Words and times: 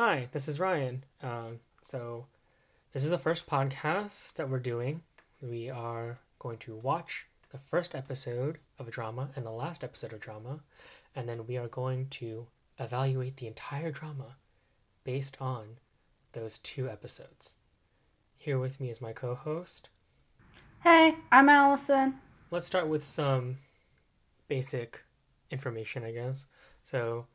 Hi, 0.00 0.28
this 0.30 0.46
is 0.46 0.60
Ryan. 0.60 1.02
Um, 1.24 1.58
so, 1.82 2.26
this 2.92 3.02
is 3.02 3.10
the 3.10 3.18
first 3.18 3.48
podcast 3.48 4.34
that 4.34 4.48
we're 4.48 4.60
doing. 4.60 5.02
We 5.42 5.68
are 5.68 6.20
going 6.38 6.58
to 6.58 6.76
watch 6.76 7.26
the 7.50 7.58
first 7.58 7.96
episode 7.96 8.58
of 8.78 8.86
a 8.86 8.92
drama 8.92 9.30
and 9.34 9.44
the 9.44 9.50
last 9.50 9.82
episode 9.82 10.12
of 10.12 10.20
drama, 10.20 10.60
and 11.16 11.28
then 11.28 11.48
we 11.48 11.58
are 11.58 11.66
going 11.66 12.06
to 12.10 12.46
evaluate 12.78 13.38
the 13.38 13.48
entire 13.48 13.90
drama 13.90 14.36
based 15.02 15.36
on 15.40 15.78
those 16.30 16.58
two 16.58 16.88
episodes. 16.88 17.56
Here 18.36 18.60
with 18.60 18.80
me 18.80 18.90
is 18.90 19.02
my 19.02 19.12
co 19.12 19.34
host. 19.34 19.88
Hey, 20.84 21.16
I'm 21.32 21.48
Allison. 21.48 22.20
Let's 22.52 22.68
start 22.68 22.86
with 22.86 23.02
some 23.02 23.56
basic 24.46 25.02
information, 25.50 26.04
I 26.04 26.12
guess. 26.12 26.46
So, 26.84 27.26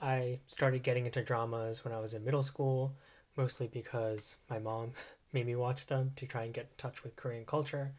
I 0.00 0.40
started 0.46 0.82
getting 0.82 1.06
into 1.06 1.22
dramas 1.22 1.84
when 1.84 1.92
I 1.92 2.00
was 2.00 2.14
in 2.14 2.24
middle 2.24 2.42
school, 2.42 2.94
mostly 3.36 3.68
because 3.68 4.36
my 4.48 4.58
mom 4.58 4.92
made 5.32 5.46
me 5.46 5.56
watch 5.56 5.86
them 5.86 6.12
to 6.16 6.26
try 6.26 6.44
and 6.44 6.54
get 6.54 6.64
in 6.64 6.76
touch 6.76 7.04
with 7.04 7.16
Korean 7.16 7.44
culture. 7.44 7.92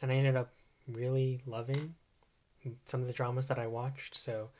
And 0.00 0.10
I 0.10 0.14
ended 0.14 0.36
up 0.36 0.50
really 0.88 1.40
loving 1.46 1.94
some 2.82 3.00
of 3.00 3.06
the 3.06 3.12
dramas 3.12 3.48
that 3.48 3.58
I 3.58 3.66
watched. 3.66 4.14
So, 4.14 4.50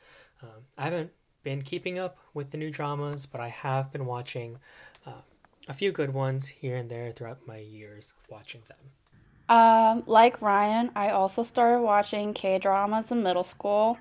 um, 0.41 0.65
I 0.77 0.85
haven't 0.85 1.11
been 1.43 1.61
keeping 1.61 1.97
up 1.97 2.17
with 2.33 2.51
the 2.51 2.57
new 2.57 2.71
dramas, 2.71 3.25
but 3.25 3.41
I 3.41 3.49
have 3.49 3.91
been 3.91 4.05
watching 4.05 4.57
uh, 5.05 5.21
a 5.67 5.73
few 5.73 5.91
good 5.91 6.13
ones 6.13 6.47
here 6.47 6.75
and 6.75 6.89
there 6.89 7.11
throughout 7.11 7.47
my 7.47 7.57
years 7.57 8.13
of 8.17 8.29
watching 8.29 8.61
them. 8.67 9.55
Um, 9.55 10.03
like 10.05 10.41
Ryan, 10.41 10.91
I 10.95 11.09
also 11.09 11.43
started 11.43 11.81
watching 11.81 12.33
K 12.33 12.57
dramas 12.57 13.11
in 13.11 13.23
middle 13.23 13.43
school. 13.43 13.97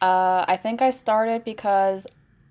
Uh, 0.00 0.44
I 0.46 0.58
think 0.62 0.82
I 0.82 0.90
started 0.90 1.44
because 1.44 2.06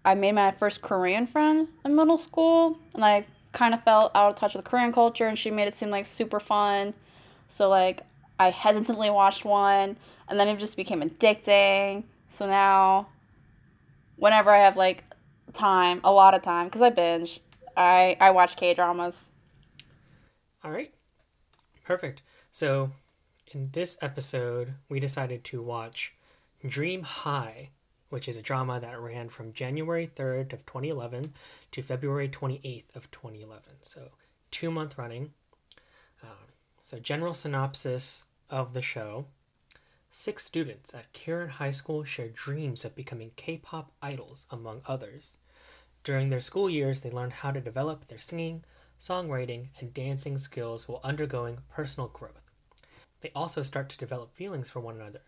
I 0.05 0.15
made 0.15 0.33
my 0.33 0.51
first 0.51 0.81
Korean 0.81 1.27
friend 1.27 1.67
in 1.85 1.95
middle 1.95 2.17
school, 2.17 2.77
and 2.93 3.03
I 3.05 3.25
kind 3.53 3.73
of 3.73 3.83
felt 3.83 4.11
out 4.15 4.31
of 4.31 4.35
touch 4.35 4.55
with 4.55 4.65
Korean 4.65 4.91
culture, 4.91 5.27
and 5.27 5.37
she 5.37 5.51
made 5.51 5.67
it 5.67 5.75
seem 5.75 5.89
like 5.89 6.05
super 6.05 6.39
fun. 6.39 6.93
So 7.47 7.69
like 7.69 8.01
I 8.39 8.49
hesitantly 8.49 9.09
watched 9.09 9.45
one, 9.45 9.95
and 10.27 10.39
then 10.39 10.47
it 10.47 10.59
just 10.59 10.75
became 10.75 11.01
addicting. 11.01 12.03
So 12.29 12.47
now, 12.47 13.07
whenever 14.17 14.49
I 14.49 14.59
have 14.59 14.75
like 14.75 15.03
time, 15.53 16.01
a 16.03 16.11
lot 16.11 16.33
of 16.33 16.41
time, 16.41 16.67
because 16.67 16.81
I 16.81 16.89
binge, 16.89 17.39
I 17.77 18.17
I 18.19 18.31
watch 18.31 18.55
K 18.55 18.73
dramas. 18.73 19.15
All 20.63 20.71
right. 20.71 20.93
Perfect. 21.83 22.21
So, 22.49 22.91
in 23.51 23.69
this 23.71 23.97
episode, 24.01 24.75
we 24.87 24.99
decided 24.99 25.43
to 25.45 25.61
watch 25.61 26.13
Dream 26.65 27.03
High, 27.03 27.69
which 28.13 28.27
is 28.27 28.37
a 28.37 28.43
drama 28.43 28.79
that 28.79 29.01
ran 29.01 29.27
from 29.27 29.51
January 29.53 30.05
3rd 30.05 30.53
of 30.53 30.67
2011 30.67 31.33
to 31.71 31.81
February 31.81 32.29
28th 32.29 32.95
of 32.95 33.09
2011. 33.09 33.63
So, 33.81 34.11
two 34.51 34.69
month 34.69 34.99
running. 34.99 35.31
Um, 36.21 36.53
so, 36.79 36.99
general 36.99 37.33
synopsis 37.33 38.25
of 38.51 38.73
the 38.73 38.83
show. 38.83 39.25
Six 40.11 40.45
students 40.45 40.93
at 40.93 41.11
Kirin 41.11 41.49
High 41.49 41.71
School 41.71 42.03
share 42.03 42.29
dreams 42.29 42.85
of 42.85 42.95
becoming 42.95 43.31
K 43.35 43.57
pop 43.57 43.91
idols, 43.99 44.45
among 44.51 44.83
others. 44.85 45.39
During 46.03 46.29
their 46.29 46.39
school 46.39 46.69
years, 46.69 47.01
they 47.01 47.09
learn 47.09 47.31
how 47.31 47.49
to 47.49 47.59
develop 47.59 48.05
their 48.05 48.19
singing, 48.19 48.63
songwriting, 48.99 49.69
and 49.79 49.91
dancing 49.91 50.37
skills 50.37 50.87
while 50.87 51.01
undergoing 51.03 51.61
personal 51.71 52.09
growth. 52.09 52.51
They 53.21 53.31
also 53.35 53.63
start 53.63 53.89
to 53.89 53.97
develop 53.97 54.35
feelings 54.35 54.69
for 54.69 54.81
one 54.81 54.97
another. 54.97 55.21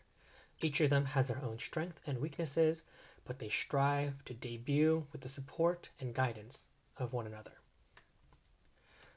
Each 0.62 0.80
of 0.82 0.90
them 0.90 1.06
has 1.06 1.28
their 1.28 1.44
own 1.44 1.60
strengths 1.60 2.02
and 2.08 2.20
weaknesses, 2.20 2.84
but 3.26 3.40
they 3.40 3.50
strive 3.50 4.24
to 4.26 4.34
debut 4.34 5.08
with 5.12 5.22
the 5.22 5.28
support 5.28 5.90
and 6.00 6.14
guidance 6.14 6.70
of 6.98 7.14
one 7.14 7.28
another. 7.28 7.52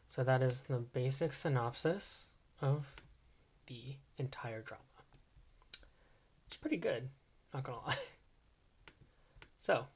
So, 0.07 0.25
that 0.25 0.43
is 0.43 0.63
the 0.63 0.79
basic 0.79 1.33
synopsis 1.35 2.31
of 2.63 2.97
the 3.67 3.97
entire 4.17 4.63
drama. 4.63 4.83
It's 6.47 6.57
pretty 6.57 6.79
good, 6.79 7.11
not 7.53 7.65
gonna 7.65 7.79
lie. 7.87 7.95
So, 9.61 9.87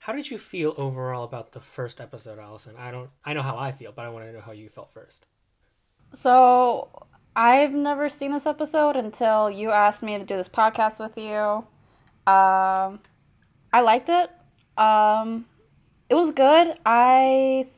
how 0.00 0.12
did 0.12 0.30
you 0.30 0.38
feel 0.38 0.74
overall 0.76 1.24
about 1.24 1.52
the 1.52 1.60
first 1.60 2.00
episode, 2.00 2.38
Allison? 2.38 2.74
I 2.78 2.90
don't 2.90 3.10
I 3.24 3.34
know 3.34 3.42
how 3.42 3.56
I 3.56 3.72
feel, 3.72 3.92
but 3.92 4.04
I 4.04 4.08
want 4.08 4.24
to 4.26 4.32
know 4.32 4.40
how 4.40 4.52
you 4.52 4.68
felt 4.68 4.90
first. 4.90 5.26
So, 6.22 7.06
I've 7.38 7.72
never 7.72 8.08
seen 8.08 8.32
this 8.32 8.46
episode 8.46 8.96
until 8.96 9.48
you 9.48 9.70
asked 9.70 10.02
me 10.02 10.18
to 10.18 10.24
do 10.24 10.36
this 10.36 10.48
podcast 10.48 10.98
with 10.98 11.16
you. 11.16 11.64
Um, 12.26 12.98
I 13.72 13.80
liked 13.80 14.08
it. 14.08 14.28
Um, 14.76 15.46
it 16.10 16.16
was 16.16 16.32
good. 16.32 16.76
I 16.84 17.68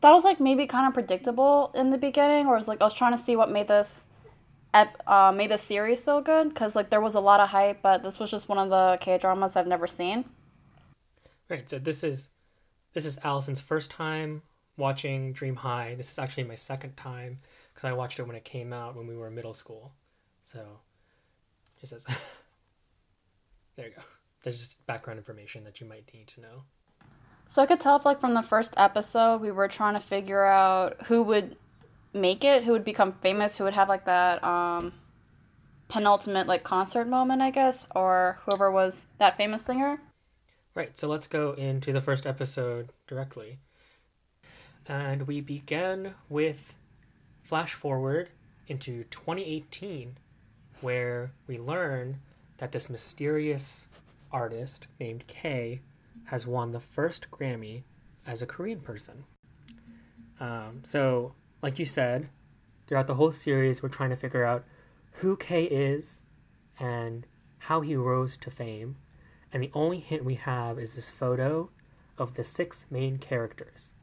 thought 0.00 0.10
it 0.10 0.16
was 0.16 0.24
like 0.24 0.40
maybe 0.40 0.66
kind 0.66 0.88
of 0.88 0.94
predictable 0.94 1.70
in 1.76 1.90
the 1.90 1.96
beginning, 1.96 2.48
or 2.48 2.56
it 2.56 2.58
was 2.58 2.66
like 2.66 2.80
I 2.80 2.84
was 2.84 2.92
trying 2.92 3.16
to 3.16 3.22
see 3.22 3.36
what 3.36 3.52
made 3.52 3.68
this 3.68 4.04
ep- 4.74 5.00
uh, 5.06 5.30
made 5.30 5.52
this 5.52 5.62
series 5.62 6.02
so 6.02 6.20
good 6.20 6.48
because 6.48 6.74
like 6.74 6.90
there 6.90 7.00
was 7.00 7.14
a 7.14 7.20
lot 7.20 7.38
of 7.38 7.50
hype, 7.50 7.82
but 7.82 8.02
this 8.02 8.18
was 8.18 8.32
just 8.32 8.48
one 8.48 8.58
of 8.58 8.68
the 8.68 8.98
K 9.00 9.16
dramas 9.16 9.54
I've 9.54 9.68
never 9.68 9.86
seen. 9.86 10.24
Right. 11.48 11.70
So 11.70 11.78
this 11.78 12.02
is 12.02 12.30
this 12.94 13.06
is 13.06 13.16
Allison's 13.22 13.60
first 13.60 13.92
time 13.92 14.42
watching 14.76 15.32
Dream 15.32 15.54
High. 15.54 15.94
This 15.94 16.10
is 16.10 16.18
actually 16.18 16.44
my 16.44 16.56
second 16.56 16.96
time 16.96 17.36
because 17.72 17.88
I 17.88 17.92
watched 17.92 18.18
it 18.18 18.26
when 18.26 18.36
it 18.36 18.44
came 18.44 18.72
out 18.72 18.96
when 18.96 19.06
we 19.06 19.16
were 19.16 19.28
in 19.28 19.34
middle 19.34 19.54
school. 19.54 19.92
So 20.42 20.80
it 21.80 21.86
says 21.86 22.04
there 23.76 23.88
you 23.88 23.94
go. 23.94 24.02
There's 24.42 24.58
just 24.58 24.86
background 24.86 25.18
information 25.18 25.64
that 25.64 25.80
you 25.80 25.86
might 25.86 26.12
need 26.12 26.26
to 26.28 26.40
know. 26.40 26.64
So 27.48 27.62
I 27.62 27.66
could 27.66 27.80
tell 27.80 27.96
if 27.96 28.04
like 28.04 28.20
from 28.20 28.34
the 28.34 28.42
first 28.42 28.74
episode 28.76 29.40
we 29.40 29.50
were 29.50 29.68
trying 29.68 29.94
to 29.94 30.00
figure 30.00 30.44
out 30.44 30.96
who 31.06 31.22
would 31.22 31.56
make 32.12 32.44
it, 32.44 32.64
who 32.64 32.72
would 32.72 32.84
become 32.84 33.12
famous, 33.22 33.56
who 33.56 33.64
would 33.64 33.74
have 33.74 33.88
like 33.88 34.06
that 34.06 34.42
um 34.42 34.92
penultimate 35.88 36.46
like 36.46 36.64
concert 36.64 37.06
moment, 37.06 37.42
I 37.42 37.50
guess, 37.50 37.86
or 37.94 38.38
whoever 38.44 38.70
was 38.70 39.06
that 39.18 39.36
famous 39.36 39.62
singer. 39.62 40.00
Right, 40.74 40.96
so 40.96 41.06
let's 41.06 41.26
go 41.26 41.52
into 41.52 41.92
the 41.92 42.00
first 42.00 42.26
episode 42.26 42.92
directly. 43.06 43.58
And 44.88 45.26
we 45.26 45.42
begin 45.42 46.14
with 46.30 46.78
flash 47.42 47.74
forward 47.74 48.30
into 48.68 49.04
2018, 49.04 50.16
where 50.80 51.32
we 51.46 51.58
learn 51.58 52.20
that 52.58 52.72
this 52.72 52.88
mysterious 52.88 53.88
artist 54.30 54.86
named 54.98 55.26
K 55.26 55.80
has 56.26 56.46
won 56.46 56.70
the 56.70 56.80
first 56.80 57.30
Grammy 57.30 57.82
as 58.26 58.40
a 58.40 58.46
Korean 58.46 58.80
person. 58.80 59.24
Um, 60.40 60.80
so, 60.82 61.34
like 61.60 61.78
you 61.78 61.84
said, 61.84 62.28
throughout 62.86 63.06
the 63.06 63.16
whole 63.16 63.32
series, 63.32 63.82
we're 63.82 63.88
trying 63.88 64.10
to 64.10 64.16
figure 64.16 64.44
out 64.44 64.64
who 65.16 65.36
K 65.36 65.64
is 65.64 66.22
and 66.80 67.26
how 67.58 67.80
he 67.80 67.94
rose 67.94 68.36
to 68.38 68.50
fame 68.50 68.96
and 69.52 69.62
the 69.62 69.70
only 69.74 69.98
hint 69.98 70.24
we 70.24 70.34
have 70.34 70.78
is 70.78 70.94
this 70.94 71.10
photo 71.10 71.70
of 72.16 72.34
the 72.34 72.44
six 72.44 72.86
main 72.90 73.18
characters 73.18 73.94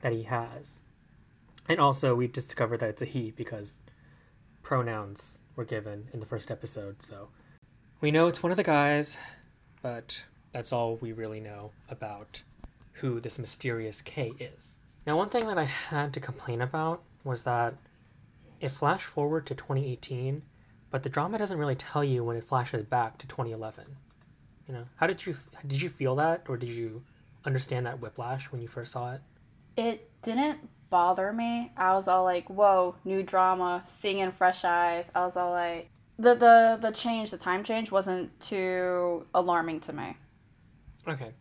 that 0.00 0.12
he 0.12 0.22
has. 0.22 0.80
And 1.68 1.80
also, 1.80 2.14
we 2.14 2.28
discovered 2.28 2.80
that 2.80 2.90
it's 2.90 3.02
a 3.02 3.06
he 3.06 3.30
because 3.30 3.80
pronouns 4.62 5.40
were 5.56 5.64
given 5.64 6.08
in 6.12 6.20
the 6.20 6.26
first 6.26 6.50
episode, 6.50 7.02
so 7.02 7.28
we 8.00 8.10
know 8.10 8.26
it's 8.28 8.42
one 8.42 8.52
of 8.52 8.56
the 8.56 8.62
guys, 8.62 9.18
but 9.82 10.26
that's 10.52 10.72
all 10.72 10.96
we 10.96 11.12
really 11.12 11.40
know 11.40 11.72
about 11.88 12.42
who 12.94 13.20
this 13.20 13.38
mysterious 13.38 14.00
K 14.00 14.32
is. 14.38 14.78
Now, 15.06 15.16
one 15.16 15.28
thing 15.28 15.46
that 15.46 15.58
I 15.58 15.64
had 15.64 16.12
to 16.14 16.20
complain 16.20 16.60
about 16.60 17.02
was 17.24 17.42
that 17.42 17.74
it 18.60 18.70
flashed 18.70 19.06
forward 19.06 19.46
to 19.46 19.54
2018, 19.54 20.42
but 20.90 21.02
the 21.02 21.08
drama 21.08 21.38
doesn't 21.38 21.58
really 21.58 21.74
tell 21.74 22.04
you 22.04 22.24
when 22.24 22.36
it 22.36 22.44
flashes 22.44 22.82
back 22.82 23.18
to 23.18 23.26
2011. 23.26 23.96
You 24.66 24.74
know, 24.74 24.84
how 24.96 25.06
did 25.06 25.26
you 25.26 25.34
did 25.66 25.80
you 25.82 25.88
feel 25.88 26.14
that, 26.16 26.44
or 26.48 26.56
did 26.56 26.70
you 26.70 27.02
understand 27.44 27.86
that 27.86 28.00
whiplash 28.00 28.50
when 28.50 28.60
you 28.60 28.68
first 28.68 28.92
saw 28.92 29.12
it? 29.12 29.20
It 29.76 30.10
didn't 30.22 30.58
bother 30.90 31.32
me. 31.32 31.72
I 31.76 31.94
was 31.94 32.08
all 32.08 32.24
like, 32.24 32.48
"Whoa, 32.48 32.96
new 33.04 33.22
drama, 33.22 33.84
seeing 34.00 34.18
in 34.18 34.32
fresh 34.32 34.64
eyes." 34.64 35.04
I 35.14 35.24
was 35.26 35.36
all 35.36 35.50
like, 35.50 35.90
the 36.18 36.34
the 36.34 36.78
the 36.80 36.90
change, 36.90 37.30
the 37.30 37.36
time 37.38 37.64
change, 37.64 37.90
wasn't 37.90 38.38
too 38.40 39.26
alarming 39.34 39.80
to 39.80 39.92
me. 39.92 40.16
Okay, 41.08 41.32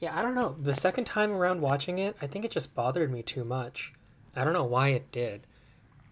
yeah, 0.00 0.18
I 0.18 0.22
don't 0.22 0.34
know. 0.34 0.56
The 0.60 0.74
second 0.74 1.04
time 1.04 1.32
around 1.32 1.60
watching 1.60 1.98
it, 1.98 2.16
I 2.22 2.26
think 2.26 2.44
it 2.44 2.50
just 2.50 2.74
bothered 2.74 3.12
me 3.12 3.22
too 3.22 3.44
much. 3.44 3.92
I 4.34 4.44
don't 4.44 4.52
know 4.52 4.64
why 4.64 4.88
it 4.88 5.10
did, 5.10 5.46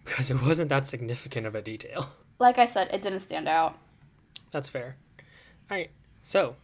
because 0.03 0.29
it 0.31 0.41
wasn't 0.41 0.69
that 0.69 0.85
significant 0.85 1.47
of 1.47 1.55
a 1.55 1.61
detail. 1.61 2.07
Like 2.39 2.59
I 2.59 2.67
said, 2.67 2.89
it 2.93 3.01
didn't 3.01 3.21
stand 3.21 3.47
out. 3.47 3.79
That's 4.51 4.69
fair. 4.69 4.95
All 5.71 5.75
right, 5.75 5.89
so, 6.21 6.55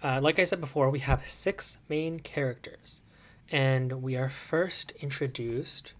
uh, 0.00 0.20
like 0.22 0.38
I 0.38 0.44
said 0.44 0.60
before, 0.60 0.90
we 0.90 1.00
have 1.00 1.22
six 1.22 1.78
main 1.88 2.20
characters, 2.20 3.02
and 3.50 4.02
we 4.02 4.16
are 4.16 4.28
first 4.28 4.92
introduced. 5.00 5.94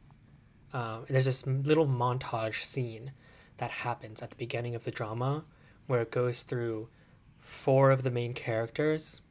Uh, 0.72 1.00
there's 1.08 1.26
this 1.26 1.46
little 1.46 1.86
montage 1.86 2.62
scene 2.62 3.12
that 3.58 3.70
happens 3.70 4.22
at 4.22 4.30
the 4.30 4.36
beginning 4.36 4.74
of 4.74 4.84
the 4.84 4.90
drama 4.90 5.44
where 5.86 6.02
it 6.02 6.10
goes 6.10 6.42
through 6.42 6.88
four 7.38 7.90
of 7.90 8.02
the 8.02 8.10
main 8.10 8.34
characters 8.34 9.22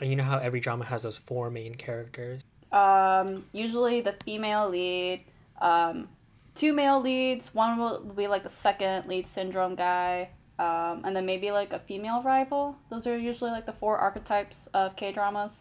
And 0.00 0.10
you 0.10 0.16
know 0.16 0.24
how 0.24 0.38
every 0.38 0.60
drama 0.60 0.84
has 0.86 1.02
those 1.02 1.18
four 1.18 1.50
main 1.50 1.74
characters? 1.74 2.42
Um, 2.72 3.42
usually 3.52 4.00
the 4.00 4.14
female 4.24 4.68
lead, 4.68 5.24
um, 5.60 6.08
two 6.54 6.72
male 6.72 7.00
leads. 7.00 7.52
One 7.54 7.78
will 7.78 8.00
be 8.00 8.26
like 8.26 8.42
the 8.42 8.50
second 8.50 9.06
lead 9.06 9.28
syndrome 9.28 9.74
guy, 9.74 10.30
um, 10.58 11.02
and 11.04 11.14
then 11.14 11.26
maybe 11.26 11.50
like 11.50 11.72
a 11.72 11.78
female 11.80 12.22
rival. 12.22 12.76
Those 12.88 13.06
are 13.06 13.18
usually 13.18 13.50
like 13.50 13.66
the 13.66 13.72
four 13.72 13.98
archetypes 13.98 14.68
of 14.72 14.96
K 14.96 15.12
dramas. 15.12 15.52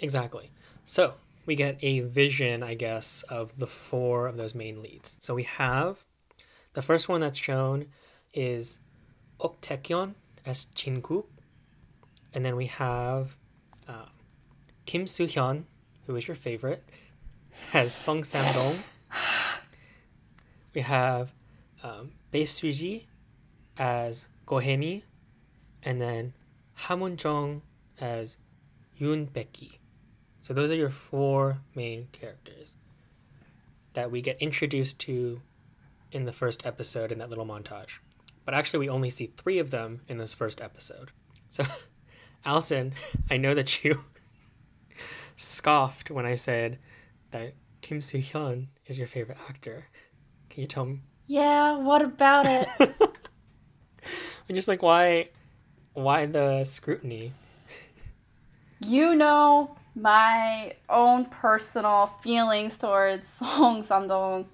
Exactly. 0.00 0.50
So 0.84 1.14
we 1.50 1.56
get 1.56 1.82
a 1.82 1.98
vision, 1.98 2.62
I 2.62 2.74
guess, 2.74 3.24
of 3.24 3.58
the 3.58 3.66
four 3.66 4.28
of 4.28 4.36
those 4.36 4.54
main 4.54 4.82
leads. 4.82 5.16
So 5.18 5.34
we 5.34 5.42
have 5.42 6.04
the 6.74 6.80
first 6.80 7.08
one 7.08 7.22
that's 7.22 7.36
shown 7.36 7.86
is 8.32 8.78
Ok 9.40 9.76
as 10.46 10.66
Jin-guk, 10.66 11.26
and 12.32 12.44
then 12.44 12.54
we 12.54 12.66
have 12.66 13.36
uh, 13.88 14.10
Kim 14.86 15.08
Soo 15.08 15.26
Hyun, 15.26 15.64
who 16.06 16.14
is 16.14 16.28
your 16.28 16.36
favorite, 16.36 16.84
as 17.74 17.92
Song 17.92 18.22
Sam 18.22 18.54
Dong. 18.54 18.84
We 20.72 20.82
have 20.82 21.34
um, 21.82 22.12
Bae 22.30 22.46
Suji 22.46 23.06
as 23.76 24.28
Gohemi, 24.46 25.02
and 25.82 26.00
then 26.00 26.32
Ham 26.74 27.00
Eun-jung 27.00 27.62
as 28.00 28.38
Yoon 29.00 29.32
Becky. 29.32 29.79
So 30.50 30.54
those 30.54 30.72
are 30.72 30.76
your 30.76 30.90
four 30.90 31.60
main 31.76 32.08
characters 32.10 32.76
that 33.92 34.10
we 34.10 34.20
get 34.20 34.42
introduced 34.42 34.98
to 35.02 35.42
in 36.10 36.24
the 36.24 36.32
first 36.32 36.66
episode 36.66 37.12
in 37.12 37.18
that 37.18 37.28
little 37.28 37.46
montage. 37.46 38.00
But 38.44 38.54
actually, 38.54 38.80
we 38.80 38.88
only 38.88 39.10
see 39.10 39.26
three 39.26 39.60
of 39.60 39.70
them 39.70 40.00
in 40.08 40.18
this 40.18 40.34
first 40.34 40.60
episode. 40.60 41.12
So, 41.48 41.62
Allison, 42.44 42.94
I 43.30 43.36
know 43.36 43.54
that 43.54 43.84
you 43.84 44.06
scoffed 45.36 46.10
when 46.10 46.26
I 46.26 46.34
said 46.34 46.80
that 47.30 47.54
Kim 47.80 48.00
Soo 48.00 48.18
Hyun 48.18 48.66
is 48.86 48.98
your 48.98 49.06
favorite 49.06 49.38
actor. 49.48 49.86
Can 50.48 50.62
you 50.62 50.66
tell 50.66 50.84
me? 50.84 51.02
Yeah, 51.28 51.78
what 51.78 52.02
about 52.02 52.46
it? 52.48 52.66
I'm 54.48 54.56
just 54.56 54.66
like, 54.66 54.82
why, 54.82 55.28
why 55.92 56.26
the 56.26 56.64
scrutiny? 56.64 57.34
you 58.80 59.14
know 59.14 59.76
my 59.94 60.74
own 60.88 61.26
personal 61.26 62.12
feelings 62.22 62.76
towards 62.76 63.26
Song 63.38 63.84
Samdong, 63.84 64.46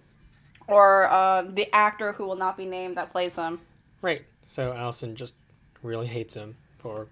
or 0.67 1.09
uh, 1.11 1.43
the 1.43 1.73
actor 1.75 2.13
who 2.13 2.25
will 2.25 2.37
not 2.37 2.57
be 2.57 2.65
named 2.65 2.97
that 2.97 3.13
plays 3.13 3.35
him. 3.35 3.61
Right. 4.03 4.25
So 4.45 4.73
Allison 4.73 5.17
just 5.17 5.37
really 5.83 6.07
hates 6.07 6.37
him 6.37 6.57
for. 6.79 7.09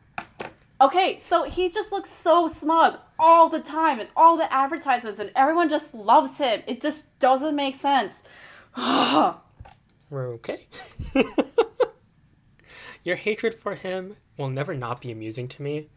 Okay, 0.80 1.20
so 1.24 1.44
he 1.44 1.68
just 1.68 1.92
looks 1.92 2.10
so 2.10 2.48
smug 2.48 2.98
all 3.18 3.48
the 3.48 3.60
time 3.60 4.00
and 4.00 4.08
all 4.16 4.36
the 4.36 4.52
advertisements, 4.52 5.20
and 5.20 5.30
everyone 5.34 5.68
just 5.68 5.94
loves 5.94 6.38
him. 6.38 6.62
It 6.66 6.80
just 6.80 7.04
doesn't 7.20 7.54
make 7.54 7.80
sense. 7.80 8.12
We're 8.76 9.34
okay. 10.34 10.66
Your 13.04 13.16
hatred 13.16 13.54
for 13.54 13.74
him 13.74 14.16
will 14.36 14.50
never 14.50 14.74
not 14.74 15.00
be 15.00 15.12
amusing 15.12 15.48
to 15.48 15.62
me, 15.62 15.88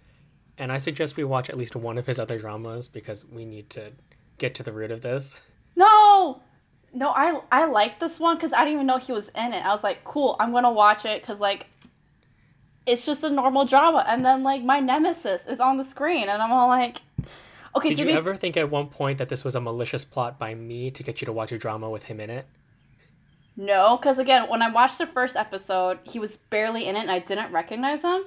and 0.58 0.72
I 0.72 0.78
suggest 0.78 1.18
we 1.18 1.24
watch 1.24 1.50
at 1.50 1.58
least 1.58 1.76
one 1.76 1.98
of 1.98 2.06
his 2.06 2.20
other 2.20 2.38
dramas 2.38 2.88
because 2.88 3.26
we 3.26 3.46
need 3.46 3.70
to 3.72 3.92
get 4.38 4.56
to 4.56 4.64
the 4.64 4.72
root 4.72 4.92
of 4.92 5.02
this. 5.02 5.42
no, 5.76 6.42
no, 6.94 7.10
I 7.10 7.42
I 7.52 7.66
like 7.66 8.00
this 8.00 8.20
one 8.20 8.38
because 8.38 8.54
I 8.54 8.60
didn't 8.60 8.74
even 8.74 8.88
know 8.88 8.98
he 8.98 9.12
was 9.12 9.30
in 9.36 9.54
it. 9.54 9.64
I 9.66 9.74
was 9.74 9.84
like, 9.84 10.04
cool, 10.04 10.36
I'm 10.40 10.52
gonna 10.52 10.72
watch 10.72 11.06
it 11.06 11.22
because 11.22 11.40
like, 11.40 11.68
it's 12.86 13.06
just 13.06 13.24
a 13.24 13.30
normal 13.30 13.66
drama, 13.66 14.06
and 14.08 14.26
then 14.26 14.44
like 14.44 14.64
my 14.64 14.80
nemesis 14.80 15.46
is 15.48 15.60
on 15.60 15.78
the 15.78 15.84
screen, 15.84 16.30
and 16.30 16.42
I'm 16.42 16.52
all 16.52 16.68
like, 16.68 17.02
okay. 17.76 17.90
Did 17.90 18.00
you 18.00 18.06
be- 18.08 18.14
ever 18.14 18.36
think 18.36 18.58
at 18.58 18.70
one 18.72 18.88
point 18.88 19.18
that 19.20 19.30
this 19.30 19.44
was 19.44 19.56
a 19.56 19.62
malicious 19.62 20.06
plot 20.06 20.40
by 20.40 20.56
me 20.56 20.90
to 20.92 21.04
get 21.04 21.22
you 21.22 21.26
to 21.26 21.34
watch 21.34 21.52
a 21.52 21.58
drama 21.58 21.90
with 21.90 22.06
him 22.06 22.20
in 22.20 22.30
it? 22.30 22.48
No, 23.56 23.98
because 23.98 24.20
again, 24.20 24.48
when 24.50 24.62
I 24.62 24.70
watched 24.72 25.00
the 25.00 25.08
first 25.08 25.36
episode, 25.36 26.00
he 26.04 26.20
was 26.20 26.38
barely 26.50 26.86
in 26.86 26.96
it, 26.96 27.02
and 27.02 27.12
I 27.12 27.20
didn't 27.20 27.52
recognize 27.52 28.04
him. 28.04 28.24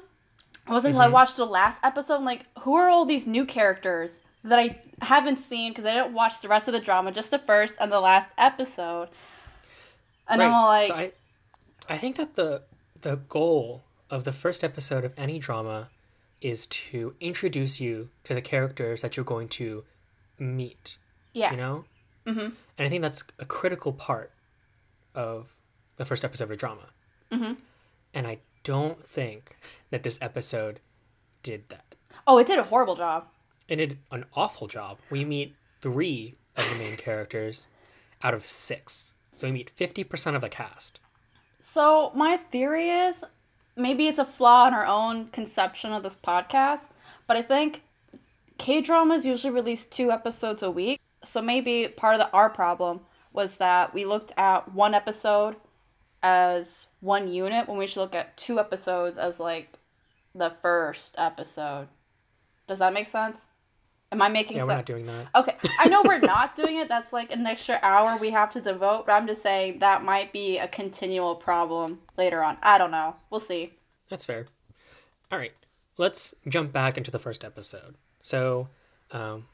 It 0.67 0.71
wasn't 0.71 0.95
until 0.95 1.03
I 1.03 1.09
watched 1.09 1.37
the 1.37 1.47
last 1.47 1.79
episode. 1.83 2.15
I'm 2.15 2.25
like, 2.25 2.47
who 2.61 2.75
are 2.75 2.89
all 2.89 3.05
these 3.05 3.27
new 3.27 3.45
characters 3.45 4.11
that 4.45 4.59
I 4.59 4.81
haven't 5.03 5.49
seen 5.49 5.73
because 5.73 5.85
I 5.85 5.95
didn't 5.95 6.15
watch 6.15 6.41
the 6.41 6.49
rest 6.49 6.69
of 6.69 6.73
the 6.73 6.81
drama, 6.81 7.13
just 7.13 7.31
the 7.31 7.39
first 7.39 7.75
and 7.81 7.91
the 7.91 8.01
last 8.01 8.31
episode. 8.39 9.09
And 10.29 10.43
I'm 10.43 10.53
all 10.53 10.69
like, 10.69 10.87
so 10.87 10.95
I, 10.95 11.13
I 11.89 11.97
think 11.97 12.17
that 12.17 12.37
the 12.37 12.63
the 13.03 13.17
goal 13.17 13.83
of 14.11 14.25
the 14.25 14.33
first 14.33 14.63
episode 14.63 15.05
of 15.05 15.15
any 15.17 15.39
drama 15.39 15.89
is 16.41 16.67
to 16.67 17.15
introduce 17.21 17.81
you 17.81 18.11
to 18.25 18.35
the 18.35 18.41
characters 18.41 19.03
that 19.03 19.17
you're 19.17 19.25
going 19.25 19.49
to 19.49 19.85
meet. 20.39 20.97
yeah, 21.33 21.51
You 21.51 21.57
know. 21.57 21.85
Mm-hmm. 22.27 22.41
And 22.41 22.55
I 22.79 22.89
think 22.89 23.03
that's 23.03 23.25
a 23.39 23.45
critical 23.45 23.93
part 23.93 24.33
of 25.15 25.55
the 25.97 26.05
first 26.05 26.25
episode 26.25 26.45
of 26.45 26.51
a 26.51 26.57
drama. 26.57 26.91
Mm-hmm. 27.33 27.55
And 28.15 28.27
I 28.27 28.39
don't 28.63 29.07
think 29.07 29.57
that 29.91 30.03
this 30.03 30.19
episode 30.23 30.81
did 31.43 31.69
that. 31.69 31.95
oh, 32.27 32.39
it 32.39 32.47
did 32.47 32.59
a 32.59 32.65
horrible 32.65 32.97
job. 32.97 33.27
It 33.69 33.77
did 33.77 33.99
an 34.11 34.25
awful 34.35 34.67
job. 34.67 34.99
We 35.11 35.25
meet 35.25 35.55
three 35.81 36.35
of 36.57 36.69
the 36.69 36.77
main 36.77 36.97
characters 36.97 37.69
out 38.23 38.35
of 38.35 38.45
six. 38.45 39.15
So 39.37 39.47
we 39.47 39.53
meet 39.53 39.73
50% 39.75 40.35
of 40.35 40.43
the 40.43 40.49
cast. 40.49 41.01
So 41.73 42.13
my 42.15 42.37
theory 42.37 42.91
is 42.91 43.17
maybe 43.77 44.07
it's 44.07 44.19
a 44.19 44.25
flaw 44.25 44.69
in 44.69 44.75
our 44.75 44.85
own 44.87 45.29
conception 45.29 45.93
of 45.93 46.03
this 46.03 46.17
podcast, 46.23 46.81
but 47.27 47.37
I 47.37 47.43
think 47.43 47.83
K 48.59 48.81
dramas 48.81 49.25
usually 49.25 49.53
release 49.53 49.85
two 49.85 50.11
episodes 50.11 50.63
a 50.63 50.71
week. 50.71 51.01
So 51.25 51.41
maybe 51.41 51.89
part 51.89 52.15
of 52.17 52.21
the 52.21 52.31
our 52.33 52.51
problem 52.51 53.01
was 53.33 53.57
that 53.59 53.95
we 53.95 54.05
looked 54.05 54.33
at 54.37 54.75
one 54.75 54.93
episode 54.95 55.57
as 56.23 56.87
one 57.01 57.33
unit 57.33 57.69
when 57.69 57.79
we 57.79 57.87
should 57.87 58.01
look 58.01 58.15
at 58.15 58.37
two 58.37 58.59
episodes 58.61 59.17
as 59.19 59.41
like 59.41 59.75
the 60.35 60.53
first 60.63 61.15
episode. 61.19 61.89
Does 62.69 62.79
that 62.79 62.93
make 62.93 63.07
sense? 63.09 63.47
Am 64.13 64.21
I 64.23 64.29
making 64.29 64.57
Yeah, 64.57 64.63
sense? 64.63 64.69
we're 64.69 64.75
not 64.77 64.87
doing 64.87 65.05
that. 65.07 65.27
Okay, 65.35 65.57
I 65.79 65.89
know 65.89 66.03
we're 66.05 66.19
not 66.19 66.57
doing 66.63 66.77
it. 66.79 66.89
That's 66.89 67.13
like 67.13 67.31
an 67.31 67.47
extra 67.47 67.79
hour 67.83 68.17
we 68.19 68.31
have 68.31 68.53
to 68.53 68.61
devote, 68.61 69.07
but 69.07 69.13
I'm 69.13 69.27
just 69.27 69.43
saying 69.43 69.79
that 69.81 70.03
might 70.05 70.33
be 70.33 70.59
a 70.59 70.67
continual 70.69 71.37
problem 71.37 72.01
later 72.19 72.43
on. 72.43 72.59
I 72.63 72.77
don't 72.79 72.91
know. 72.91 73.17
We'll 73.31 73.41
see. 73.41 73.75
That's 74.09 74.25
fair. 74.27 74.47
All 75.31 75.39
right, 75.39 75.53
let's 75.97 76.35
jump 76.49 76.73
back 76.73 76.97
into 76.99 77.13
the 77.13 77.21
first 77.21 77.45
episode. 77.45 77.95
So, 78.21 78.69
um, 79.13 79.47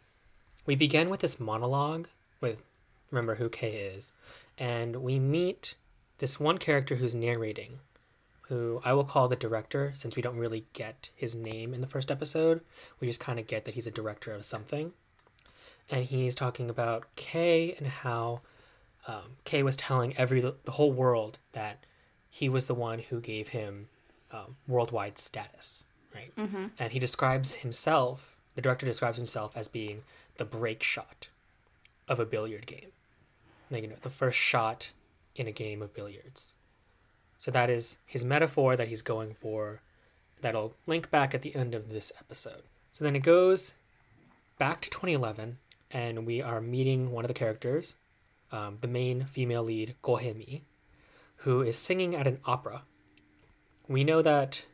we 0.64 0.74
begin 0.74 1.10
with 1.10 1.20
this 1.20 1.38
monologue 1.38 2.08
with 2.40 2.62
remember 3.10 3.34
who 3.34 3.50
K 3.50 3.68
is, 3.72 4.12
and 4.58 4.96
we 4.96 5.18
meet 5.18 5.76
this 6.18 6.40
one 6.40 6.58
character 6.58 6.96
who's 6.96 7.14
narrating, 7.14 7.80
who 8.42 8.80
I 8.84 8.92
will 8.92 9.04
call 9.04 9.28
the 9.28 9.36
director 9.36 9.90
since 9.94 10.16
we 10.16 10.22
don't 10.22 10.36
really 10.36 10.66
get 10.72 11.10
his 11.14 11.34
name 11.34 11.74
in 11.74 11.80
the 11.80 11.86
first 11.86 12.10
episode. 12.10 12.60
We 13.00 13.06
just 13.06 13.20
kind 13.20 13.38
of 13.38 13.46
get 13.46 13.64
that 13.64 13.74
he's 13.74 13.86
a 13.86 13.92
director 13.92 14.32
of 14.32 14.44
something, 14.44 14.92
and 15.90 16.04
he's 16.04 16.34
talking 16.34 16.70
about 16.70 17.04
K 17.16 17.74
and 17.78 17.86
how 17.86 18.40
um, 19.06 19.36
K 19.44 19.62
was 19.62 19.76
telling 19.76 20.16
every 20.16 20.40
the 20.40 20.54
whole 20.68 20.92
world 20.92 21.38
that 21.52 21.84
he 22.30 22.48
was 22.48 22.66
the 22.66 22.74
one 22.74 22.98
who 22.98 23.20
gave 23.20 23.48
him 23.48 23.88
um, 24.32 24.56
worldwide 24.66 25.18
status, 25.18 25.86
right? 26.14 26.34
Mm-hmm. 26.36 26.66
And 26.78 26.92
he 26.92 26.98
describes 26.98 27.56
himself, 27.56 28.36
the 28.54 28.62
director 28.62 28.86
describes 28.86 29.16
himself 29.16 29.56
as 29.56 29.68
being 29.68 30.02
the 30.36 30.44
break 30.44 30.82
shot 30.82 31.28
of 32.08 32.20
a 32.20 32.26
billiard 32.26 32.66
game. 32.66 32.90
Like, 33.70 33.82
you 33.82 33.88
know, 33.88 33.96
the 34.00 34.10
first 34.10 34.38
shot 34.38 34.92
in 35.36 35.46
a 35.46 35.52
game 35.52 35.82
of 35.82 35.94
billiards. 35.94 36.54
So 37.38 37.50
that 37.50 37.70
is 37.70 37.98
his 38.06 38.24
metaphor 38.24 38.76
that 38.76 38.88
he's 38.88 39.02
going 39.02 39.34
for 39.34 39.82
that'll 40.40 40.74
link 40.86 41.10
back 41.10 41.34
at 41.34 41.42
the 41.42 41.54
end 41.54 41.74
of 41.74 41.88
this 41.88 42.12
episode. 42.18 42.62
So 42.92 43.04
then 43.04 43.16
it 43.16 43.22
goes 43.22 43.74
back 44.58 44.80
to 44.82 44.90
2011, 44.90 45.58
and 45.90 46.26
we 46.26 46.40
are 46.42 46.60
meeting 46.60 47.12
one 47.12 47.24
of 47.24 47.28
the 47.28 47.34
characters, 47.34 47.96
um, 48.50 48.78
the 48.80 48.88
main 48.88 49.24
female 49.24 49.62
lead, 49.62 49.94
Gohemi, 50.02 50.62
who 51.38 51.60
is 51.60 51.78
singing 51.78 52.14
at 52.14 52.26
an 52.26 52.40
opera 52.44 52.82
we 53.88 54.04
know 54.04 54.22
that 54.22 54.66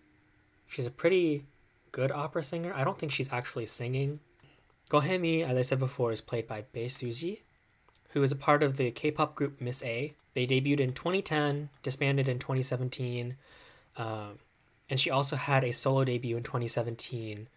she's 0.66 0.87
a 0.87 0.90
pretty 0.90 1.45
good 1.90 2.11
opera 2.11 2.42
singer. 2.42 2.73
I 2.75 2.85
don't 2.85 2.99
think 2.99 3.12
she's 3.12 3.33
actually 3.33 3.66
singing. 3.66 4.21
Gohemi, 4.90 5.42
as 5.42 5.57
I 5.57 5.62
said 5.62 5.78
before, 5.78 6.12
is 6.12 6.21
played 6.21 6.47
by 6.47 6.64
Bae 6.73 6.87
Suji, 6.87 7.40
who 8.11 8.23
is 8.23 8.33
a 8.33 8.37
part 8.37 8.62
of 8.62 8.76
the 8.76 8.90
K-pop 8.90 9.35
group 9.35 9.61
Miss 9.61 9.83
A. 9.85 10.14
They 10.34 10.46
debuted 10.46 10.80
in 10.80 10.92
2010, 10.92 11.68
disbanded 11.82 12.28
in 12.28 12.38
2017, 12.38 13.36
um, 13.96 14.38
and 14.88 14.98
she 14.98 15.10
also 15.10 15.36
had 15.36 15.64
a 15.64 15.72
solo 15.72 16.04
debut 16.04 16.36
in 16.36 16.42
2017, 16.42 17.48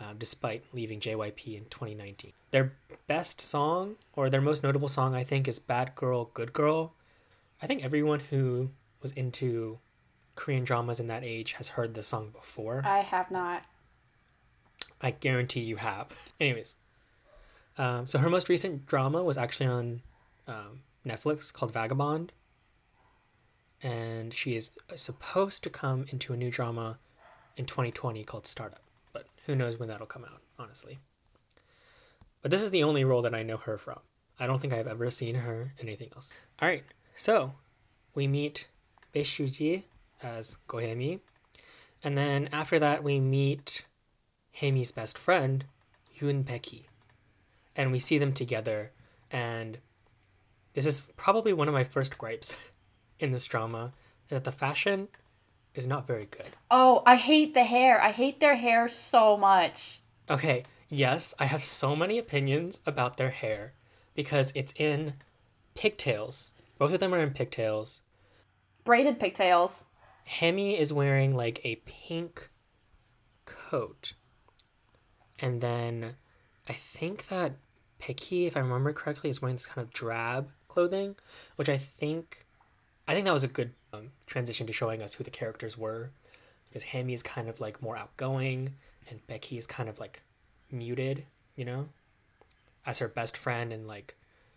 uh, 0.00 0.14
despite 0.16 0.64
leaving 0.72 1.00
JYP 1.00 1.56
in 1.56 1.64
2019. 1.66 2.32
Their 2.50 2.72
best 3.06 3.40
song, 3.40 3.96
or 4.14 4.30
their 4.30 4.40
most 4.40 4.62
notable 4.62 4.88
song, 4.88 5.14
I 5.14 5.22
think, 5.22 5.46
is 5.46 5.58
"Bad 5.58 5.94
Girl, 5.94 6.30
Good 6.32 6.52
Girl." 6.52 6.94
I 7.60 7.66
think 7.66 7.84
everyone 7.84 8.20
who 8.30 8.70
was 9.02 9.12
into 9.12 9.78
Korean 10.34 10.64
dramas 10.64 10.98
in 10.98 11.08
that 11.08 11.24
age 11.24 11.54
has 11.54 11.70
heard 11.70 11.94
the 11.94 12.02
song 12.02 12.30
before. 12.30 12.82
I 12.84 13.00
have 13.00 13.30
not. 13.30 13.64
I 15.00 15.10
guarantee 15.10 15.60
you 15.60 15.76
have. 15.76 16.32
Anyways, 16.40 16.76
um, 17.76 18.06
so 18.06 18.18
her 18.18 18.30
most 18.30 18.48
recent 18.48 18.86
drama 18.86 19.22
was 19.22 19.36
actually 19.36 19.66
on 19.66 20.02
um, 20.46 20.80
Netflix 21.06 21.52
called 21.52 21.72
Vagabond. 21.72 22.32
And 23.82 24.32
she 24.32 24.54
is 24.54 24.70
supposed 24.94 25.64
to 25.64 25.70
come 25.70 26.06
into 26.10 26.32
a 26.32 26.36
new 26.36 26.50
drama 26.50 26.98
in 27.56 27.66
2020 27.66 28.22
called 28.24 28.46
Startup. 28.46 28.82
But 29.12 29.26
who 29.46 29.56
knows 29.56 29.78
when 29.78 29.88
that'll 29.88 30.06
come 30.06 30.24
out, 30.24 30.42
honestly. 30.58 30.98
But 32.42 32.50
this 32.50 32.62
is 32.62 32.70
the 32.70 32.82
only 32.82 33.04
role 33.04 33.22
that 33.22 33.34
I 33.34 33.42
know 33.42 33.56
her 33.56 33.78
from. 33.78 34.00
I 34.38 34.46
don't 34.46 34.60
think 34.60 34.72
I've 34.72 34.86
ever 34.86 35.10
seen 35.10 35.36
her 35.36 35.74
anything 35.80 36.10
else. 36.14 36.46
All 36.60 36.68
right, 36.68 36.84
so 37.14 37.54
we 38.14 38.26
meet 38.26 38.68
Bae 39.12 39.20
Suji 39.20 39.84
as 40.22 40.58
Gohemi. 40.66 41.20
And 42.02 42.16
then 42.16 42.48
after 42.52 42.78
that, 42.78 43.04
we 43.04 43.20
meet 43.20 43.86
Hemi's 44.56 44.92
best 44.92 45.16
friend, 45.16 45.64
Yoon 46.18 46.44
Baeki. 46.44 46.86
And 47.76 47.92
we 47.92 47.98
see 47.98 48.18
them 48.18 48.32
together. 48.32 48.92
And 49.30 49.78
this 50.74 50.86
is 50.86 51.02
probably 51.16 51.52
one 51.52 51.68
of 51.68 51.74
my 51.74 51.84
first 51.84 52.18
gripes 52.18 52.72
in 53.18 53.30
this 53.30 53.46
drama 53.46 53.92
that 54.28 54.44
the 54.44 54.52
fashion 54.52 55.08
is 55.74 55.86
not 55.86 56.06
very 56.06 56.26
good. 56.26 56.56
Oh, 56.70 57.02
I 57.06 57.16
hate 57.16 57.54
the 57.54 57.64
hair. 57.64 58.00
I 58.00 58.12
hate 58.12 58.40
their 58.40 58.56
hair 58.56 58.88
so 58.88 59.36
much. 59.36 60.00
Okay, 60.30 60.64
yes, 60.88 61.34
I 61.38 61.46
have 61.46 61.62
so 61.62 61.96
many 61.96 62.18
opinions 62.18 62.82
about 62.86 63.16
their 63.16 63.30
hair 63.30 63.74
because 64.14 64.52
it's 64.54 64.74
in 64.74 65.14
pigtails. 65.74 66.52
Both 66.78 66.92
of 66.92 67.00
them 67.00 67.14
are 67.14 67.20
in 67.20 67.32
pigtails. 67.32 68.02
Braided 68.84 69.20
pigtails. 69.20 69.84
Hemi 70.26 70.78
is 70.78 70.92
wearing 70.92 71.34
like 71.34 71.60
a 71.64 71.76
pink 71.84 72.48
coat. 73.44 74.14
And 75.38 75.60
then 75.60 76.16
I 76.68 76.72
think 76.72 77.26
that 77.26 77.52
Baeki, 78.02 78.46
if 78.46 78.56
I 78.56 78.60
remember 78.60 78.92
correctly, 78.92 79.30
is 79.30 79.40
wearing 79.40 79.54
this 79.54 79.66
kind 79.66 79.86
of 79.86 79.92
drab 79.92 80.50
clothing, 80.68 81.16
which 81.56 81.68
I 81.68 81.76
think 81.76 82.46
I 83.06 83.14
think 83.14 83.26
that 83.26 83.32
was 83.32 83.44
a 83.44 83.48
good 83.48 83.72
um, 83.92 84.10
transition 84.26 84.66
to 84.66 84.72
showing 84.72 85.02
us 85.02 85.14
who 85.14 85.24
the 85.24 85.30
characters 85.30 85.76
were. 85.76 86.10
Because 86.68 86.84
Hammy 86.84 87.12
is 87.12 87.22
kind 87.22 87.48
of 87.48 87.60
like 87.60 87.82
more 87.82 87.96
outgoing 87.96 88.70
and 89.10 89.26
Becky 89.26 89.58
is 89.58 89.66
kind 89.66 89.88
of 89.88 90.00
like 90.00 90.22
muted, 90.70 91.26
you 91.54 91.64
know? 91.64 91.90
As 92.86 93.00
her 93.00 93.08
best 93.08 93.36
friend 93.36 93.72
and 93.72 93.86
like 93.86 94.16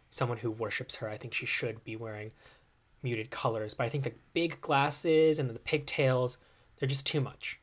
someone 0.10 0.38
who 0.38 0.50
worships 0.50 0.98
her, 0.98 1.10
I 1.10 1.18
think 1.18 1.34
she 1.34 1.46
should 1.46 1.84
be 1.84 1.96
wearing 1.96 2.32
muted 3.04 3.32
colors. 3.32 3.74
But 3.74 3.84
I 3.84 3.90
think 3.90 4.06
the 4.06 4.14
big 4.34 4.62
glasses 4.62 5.40
and 5.40 5.50
the 5.50 5.60
pigtails, 5.60 6.38
they're 6.80 6.88
just 6.88 7.06
too 7.06 7.22
much. 7.22 7.60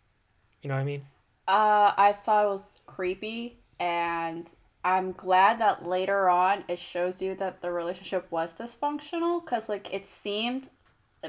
You 0.61 0.69
know 0.69 0.75
what 0.75 0.83
I 0.83 0.85
mean? 0.85 1.07
Uh, 1.49 1.93
I 1.97 2.13
thought 2.13 2.45
it 2.45 2.49
was 2.49 2.63
creepy, 2.87 3.57
and 3.81 4.47
I'm 4.85 5.13
glad 5.13 5.61
that 5.61 5.87
later 5.87 6.29
on 6.29 6.65
it 6.69 6.79
shows 6.79 7.23
you 7.23 7.35
that 7.37 7.63
the 7.63 7.71
relationship 7.71 8.27
was 8.31 8.51
dysfunctional 8.59 9.45
because, 9.45 9.69
like, 9.69 9.93
it 9.93 10.07
seemed 10.09 10.69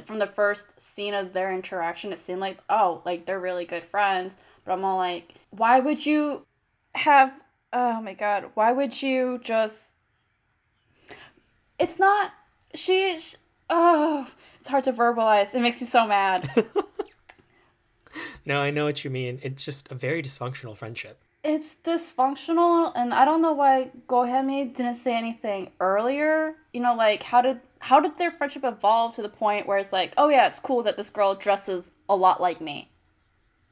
from 0.05 0.19
the 0.19 0.27
first 0.27 0.63
scene 0.77 1.13
of 1.13 1.33
their 1.33 1.53
interaction, 1.53 2.11
it 2.11 2.25
seemed 2.25 2.39
like, 2.39 2.57
oh, 2.69 3.01
like 3.05 3.25
they're 3.25 3.39
really 3.39 3.65
good 3.65 3.83
friends. 3.83 4.33
But 4.65 4.73
I'm 4.73 4.83
all 4.83 4.97
like, 4.97 5.35
why 5.51 5.79
would 5.79 6.05
you 6.05 6.45
have, 6.95 7.31
oh 7.71 8.01
my 8.01 8.13
god, 8.13 8.51
why 8.55 8.71
would 8.71 9.01
you 9.01 9.39
just. 9.43 9.79
It's 11.79 11.99
not. 11.99 12.31
She. 12.73 13.19
Oh, 13.69 14.27
it's 14.59 14.69
hard 14.69 14.83
to 14.85 14.93
verbalize. 14.93 15.53
It 15.53 15.61
makes 15.61 15.81
me 15.81 15.87
so 15.87 16.07
mad. 16.07 16.47
no, 18.45 18.61
I 18.61 18.71
know 18.71 18.85
what 18.85 19.03
you 19.03 19.09
mean. 19.09 19.39
It's 19.41 19.65
just 19.65 19.91
a 19.91 19.95
very 19.95 20.21
dysfunctional 20.21 20.77
friendship. 20.77 21.21
It's 21.43 21.75
dysfunctional, 21.83 22.93
and 22.95 23.13
I 23.13 23.25
don't 23.25 23.41
know 23.41 23.51
why 23.51 23.91
Gohemi 24.07 24.73
didn't 24.73 24.95
say 24.95 25.13
anything 25.13 25.71
earlier. 25.81 26.55
You 26.71 26.79
know, 26.79 26.95
like 26.95 27.23
how 27.23 27.41
did 27.41 27.59
how 27.79 27.99
did 27.99 28.17
their 28.17 28.31
friendship 28.31 28.63
evolve 28.63 29.15
to 29.15 29.21
the 29.21 29.27
point 29.27 29.67
where 29.67 29.77
it's 29.77 29.91
like, 29.91 30.13
oh 30.15 30.29
yeah, 30.29 30.47
it's 30.47 30.59
cool 30.59 30.83
that 30.83 30.95
this 30.95 31.09
girl 31.09 31.35
dresses 31.35 31.83
a 32.07 32.15
lot 32.15 32.39
like 32.39 32.61
me, 32.61 32.89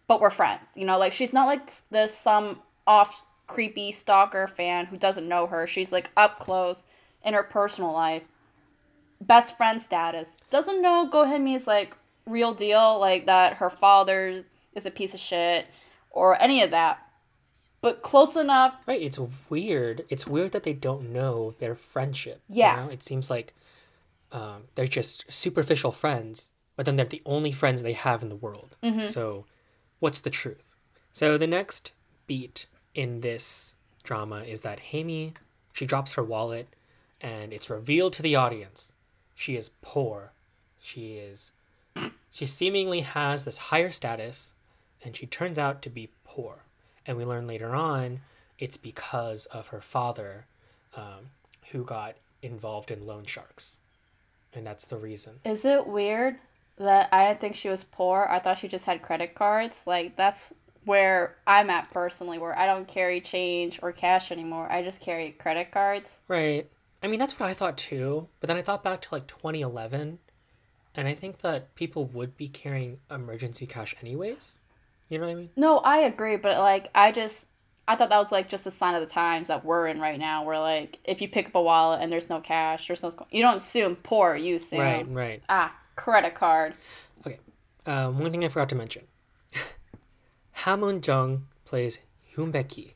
but 0.08 0.20
we're 0.20 0.30
friends. 0.30 0.63
You 0.75 0.86
know, 0.86 0.98
like 0.98 1.13
she's 1.13 1.32
not 1.32 1.48
like 1.48 1.72
this 1.90 2.18
some 2.18 2.60
off 2.86 3.24
creepy 3.48 3.94
stalker 3.94 4.48
fan 4.48 4.88
who 4.88 4.98
doesn't 4.98 5.28
know 5.28 5.48
her. 5.48 5.66
She's 5.66 5.94
like 5.94 6.10
up 6.18 6.40
close 6.40 6.84
in 7.24 7.34
her 7.34 7.44
personal 7.44 7.94
life, 7.94 8.24
best 9.22 9.56
friend 9.56 9.82
status. 9.82 10.28
Doesn't 10.50 10.82
know 10.82 11.10
Gohemi's 11.10 11.68
like 11.68 11.96
real 12.25 12.54
deal, 12.54 13.00
like 13.00 13.28
that 13.28 13.54
her 13.56 13.70
father 13.70 14.44
is 14.75 14.86
a 14.86 14.92
piece 14.92 15.13
of 15.13 15.22
shit 15.22 15.68
or 16.10 16.42
any 16.42 16.62
of 16.62 16.72
that. 16.72 17.00
But 17.82 18.04
close 18.04 18.36
enough. 18.36 18.76
Right, 18.86 19.02
it's 19.02 19.20
weird. 19.50 20.06
It's 20.10 20.28
weird 20.28 20.52
that 20.52 20.64
they 20.64 20.74
don't 20.74 21.12
know 21.12 21.56
their 21.60 21.76
friendship. 21.76 22.42
Yeah. 22.48 22.82
You 22.82 22.86
know? 22.86 22.92
It 22.92 23.02
seems 23.02 23.30
like 23.30 23.54
um, 24.32 24.64
they're 24.76 24.86
just 24.86 25.32
superficial 25.32 25.92
friends, 25.92 26.52
but 26.76 26.86
then 26.86 26.96
they're 26.96 27.06
the 27.06 27.24
only 27.26 27.52
friends 27.52 27.82
they 27.82 27.94
have 27.94 28.22
in 28.22 28.30
the 28.30 28.36
world. 28.36 28.76
Mm-hmm. 28.84 29.08
So, 29.08 29.46
what's 30.00 30.22
the 30.22 30.30
truth? 30.30 30.76
So, 31.12 31.38
the 31.38 31.48
next 31.48 31.92
beat 32.28 32.68
in 32.94 33.22
this 33.22 33.76
drama 34.04 34.44
is 34.44 34.62
that 34.62 34.80
Hemi, 34.80 35.34
she 35.74 35.86
drops 35.86 36.14
her 36.14 36.24
wallet, 36.24 36.76
and 37.20 37.52
it's 37.52 37.70
revealed 37.70 38.14
to 38.14 38.22
the 38.22 38.36
audience 38.36 38.94
she 39.42 39.56
is 39.56 39.72
poor. 39.82 40.34
She 40.80 41.14
is. 41.14 41.52
She 42.30 42.46
seemingly 42.46 43.02
has 43.02 43.44
this 43.44 43.58
higher 43.58 43.90
status, 43.90 44.54
and 45.04 45.16
she 45.16 45.26
turns 45.26 45.58
out 45.58 45.82
to 45.82 45.90
be 45.90 46.10
poor. 46.24 46.64
And 47.05 47.17
we 47.17 47.25
learn 47.25 47.48
later 47.48 47.75
on 47.75 48.22
it's 48.60 48.77
because 48.77 49.48
of 49.48 49.70
her 49.70 49.81
father, 49.81 50.46
um, 50.96 51.31
who 51.72 51.84
got 51.84 52.15
involved 52.43 52.91
in 52.91 53.08
loan 53.08 53.25
sharks 53.25 53.79
and 54.53 54.65
that's 54.65 54.86
the 54.86 54.98
reason. 54.98 55.39
Is 55.46 55.65
it 55.65 55.88
weird 55.88 56.38
that 56.77 57.10
I 57.12 57.27
didn't 57.27 57.41
think 57.41 57.55
she 57.55 57.70
was 57.70 57.84
poor? 57.84 58.27
I 58.29 58.39
thought 58.39 58.58
she 58.58 58.67
just 58.67 58.86
had 58.86 59.01
credit 59.01 59.36
cards. 59.36 59.75
Like 59.86 60.15
that's 60.15 60.48
where 60.86 61.36
I'm 61.46 61.70
at 61.70 61.91
personally, 61.91 62.38
where 62.38 62.58
I 62.58 62.65
don't 62.65 62.88
carry 62.88 63.22
change 63.22 63.79
or 63.81 63.91
cash 63.91 64.31
anymore. 64.31 64.72
I 64.72 64.84
just 64.84 65.00
carry 65.00 65.31
credit 65.31 65.72
cards. 65.72 66.10
Right. 66.27 66.67
I 67.03 67.08
mean, 67.08 67.20
that's 67.20 67.39
what 67.39 67.50
I 67.50 67.53
thought 67.53 67.77
too. 67.77 68.27
But 68.39 68.48
then 68.48 68.58
I 68.58 68.62
thought 68.62 68.84
back 68.84 69.01
to 69.01 69.15
like 69.15 69.27
2011, 69.27 70.20
and 70.96 71.08
I 71.08 71.13
think 71.13 71.38
that 71.39 71.74
people 71.75 72.05
would 72.05 72.38
be 72.38 72.48
carrying 72.48 73.00
emergency 73.10 73.65
cash 73.65 73.96
anyways. 74.01 74.60
You 75.12 75.18
know 75.18 75.25
what 75.25 75.32
I 75.34 75.36
mean? 75.36 75.50
No, 75.58 75.80
I 75.80 75.98
agree, 75.98 76.38
but 76.38 76.58
like 76.58 76.89
I 76.96 77.12
just 77.12 77.46
I 77.86 77.98
thought 77.98 78.08
that 78.08 78.18
was 78.18 78.32
like 78.32 78.48
just 78.48 78.65
a 78.65 78.72
sign 78.72 78.96
of 78.96 79.01
the 79.01 79.13
times 79.13 79.50
that 79.50 79.65
we're 79.65 79.88
in 79.88 80.00
right 80.00 80.18
now. 80.18 80.46
Where 80.46 80.58
like 80.58 81.00
if 81.03 81.22
you 81.22 81.27
pick 81.27 81.48
up 81.48 81.56
a 81.56 81.62
wallet 81.62 82.00
and 82.01 82.10
there's 82.10 82.30
no 82.30 82.39
cash, 82.39 82.88
there's 82.88 83.03
no 83.03 83.12
you 83.30 83.41
don't 83.41 83.58
assume 83.58 83.98
poor, 83.98 84.38
you 84.38 84.56
assume 84.56 84.80
right, 84.80 85.06
right. 85.10 85.44
Ah, 85.50 85.75
credit 85.98 86.34
card. 86.34 86.75
Okay, 87.27 87.39
um, 87.86 88.20
one 88.20 88.32
thing 88.32 88.46
I 88.46 88.48
forgot 88.48 88.70
to 88.70 88.75
mention. 88.75 89.03
Ham 90.51 90.80
Eun-jung 90.80 91.48
plays 91.65 92.00
Hyun 92.34 92.53
Baeki. 92.53 92.94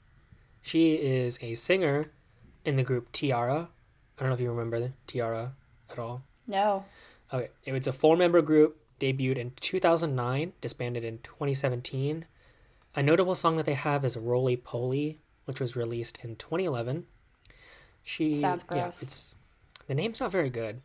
She 0.62 0.94
is 0.94 1.38
a 1.44 1.56
singer 1.56 2.12
in 2.64 2.78
the 2.78 2.84
group 2.84 3.12
T-ara. 3.12 3.68
I 4.18 4.22
don't 4.22 4.30
know 4.30 4.36
if 4.36 4.40
you 4.40 4.50
remember 4.50 4.94
T-ara 5.06 5.52
at 5.92 6.00
all. 6.00 6.24
No. 6.48 6.86
Okay, 7.34 7.50
it 7.66 7.74
was 7.74 7.88
a 7.88 7.92
four-member 7.92 8.42
group 8.42 8.80
debuted 9.00 9.38
in 9.38 9.52
2009, 9.60 10.54
disbanded 10.62 11.04
in 11.06 11.20
2017 11.20 12.26
a 12.96 13.04
notable 13.04 13.36
song 13.36 13.58
that 13.58 13.66
they 13.66 13.74
have 13.74 14.06
is 14.06 14.16
Roly 14.16 14.56
Poly, 14.56 15.20
which 15.44 15.60
was 15.60 15.76
released 15.76 16.24
in 16.24 16.38
2011. 16.38 17.06
She 18.04 18.40
Sounds 18.40 18.64
gross. 18.64 18.80
yeah, 18.80 18.92
it's 19.02 19.36
the 19.88 19.96
name's 19.96 20.22
not 20.22 20.32
very 20.32 20.50
good. 20.50 20.82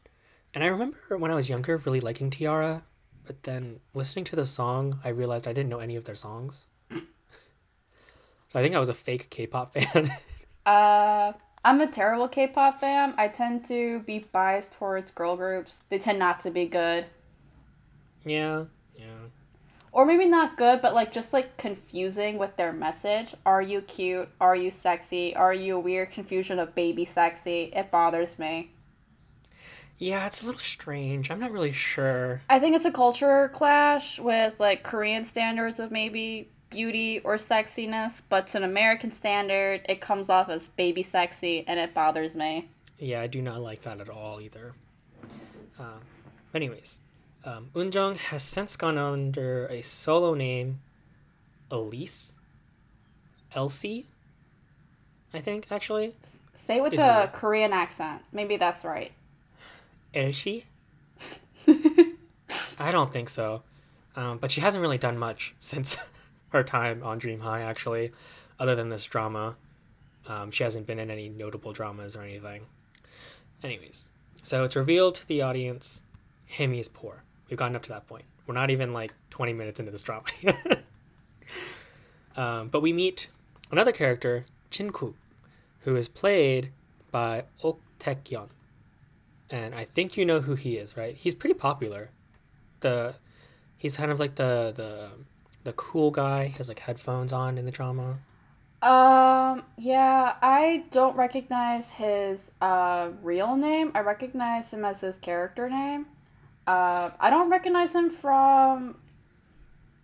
And 0.52 0.64
I 0.64 0.67
remember 0.67 1.17
when 1.17 1.31
I 1.31 1.37
was 1.37 1.49
younger 1.49 1.76
really 1.76 2.00
liking 2.00 2.31
T-ara, 2.31 2.83
but 3.25 3.45
then 3.45 3.79
listening 3.95 4.25
to 4.26 4.37
the 4.37 4.45
song, 4.45 4.99
I 5.05 5.11
realized 5.11 5.47
I 5.47 5.52
didn't 5.52 5.71
know 5.71 5.79
any 5.79 5.95
of 5.95 6.05
their 6.05 6.17
songs. 6.17 6.67
so 6.90 8.59
I 8.59 8.62
think 8.62 8.75
I 8.75 8.81
was 8.81 8.88
a 8.88 8.95
fake 8.95 9.31
K-pop 9.31 9.73
fan. 9.75 10.11
uh 10.67 11.33
I'm 11.62 11.81
a 11.83 11.87
terrible 11.87 12.26
K-pop 12.26 12.79
fan. 12.79 13.14
I 13.19 13.29
tend 13.29 13.69
to 13.69 14.00
be 14.00 14.21
biased 14.33 14.73
towards 14.73 15.11
girl 15.11 15.37
groups. 15.37 15.83
They 15.90 15.99
tend 15.99 16.19
not 16.19 16.40
to 16.40 16.50
be 16.50 16.64
good. 16.64 17.05
Yeah, 18.24 18.64
yeah 18.94 19.28
or 19.92 20.04
maybe 20.04 20.26
not 20.26 20.56
good, 20.56 20.80
but 20.80 20.94
like 20.94 21.12
just 21.12 21.32
like 21.32 21.56
confusing 21.56 22.38
with 22.38 22.56
their 22.56 22.72
message. 22.72 23.34
Are 23.44 23.62
you 23.62 23.80
cute? 23.82 24.28
Are 24.40 24.54
you 24.54 24.70
sexy? 24.70 25.34
Are 25.34 25.52
you 25.52 25.76
a 25.76 25.80
weird 25.80 26.12
confusion 26.12 26.58
of 26.58 26.74
baby 26.74 27.04
sexy? 27.04 27.72
It 27.74 27.90
bothers 27.90 28.38
me. 28.38 28.70
Yeah, 29.98 30.26
it's 30.26 30.42
a 30.42 30.46
little 30.46 30.60
strange. 30.60 31.30
I'm 31.30 31.40
not 31.40 31.50
really 31.50 31.72
sure. 31.72 32.40
I 32.48 32.58
think 32.58 32.74
it's 32.76 32.86
a 32.86 32.92
culture 32.92 33.50
clash 33.52 34.18
with 34.18 34.58
like 34.58 34.82
Korean 34.82 35.24
standards 35.24 35.78
of 35.78 35.90
maybe 35.90 36.48
beauty 36.70 37.20
or 37.24 37.36
sexiness, 37.36 38.22
but 38.28 38.46
to 38.48 38.58
an 38.58 38.64
American 38.64 39.10
standard, 39.12 39.82
it 39.88 40.00
comes 40.00 40.30
off 40.30 40.48
as 40.48 40.68
baby 40.68 41.02
sexy 41.02 41.64
and 41.66 41.78
it 41.78 41.92
bothers 41.92 42.34
me. 42.34 42.68
Yeah, 42.98 43.20
I 43.20 43.26
do 43.26 43.42
not 43.42 43.60
like 43.60 43.82
that 43.82 44.00
at 44.00 44.08
all 44.08 44.40
either. 44.40 44.72
Uh, 45.78 45.98
anyways, 46.54 47.00
um, 47.44 47.70
Eunjung 47.75 48.16
has 48.30 48.42
since 48.42 48.76
gone 48.76 48.99
under 48.99 49.66
a 49.66 49.82
solo 49.82 50.35
name, 50.35 50.80
Elise. 51.70 52.35
Elsie. 53.54 54.06
I 55.35 55.40
think 55.40 55.66
actually 55.70 56.14
Say 56.66 56.80
with 56.80 56.92
Is 56.92 57.02
real. 57.02 57.28
Korean 57.32 57.73
accent. 57.73 58.23
Maybe 58.32 58.56
that's 58.56 58.85
right. 58.85 59.12
Elsie. 60.14 60.66
I 61.66 62.90
don't 62.90 63.12
think 63.12 63.28
so, 63.28 63.62
um, 64.16 64.38
but 64.38 64.50
she 64.50 64.61
hasn't 64.61 64.82
really 64.82 64.99
done 64.99 65.18
much 65.18 65.54
since 65.59 66.30
her 66.50 66.62
time 66.62 67.02
on 67.02 67.18
Dream 67.18 67.40
High. 67.40 67.62
Actually, 67.62 68.12
other 68.59 68.75
than 68.75 68.88
this 68.88 69.04
drama, 69.04 69.56
um, 70.28 70.50
she 70.50 70.64
hasn't 70.64 70.87
been 70.87 70.99
in 70.99 71.11
any 71.11 71.28
notable 71.28 71.73
dramas 71.73 72.16
or 72.16 72.23
anything. 72.23 72.66
Anyways, 73.62 74.11
so 74.42 74.64
it's 74.64 74.76
revealed 74.76 75.14
to 75.16 75.26
the 75.28 75.42
audience, 75.42 76.02
Himi's 76.47 76.88
poor. 76.88 77.25
We've 77.50 77.59
gotten 77.59 77.76
up 77.76 77.83
to 77.83 77.88
that 77.90 78.07
point. 78.07 78.25
We're 78.47 78.54
not 78.54 78.71
even 78.71 78.92
like 78.92 79.12
twenty 79.28 79.52
minutes 79.52 79.80
into 79.80 79.92
this 79.92 80.02
drama. 80.02 80.25
um, 82.37 82.69
but 82.69 82.80
we 82.80 82.92
meet 82.92 83.28
another 83.71 83.92
character, 83.92 84.47
Chinku, 84.71 85.14
who 85.80 85.97
is 85.97 86.09
played 86.09 86.71
by 87.11 87.45
Ok 87.62 87.80
Taek-yeon. 88.00 88.49
And 89.50 89.75
I 89.75 89.85
think 89.85 90.16
you 90.16 90.25
know 90.25 90.40
who 90.40 90.54
he 90.54 90.76
is, 90.76 90.97
right? 90.97 91.16
He's 91.16 91.35
pretty 91.35 91.54
popular. 91.54 92.11
The 92.80 93.16
he's 93.76 93.97
kind 93.97 94.11
of 94.11 94.21
like 94.21 94.37
the 94.37 94.73
the 94.75 95.11
the 95.64 95.73
cool 95.73 96.11
guy. 96.11 96.47
He 96.47 96.52
has 96.52 96.69
like 96.69 96.78
headphones 96.78 97.33
on 97.33 97.59
in 97.59 97.66
the 97.66 97.73
drama. 97.73 98.19
Um, 98.83 99.64
yeah, 99.76 100.37
I 100.40 100.85
don't 100.90 101.16
recognize 101.16 101.90
his 101.90 102.50
uh 102.61 103.11
real 103.23 103.57
name. 103.57 103.92
I 103.95 104.00
recognize 104.00 104.73
him 104.73 104.85
as 104.85 105.00
his 105.00 105.16
character 105.19 105.69
name. 105.69 106.07
Uh, 106.70 107.10
I 107.18 107.30
don't 107.30 107.50
recognize 107.50 107.92
him 107.92 108.10
from 108.10 108.94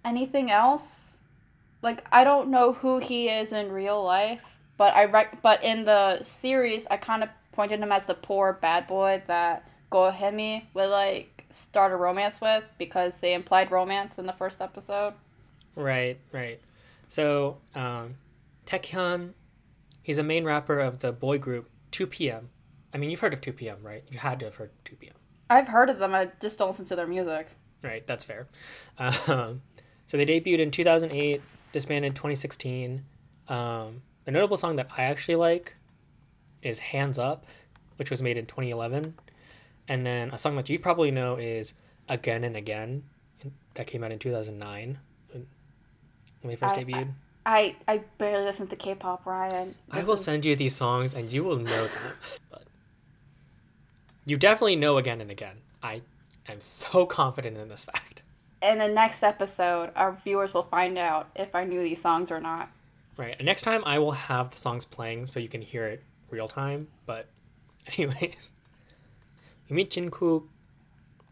anything 0.05 0.51
else. 0.51 0.83
Like 1.81 2.05
I 2.11 2.25
don't 2.25 2.49
know 2.51 2.73
who 2.73 2.99
he 2.99 3.29
is 3.29 3.53
in 3.53 3.71
real 3.71 4.03
life, 4.03 4.41
but 4.77 4.93
I 4.93 5.05
rec- 5.05 5.43
but 5.43 5.63
in 5.63 5.85
the 5.85 6.25
series 6.25 6.85
I 6.91 6.97
kind 6.97 7.23
of 7.23 7.29
pointed 7.53 7.79
him 7.79 7.93
as 7.93 8.07
the 8.07 8.15
poor 8.15 8.55
bad 8.55 8.89
boy 8.89 9.23
that 9.29 9.71
Gohemi 9.93 10.65
would 10.75 10.89
like 10.89 11.45
start 11.51 11.93
a 11.93 11.97
romance 11.97 12.41
with 12.41 12.65
because 12.79 13.21
they 13.21 13.33
implied 13.33 13.71
romance 13.71 14.19
in 14.19 14.27
the 14.27 14.33
first 14.33 14.61
episode. 14.61 15.15
Right, 15.77 16.19
right. 16.33 16.61
So, 17.07 17.59
um, 17.77 18.17
Taek-yeon, 18.65 19.35
he's 20.03 20.19
a 20.19 20.25
main 20.25 20.45
rapper 20.45 20.81
of 20.81 20.99
the 20.99 21.13
boy 21.13 21.39
group 21.39 21.69
2PM. 21.93 22.49
I 22.93 22.99
mean, 22.99 23.11
you've 23.11 23.21
heard 23.21 23.35
of 23.35 23.41
2PM, 23.41 23.85
right? 23.85 24.03
You 24.11 24.19
had 24.19 24.41
to 24.41 24.47
have 24.47 24.57
heard 24.57 24.73
2PM. 24.85 25.13
I've 25.49 25.69
heard 25.69 25.91
of 25.91 25.99
them. 25.99 26.15
I 26.15 26.31
just 26.41 26.59
don't 26.59 26.69
listen 26.71 26.85
to 26.87 26.97
their 26.97 27.07
music. 27.07 27.49
Right, 27.83 28.05
that's 28.07 28.25
fair. 28.25 28.49
Um, 28.99 29.63
so 30.07 30.17
they 30.17 30.27
debuted 30.27 30.59
in 30.59 30.71
2008, 30.71 31.41
disbanded 31.73 32.15
2016. 32.15 33.05
Um, 33.49 34.03
the 34.25 34.33
notable 34.33 34.57
song 34.57 34.77
that 34.77 34.89
I 34.97 35.03
actually 35.03 35.37
like 35.37 35.77
is 36.63 36.79
Hands 36.81 37.17
Up, 37.19 37.47
which 37.97 38.11
was 38.11 38.23
made 38.23 38.39
in 38.39 38.47
2011. 38.47 39.15
And 39.89 40.05
then 40.05 40.31
a 40.31 40.39
song 40.39 40.57
that 40.57 40.69
you 40.69 40.79
probably 40.79 41.11
know 41.13 41.37
is 41.37 41.75
Again 42.09 42.43
and 42.45 42.57
Again, 42.57 43.05
that 43.75 43.87
came 43.87 44.03
out 44.03 44.11
in 44.11 44.19
2009 44.19 44.99
when 45.31 45.47
when 46.43 46.51
they 46.51 46.57
first 46.57 46.77
I- 46.77 46.85
debuted. 46.85 47.13
I 47.49 47.77
I 47.87 47.99
barely 48.19 48.45
listen 48.45 48.67
to 48.67 48.75
K-pop, 48.75 49.25
Ryan. 49.25 49.77
I 49.93 50.03
will 50.03 50.15
is- 50.15 50.25
send 50.25 50.45
you 50.45 50.57
these 50.57 50.75
songs 50.75 51.15
and 51.15 51.31
you 51.33 51.45
will 51.45 51.57
know 51.59 51.87
them. 51.87 52.13
But 52.51 52.65
you 54.27 54.37
definitely 54.37 54.77
know 54.77 54.99
Again 54.99 55.23
and 55.23 55.31
Again. 55.31 55.59
I 55.83 56.03
am 56.49 56.61
so 56.61 57.07
confident 57.19 57.57
in 57.57 57.69
this 57.69 57.85
fact. 57.85 58.23
In 58.61 58.79
the 58.79 58.89
next 58.89 59.23
episode, 59.23 59.91
our 59.95 60.19
viewers 60.25 60.53
will 60.53 60.65
find 60.65 60.99
out 60.99 61.31
if 61.37 61.55
I 61.55 61.65
knew 61.65 61.83
these 61.83 62.03
songs 62.03 62.31
or 62.31 62.41
not. 62.41 62.71
Right. 63.17 63.41
Next 63.43 63.63
time 63.63 63.83
I 63.87 63.99
will 63.99 64.13
have 64.13 64.51
the 64.51 64.57
songs 64.57 64.85
playing 64.85 65.27
so 65.27 65.41
you 65.41 65.49
can 65.49 65.63
hear 65.63 65.87
it 65.87 66.03
real 66.29 66.49
time. 66.49 66.89
But 67.07 67.29
anyways. 67.97 68.53
You 69.69 69.77
meet 69.77 69.91
Jinku. 69.91 70.45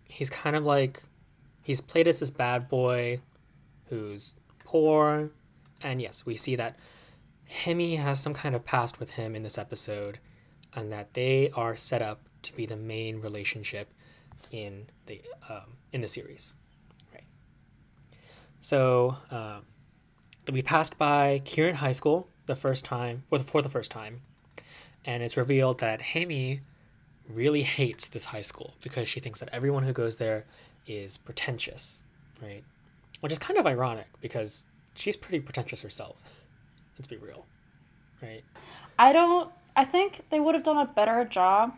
He's 0.08 0.30
kind 0.30 0.56
of 0.56 0.64
like 0.64 1.02
he's 1.62 1.80
played 1.80 2.06
as 2.06 2.20
this 2.20 2.30
bad 2.30 2.68
boy 2.68 3.20
who's 3.88 4.36
poor. 4.64 5.30
And 5.82 6.00
yes, 6.00 6.24
we 6.24 6.36
see 6.36 6.56
that 6.56 6.76
Hemi 7.48 7.96
has 7.96 8.20
some 8.20 8.34
kind 8.34 8.54
of 8.54 8.64
past 8.64 8.98
with 8.98 9.10
him 9.10 9.34
in 9.34 9.42
this 9.42 9.58
episode, 9.58 10.18
and 10.74 10.90
that 10.90 11.14
they 11.14 11.50
are 11.54 11.76
set 11.76 12.02
up 12.02 12.20
to 12.44 12.56
be 12.56 12.66
the 12.66 12.76
main 12.76 13.20
relationship 13.20 13.92
in 14.50 14.86
the 15.06 15.20
um, 15.48 15.78
in 15.92 16.00
the 16.00 16.08
series. 16.08 16.54
Right. 17.12 17.24
So 18.60 19.16
um, 19.30 19.62
we 20.52 20.62
passed 20.62 20.98
by 20.98 21.40
Kirin 21.44 21.74
High 21.74 21.92
School 21.92 22.28
the 22.46 22.56
first 22.56 22.84
time, 22.84 23.24
for 23.28 23.38
the, 23.38 23.44
for 23.44 23.62
the 23.62 23.68
first 23.68 23.90
time, 23.90 24.22
and 25.04 25.22
it's 25.22 25.36
revealed 25.36 25.80
that 25.80 26.00
Hemi 26.00 26.60
really 27.28 27.62
hates 27.62 28.06
this 28.06 28.26
high 28.26 28.42
school 28.42 28.74
because 28.82 29.08
she 29.08 29.20
thinks 29.20 29.40
that 29.40 29.48
everyone 29.50 29.82
who 29.82 29.92
goes 29.92 30.18
there 30.18 30.44
is 30.86 31.16
pretentious, 31.16 32.04
right? 32.42 32.62
Which 33.20 33.32
is 33.32 33.38
kind 33.38 33.58
of 33.58 33.66
ironic 33.66 34.08
because 34.20 34.66
she's 34.94 35.16
pretty 35.16 35.40
pretentious 35.40 35.82
herself. 35.82 36.46
Let's 36.98 37.06
be 37.06 37.16
real, 37.16 37.46
right? 38.22 38.44
I 38.98 39.12
don't. 39.12 39.50
I 39.76 39.84
think 39.84 40.22
they 40.30 40.38
would 40.38 40.54
have 40.54 40.62
done 40.62 40.76
a 40.76 40.86
better 40.86 41.24
job 41.24 41.74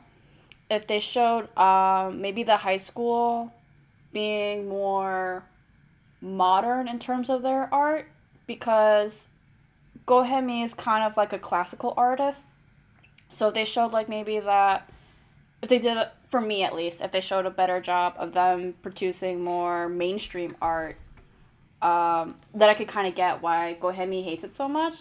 if 0.71 0.87
they 0.87 1.01
showed 1.01 1.57
um, 1.57 2.21
maybe 2.21 2.43
the 2.43 2.59
high 2.59 2.79
school 2.79 3.53
being 4.13 4.69
more 4.69 5.45
modern 6.21 6.89
in 6.89 6.99
terms 6.99 7.29
of 7.29 7.43
their 7.43 7.73
art 7.73 8.07
because 8.47 9.27
Gohemi 10.07 10.65
is 10.65 10.75
kind 10.75 11.05
of 11.05 11.17
like 11.17 11.33
a 11.33 11.39
classical 11.39 11.95
artist. 11.97 12.47
So 13.31 13.49
if 13.49 13.55
they 13.55 13.65
showed 13.65 13.93
like 13.93 14.09
maybe 14.09 14.41
that 14.41 14.89
if 15.63 15.69
they 15.69 15.79
did 15.79 15.99
for 16.31 16.41
me 16.41 16.63
at 16.63 16.75
least 16.75 17.01
if 17.01 17.13
they 17.13 17.21
showed 17.21 17.47
a 17.47 17.51
better 17.51 17.81
job 17.81 18.15
of 18.19 18.33
them 18.33 18.75
producing 18.83 19.43
more 19.43 19.89
mainstream 19.89 20.57
art 20.61 20.97
um, 21.83 22.37
then 22.55 22.69
I 22.69 22.75
could 22.75 22.89
kind 22.89 23.07
of 23.07 23.15
get 23.15 23.43
why 23.43 23.77
Gohemi 23.81 24.25
hates 24.25 24.45
it 24.45 24.55
so 24.55 24.69
much. 24.69 24.95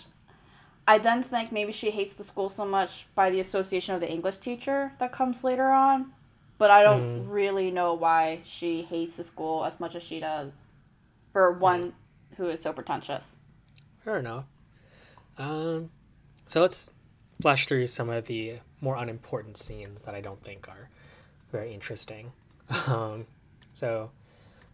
I 0.87 0.99
then 0.99 1.23
think 1.23 1.51
maybe 1.51 1.71
she 1.71 1.91
hates 1.91 2.13
the 2.13 2.23
school 2.23 2.49
so 2.49 2.65
much 2.65 3.07
by 3.15 3.29
the 3.29 3.39
association 3.39 3.95
of 3.95 4.01
the 4.01 4.09
English 4.09 4.37
teacher 4.37 4.91
that 4.99 5.11
comes 5.11 5.43
later 5.43 5.69
on. 5.69 6.13
But 6.57 6.71
I 6.71 6.83
don't 6.83 7.27
really 7.27 7.69
know 7.69 7.93
why 7.93 8.39
she 8.45 8.83
hates 8.83 9.15
the 9.15 9.23
school 9.23 9.65
as 9.65 9.79
much 9.79 9.95
as 9.95 10.03
she 10.03 10.19
does 10.19 10.53
for 11.33 11.51
one 11.51 11.93
who 12.37 12.47
is 12.47 12.61
so 12.61 12.71
pretentious. 12.71 13.31
Fair 14.03 14.19
enough. 14.19 14.45
Um, 15.37 15.89
so 16.45 16.61
let's 16.61 16.91
flash 17.41 17.65
through 17.65 17.87
some 17.87 18.09
of 18.09 18.27
the 18.27 18.59
more 18.79 18.95
unimportant 18.95 19.57
scenes 19.57 20.03
that 20.03 20.15
I 20.15 20.21
don't 20.21 20.41
think 20.41 20.69
are 20.69 20.89
very 21.51 21.73
interesting. 21.73 22.31
Um, 22.87 23.27
so, 23.73 24.09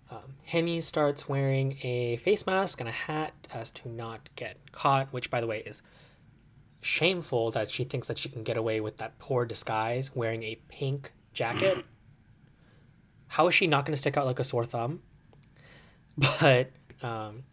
um, 0.10 0.36
Hemi 0.46 0.80
starts 0.80 1.28
wearing 1.28 1.78
a 1.84 2.16
face 2.18 2.46
mask 2.46 2.80
and 2.80 2.88
a 2.88 2.94
hat 2.94 3.34
as 3.54 3.72
to 3.72 3.90
not 3.90 4.30
get 4.38 4.58
caught, 4.72 5.12
which, 5.12 5.30
by 5.30 5.42
the 5.42 5.48
way, 5.48 5.64
is 5.66 5.82
shameful 6.82 7.52
that 7.52 7.70
she 7.70 7.84
thinks 7.84 8.08
that 8.08 8.18
she 8.18 8.30
can 8.30 8.44
get 8.44 8.58
away 8.58 8.82
with 8.82 8.98
that 8.98 9.20
poor 9.20 9.46
disguise 9.46 10.16
wearing 10.16 10.44
a 10.44 10.60
pink 10.68 11.12
jacket. 11.34 11.86
How 13.28 13.48
is 13.48 13.56
she 13.56 13.68
not 13.68 13.86
going 13.86 13.94
to 13.94 13.98
stick 13.98 14.18
out 14.18 14.26
like 14.26 14.40
a 14.40 14.44
sore 14.44 14.66
thumb? 14.66 15.02
But 16.42 16.72
um, 17.02 17.44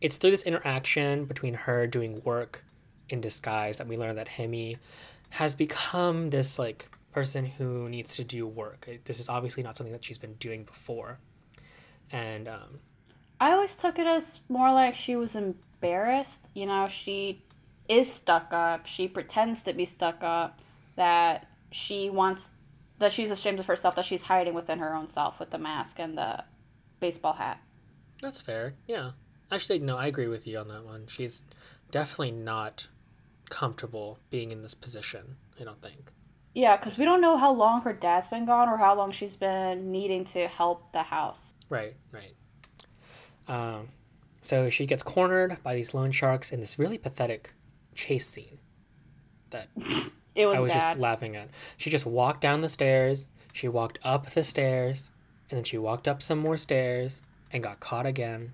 it's 0.00 0.16
through 0.16 0.30
this 0.30 0.44
interaction 0.44 1.24
between 1.24 1.54
her 1.54 1.86
doing 1.86 2.22
work 2.24 2.64
in 3.08 3.20
disguise 3.20 3.78
that 3.78 3.88
we 3.88 3.96
learn 3.96 4.14
that 4.16 4.28
Hemi 4.28 4.78
has 5.30 5.54
become 5.54 6.30
this 6.30 6.58
like 6.58 6.88
person 7.12 7.44
who 7.44 7.88
needs 7.88 8.16
to 8.16 8.24
do 8.24 8.46
work. 8.46 8.88
This 9.04 9.18
is 9.20 9.28
obviously 9.28 9.62
not 9.62 9.76
something 9.76 9.92
that 9.92 10.04
she's 10.04 10.18
been 10.18 10.34
doing 10.34 10.64
before, 10.64 11.18
and 12.12 12.48
um, 12.48 12.80
I 13.40 13.52
always 13.52 13.74
took 13.74 13.98
it 13.98 14.06
as 14.06 14.40
more 14.48 14.72
like 14.72 14.94
she 14.94 15.16
was 15.16 15.34
embarrassed. 15.34 16.38
You 16.54 16.66
know, 16.66 16.88
she 16.88 17.42
is 17.90 18.12
stuck 18.12 18.52
up. 18.52 18.86
She 18.86 19.08
pretends 19.08 19.62
to 19.62 19.72
be 19.72 19.84
stuck 19.84 20.22
up. 20.22 20.60
That 20.96 21.46
she 21.70 22.10
wants, 22.10 22.42
that 22.98 23.12
she's 23.12 23.30
ashamed 23.30 23.58
of 23.58 23.66
herself. 23.66 23.96
That 23.96 24.04
she's 24.04 24.24
hiding 24.24 24.54
within 24.54 24.78
her 24.78 24.94
own 24.94 25.12
self 25.12 25.38
with 25.40 25.50
the 25.50 25.58
mask 25.58 25.96
and 25.98 26.16
the 26.16 26.44
baseball 27.00 27.34
hat. 27.34 27.60
that's 28.22 28.40
fair. 28.40 28.74
Yeah, 28.86 29.12
actually, 29.50 29.78
no, 29.80 29.96
I 29.96 30.06
agree 30.06 30.28
with 30.28 30.46
you 30.46 30.58
on 30.58 30.68
that 30.68 30.84
one. 30.84 31.06
She's 31.06 31.44
definitely 31.90 32.32
not 32.32 32.88
comfortable 33.48 34.18
being 34.30 34.52
in 34.52 34.62
this 34.62 34.74
position. 34.74 35.36
I 35.60 35.64
don't 35.64 35.82
think. 35.82 36.12
Yeah, 36.54 36.76
because 36.76 36.98
we 36.98 37.04
don't 37.04 37.20
know 37.20 37.36
how 37.36 37.52
long 37.52 37.82
her 37.82 37.92
dad's 37.92 38.28
been 38.28 38.44
gone 38.44 38.68
or 38.68 38.76
how 38.76 38.94
long 38.94 39.12
she's 39.12 39.36
been 39.36 39.92
needing 39.92 40.24
to 40.26 40.48
help 40.48 40.92
the 40.92 41.02
house. 41.04 41.38
Right, 41.68 41.94
right. 42.12 42.34
Um, 43.46 43.88
so 44.40 44.68
she 44.68 44.86
gets 44.86 45.02
cornered 45.02 45.58
by 45.62 45.74
these 45.74 45.94
loan 45.94 46.10
sharks 46.10 46.50
in 46.50 46.60
this 46.60 46.78
really 46.78 46.98
pathetic 46.98 47.52
chase 48.00 48.26
scene 48.26 48.58
that 49.50 49.68
It 50.34 50.46
was, 50.46 50.56
I 50.56 50.60
was 50.60 50.72
bad. 50.72 50.78
just 50.78 50.98
laughing 50.98 51.36
at. 51.36 51.48
She 51.76 51.90
just 51.90 52.06
walked 52.06 52.40
down 52.40 52.60
the 52.60 52.68
stairs, 52.68 53.28
she 53.52 53.68
walked 53.68 53.98
up 54.02 54.26
the 54.26 54.42
stairs, 54.42 55.10
and 55.50 55.56
then 55.58 55.64
she 55.64 55.76
walked 55.76 56.08
up 56.08 56.22
some 56.22 56.38
more 56.38 56.56
stairs 56.56 57.22
and 57.52 57.62
got 57.62 57.80
caught 57.80 58.06
again. 58.06 58.52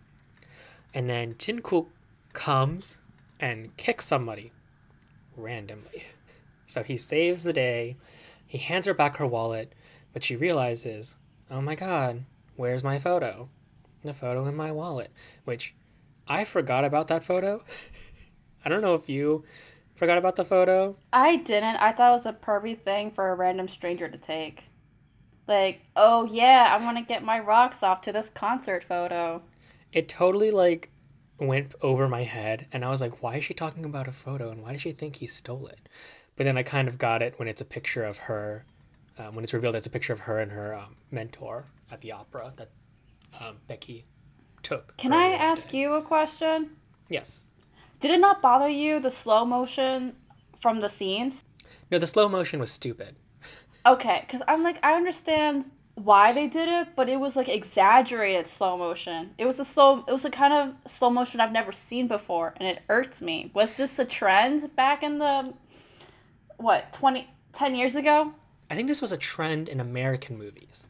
And 0.95 1.09
then 1.09 1.35
Jin 1.39 1.61
Kook 1.61 1.89
comes 2.33 2.99
and 3.39 3.77
kicks 3.77 4.07
somebody 4.07 4.53
randomly. 5.37 6.03
So 6.69 6.83
he 6.83 6.97
saves 6.97 7.45
the 7.45 7.53
day. 7.53 7.95
He 8.45 8.59
hands 8.59 8.87
her 8.87 8.95
back 8.95 9.19
her 9.19 9.27
wallet, 9.27 9.73
but 10.13 10.25
she 10.25 10.35
realizes, 10.35 11.17
oh 11.49 11.61
my 11.61 11.77
god, 11.77 12.25
where's 12.57 12.83
my 12.83 12.99
photo? 12.99 13.49
The 14.03 14.13
photo 14.13 14.47
in 14.47 14.57
my 14.57 14.73
wallet. 14.73 15.13
Which 15.45 15.77
I 16.27 16.43
forgot 16.43 16.85
about 16.85 17.07
that 17.07 17.23
photo. 17.23 17.63
I 18.67 18.69
don't 18.69 18.83
know 18.83 18.95
if 18.95 19.09
you 19.09 19.45
forgot 19.95 20.19
about 20.19 20.35
the 20.35 20.45
photo. 20.45 20.97
I 21.13 21.37
didn't. 21.37 21.77
I 21.77 21.93
thought 21.93 22.11
it 22.11 22.17
was 22.17 22.27
a 22.27 22.33
pervy 22.33 22.77
thing 22.77 23.13
for 23.13 23.31
a 23.31 23.35
random 23.37 23.69
stranger 23.69 24.09
to 24.09 24.19
take. 24.19 24.65
Like, 25.47 25.83
oh 25.95 26.25
yeah, 26.25 26.77
I 26.77 26.85
want 26.85 26.99
to 26.99 27.05
get 27.05 27.23
my 27.23 27.39
rocks 27.39 27.85
off 27.85 28.03
to 28.03 28.13
this 28.13 28.29
concert 28.35 28.83
photo. 28.83 29.43
It 29.93 30.09
totally 30.09 30.51
like 30.51 30.91
went 31.39 31.77
over 31.81 32.09
my 32.09 32.25
head 32.25 32.67
and 32.73 32.85
I 32.85 32.89
was 32.89 33.01
like, 33.01 33.23
why 33.23 33.37
is 33.37 33.45
she 33.45 33.55
talking 33.55 33.85
about 33.85 34.09
a 34.09 34.13
photo 34.13 34.51
and 34.51 34.65
why 34.65 34.73
does 34.73 34.81
she 34.81 34.91
think 34.91 35.17
he 35.17 35.29
stole 35.29 35.69
it? 35.69 35.89
But 36.35 36.43
then 36.43 36.59
I 36.59 36.65
kind 36.65 36.89
of 36.89 36.99
got 36.99 37.23
it 37.23 37.39
when 37.39 37.47
it's 37.47 37.61
a 37.61 37.65
picture 37.65 38.03
of 38.03 38.19
her, 38.19 38.65
um, 39.17 39.37
when 39.37 39.45
it's 39.45 39.55
revealed 39.55 39.77
it's 39.77 39.87
a 39.87 39.91
picture 39.91 40.13
of 40.13 40.21
her 40.21 40.41
and 40.41 40.51
her 40.51 40.75
um, 40.75 40.97
mentor 41.13 41.69
at 41.89 42.01
the 42.01 42.11
opera 42.11 42.53
that 42.57 42.71
um, 43.41 43.59
Becky 43.69 44.07
took. 44.65 44.97
Can 44.97 45.13
I 45.13 45.29
ask 45.35 45.73
you 45.73 45.93
a 45.93 46.03
question? 46.03 46.71
Yes. 47.09 47.47
Did 48.01 48.11
it 48.11 48.21
not 48.21 48.43
bother 48.43 48.69
you 48.69 49.01
the 49.01 49.11
slow 49.11 49.45
motion 49.45 50.15
from 50.61 50.81
the 50.81 50.89
scenes? 50.89 51.45
No, 51.91 51.99
the 51.99 52.07
slow 52.07 52.29
motion 52.29 52.61
was 52.61 52.71
stupid. 52.71 53.17
Okay, 53.87 54.25
because 54.27 54.43
I'm 54.49 54.65
like, 54.65 54.85
I 54.85 54.95
understand 54.95 55.67
why 55.95 56.33
they 56.33 56.49
did 56.49 56.69
it, 56.69 56.89
but 56.97 57.09
it 57.09 57.21
was 57.21 57.37
like 57.37 57.49
exaggerated 57.49 58.49
slow 58.49 58.77
motion. 58.77 59.31
It 59.39 59.47
was 59.47 59.61
a 59.61 59.65
slow, 59.65 60.05
it 60.09 60.11
was 60.11 60.25
a 60.25 60.31
kind 60.31 60.53
of 60.53 60.93
slow 60.93 61.09
motion 61.09 61.39
I've 61.39 61.53
never 61.53 61.71
seen 61.71 62.09
before, 62.09 62.55
and 62.57 62.69
it 62.69 62.83
irks 62.89 63.21
me. 63.21 63.53
Was 63.55 63.77
this 63.77 63.97
a 64.01 64.05
trend 64.05 64.75
back 64.75 65.05
in 65.05 65.19
the, 65.19 65.55
what, 66.57 66.93
20, 66.95 67.31
10 67.53 67.77
years 67.77 67.95
ago? 67.95 68.33
I 68.71 68.75
think 68.75 68.89
this 68.89 69.01
was 69.01 69.13
a 69.13 69.17
trend 69.17 69.69
in 69.69 69.79
American 69.79 70.37
movies 70.37 70.89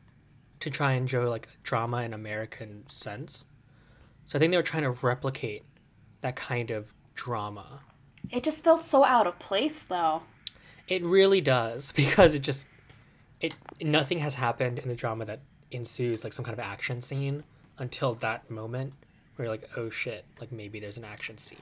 to 0.61 0.71
try 0.71 0.93
and 0.93 1.09
show 1.09 1.29
like 1.29 1.49
drama 1.63 2.03
in 2.03 2.15
American 2.15 2.89
sense. 2.89 3.45
So 4.25 4.39
I 4.39 4.41
think 4.41 4.53
they 4.53 4.57
were 4.57 4.63
trying 4.63 4.85
to 4.85 5.07
replicate 5.07 5.65
that 6.23 6.35
kind 6.35 6.71
of 6.71 6.95
drama. 7.17 7.81
It 8.31 8.45
just 8.45 8.63
felt 8.63 8.85
so 8.85 9.03
out 9.05 9.27
of 9.27 9.39
place, 9.41 9.81
though. 9.89 10.23
It 10.87 11.03
really 11.05 11.41
does 11.41 11.91
because 11.97 12.35
it 12.37 12.43
just 12.43 12.69
it 13.41 13.57
nothing 13.83 14.19
has 14.19 14.37
happened 14.37 14.79
in 14.79 14.89
the 14.89 14.95
drama 14.95 15.25
that 15.25 15.41
ensues 15.73 16.23
like 16.25 16.33
some 16.33 16.45
kind 16.45 16.55
of 16.59 16.65
action 16.65 17.01
scene 17.01 17.43
until 17.79 18.15
that 18.15 18.49
moment 18.51 18.93
where 19.35 19.47
you're 19.47 19.53
like, 19.55 19.69
oh 19.77 19.91
shit, 19.91 20.25
like 20.41 20.53
maybe 20.53 20.79
there's 20.81 20.97
an 20.97 21.05
action 21.05 21.37
scene. 21.37 21.59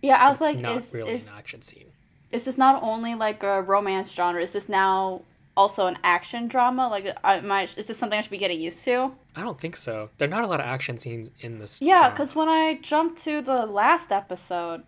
Yeah, 0.00 0.16
I 0.16 0.28
was 0.30 0.38
It's 0.40 0.50
like, 0.50 0.58
not 0.58 0.76
is, 0.78 0.92
really 0.92 1.12
is, 1.12 1.22
an 1.22 1.28
action 1.36 1.60
scene. 1.60 1.86
is 2.32 2.42
this 2.42 2.58
not 2.58 2.82
only 2.82 3.14
like 3.14 3.42
a 3.44 3.62
romance 3.62 4.10
genre? 4.10 4.42
Is 4.42 4.50
this 4.50 4.68
now 4.68 5.22
also 5.56 5.86
an 5.86 5.96
action 6.02 6.48
drama? 6.48 6.88
Like, 6.88 7.16
I, 7.22 7.36
is 7.76 7.86
this 7.86 7.98
something 7.98 8.18
I 8.18 8.22
should 8.22 8.30
be 8.32 8.38
getting 8.38 8.60
used 8.60 8.82
to? 8.86 9.12
I 9.36 9.42
don't 9.42 9.60
think 9.60 9.76
so. 9.76 10.10
There 10.18 10.26
are 10.26 10.30
not 10.30 10.42
a 10.42 10.48
lot 10.48 10.58
of 10.58 10.66
action 10.66 10.96
scenes 10.96 11.30
in 11.40 11.60
this. 11.60 11.80
Yeah, 11.80 12.10
because 12.10 12.34
when 12.34 12.48
I 12.48 12.80
jumped 12.82 13.22
to 13.24 13.40
the 13.42 13.64
last 13.66 14.10
episode, 14.10 14.82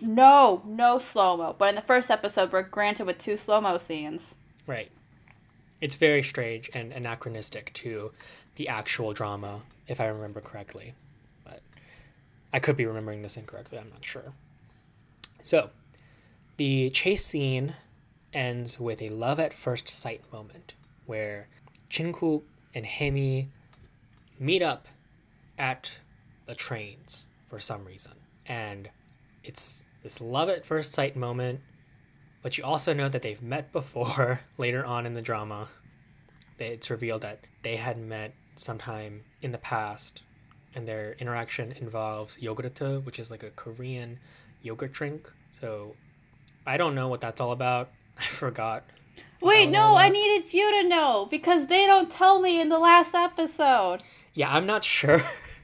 no, 0.00 0.62
no 0.66 0.98
slow 0.98 1.36
mo. 1.36 1.54
But 1.56 1.70
in 1.70 1.74
the 1.74 1.82
first 1.82 2.10
episode, 2.10 2.52
we're 2.52 2.62
granted 2.62 3.06
with 3.06 3.18
two 3.18 3.36
slow 3.36 3.60
mo 3.60 3.78
scenes. 3.78 4.34
Right. 4.66 4.90
It's 5.80 5.96
very 5.96 6.22
strange 6.22 6.70
and 6.72 6.92
anachronistic 6.92 7.72
to 7.74 8.12
the 8.54 8.68
actual 8.68 9.12
drama, 9.12 9.60
if 9.86 10.00
I 10.00 10.06
remember 10.06 10.40
correctly. 10.40 10.94
But 11.44 11.60
I 12.52 12.58
could 12.58 12.76
be 12.76 12.86
remembering 12.86 13.22
this 13.22 13.36
incorrectly, 13.36 13.78
I'm 13.78 13.90
not 13.90 14.04
sure. 14.04 14.32
So, 15.42 15.70
the 16.56 16.90
chase 16.90 17.24
scene 17.24 17.74
ends 18.32 18.80
with 18.80 19.02
a 19.02 19.08
love 19.08 19.38
at 19.38 19.52
first 19.52 19.88
sight 19.88 20.22
moment 20.32 20.74
where 21.06 21.48
Chinkook 21.90 22.42
and 22.74 22.86
Hemi 22.86 23.48
meet 24.38 24.62
up 24.62 24.88
at 25.58 26.00
the 26.46 26.54
trains 26.54 27.28
for 27.46 27.58
some 27.58 27.84
reason. 27.84 28.12
And 28.46 28.88
it's 29.44 29.84
this 30.02 30.20
love 30.20 30.48
at 30.48 30.66
first 30.66 30.92
sight 30.92 31.14
moment 31.14 31.60
but 32.44 32.58
you 32.58 32.62
also 32.62 32.92
know 32.92 33.08
that 33.08 33.22
they've 33.22 33.42
met 33.42 33.72
before 33.72 34.42
later 34.58 34.84
on 34.84 35.06
in 35.06 35.14
the 35.14 35.22
drama. 35.22 35.68
It's 36.58 36.90
revealed 36.90 37.22
that 37.22 37.48
they 37.62 37.76
had 37.76 37.96
met 37.96 38.34
sometime 38.54 39.24
in 39.40 39.50
the 39.50 39.58
past, 39.58 40.22
and 40.74 40.86
their 40.86 41.16
interaction 41.18 41.72
involves 41.72 42.38
yogurt, 42.38 42.78
which 43.06 43.18
is 43.18 43.30
like 43.30 43.42
a 43.42 43.50
Korean 43.50 44.18
yogurt 44.60 44.92
drink. 44.92 45.32
So 45.52 45.96
I 46.66 46.76
don't 46.76 46.94
know 46.94 47.08
what 47.08 47.22
that's 47.22 47.40
all 47.40 47.50
about. 47.50 47.88
I 48.18 48.24
forgot. 48.24 48.84
Wait, 49.40 49.70
no, 49.70 49.96
I 49.96 50.10
needed 50.10 50.52
you 50.52 50.82
to 50.82 50.88
know 50.88 51.26
because 51.30 51.66
they 51.68 51.86
don't 51.86 52.10
tell 52.10 52.42
me 52.42 52.60
in 52.60 52.68
the 52.68 52.78
last 52.78 53.14
episode. 53.14 54.02
Yeah, 54.34 54.54
I'm 54.54 54.66
not 54.66 54.84
sure. 54.84 55.20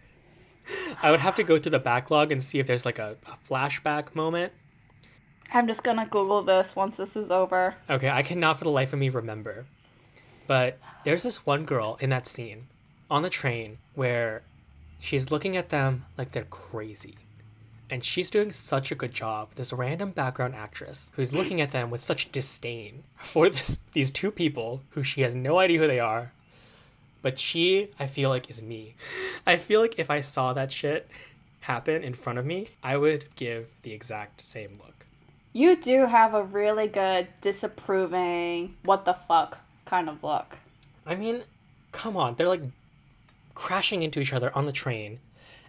I 1.03 1.11
would 1.11 1.21
have 1.21 1.35
to 1.37 1.43
go 1.43 1.59
through 1.59 1.71
the 1.71 1.79
backlog 1.79 2.33
and 2.33 2.43
see 2.43 2.59
if 2.59 2.67
there's 2.67 2.85
like 2.85 2.99
a, 2.99 3.17
a 3.27 3.31
flashback 3.49 4.15
moment. 4.15 4.53
I'm 5.53 5.67
just 5.67 5.83
gonna 5.83 6.07
Google 6.07 6.43
this 6.43 6.77
once 6.77 6.97
this 6.97 7.17
is 7.17 7.31
over. 7.31 7.75
Okay, 7.89 8.11
I 8.11 8.23
cannot 8.23 8.59
for 8.59 8.65
the 8.65 8.71
life 8.71 8.93
of 8.93 8.99
me 8.99 9.09
remember. 9.09 9.67
But 10.47 10.79
there's 11.05 11.23
this 11.23 11.47
one 11.47 11.65
girl 11.65 11.97
in 12.01 12.11
that 12.11 12.27
scene 12.27 12.67
on 13.11 13.23
the 13.23 13.31
train 13.31 13.79
where 13.95 14.43
she's 14.99 15.31
looking 15.31 15.57
at 15.57 15.71
them 15.71 16.07
like 16.17 16.31
they're 16.33 16.45
crazy. 16.45 17.17
And 17.89 18.05
she's 18.05 18.31
doing 18.31 18.53
such 18.53 18.93
a 18.93 18.95
good 18.95 19.13
job. 19.13 19.55
This 19.57 19.73
random 19.73 20.13
background 20.13 20.55
actress 20.55 21.11
who's 21.15 21.35
looking 21.35 21.61
at 21.61 21.73
them 21.73 21.91
with 21.91 22.01
such 22.01 22.31
disdain 22.31 23.03
for 23.17 23.49
this 23.49 23.81
these 23.93 24.11
two 24.13 24.31
people 24.31 24.83
who 24.91 25.03
she 25.03 25.23
has 25.23 25.35
no 25.35 25.59
idea 25.59 25.81
who 25.81 25.87
they 25.89 25.99
are. 25.99 26.33
But 27.23 27.39
she, 27.39 27.89
I 27.99 28.07
feel 28.07 28.31
like, 28.31 28.49
is 28.49 28.63
me. 28.63 28.95
I 29.47 29.57
feel 29.57 29.81
like 29.81 29.99
if 29.99 30.11
I 30.11 30.21
saw 30.21 30.53
that 30.53 30.71
shit 30.71 31.11
happen 31.63 32.03
in 32.03 32.15
front 32.15 32.39
of 32.39 32.47
me, 32.47 32.69
I 32.83 32.97
would 32.97 33.27
give 33.37 33.69
the 33.83 33.93
exact 33.93 34.43
same 34.43 34.71
look. 34.83 35.07
You 35.53 35.77
do 35.77 36.07
have 36.07 36.35
a 36.35 36.45
really 36.45 36.87
good 36.87 37.29
disapproving, 37.41 38.77
what 38.85 39.05
the 39.05 39.15
fuck 39.15 39.59
kind 39.85 40.09
of 40.09 40.23
look. 40.23 40.59
I 41.05 41.17
mean, 41.17 41.43
come 41.93 42.17
on. 42.17 42.37
They're 42.37 42.49
like 42.49 42.63
crashing 43.55 44.03
into 44.03 44.21
each 44.21 44.33
other 44.33 44.57
on 44.57 44.67
the 44.67 44.73
train. 44.73 45.19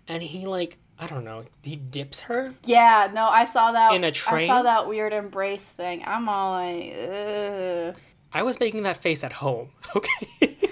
And 0.08 0.24
he, 0.24 0.46
like, 0.46 0.78
I 1.00 1.08
don't 1.08 1.26
know, 1.26 1.44
he 1.64 1.76
dips 1.76 2.22
her? 2.22 2.54
Yeah, 2.64 3.10
no, 3.12 3.26
I 3.28 3.52
saw 3.52 3.72
that. 3.72 3.94
In 3.94 4.04
a 4.04 4.12
train? 4.12 4.44
I 4.44 4.48
saw 4.48 4.62
that 4.64 4.88
weird 4.88 5.14
embrace 5.14 5.62
thing. 5.62 6.04
I'm 6.06 6.30
all 6.30 6.52
like, 6.52 6.94
ugh. 6.96 7.98
I 8.34 8.44
was 8.44 8.60
making 8.60 8.84
that 8.84 8.98
face 8.98 9.24
at 9.24 9.34
home, 9.34 9.70
okay? 9.96 10.70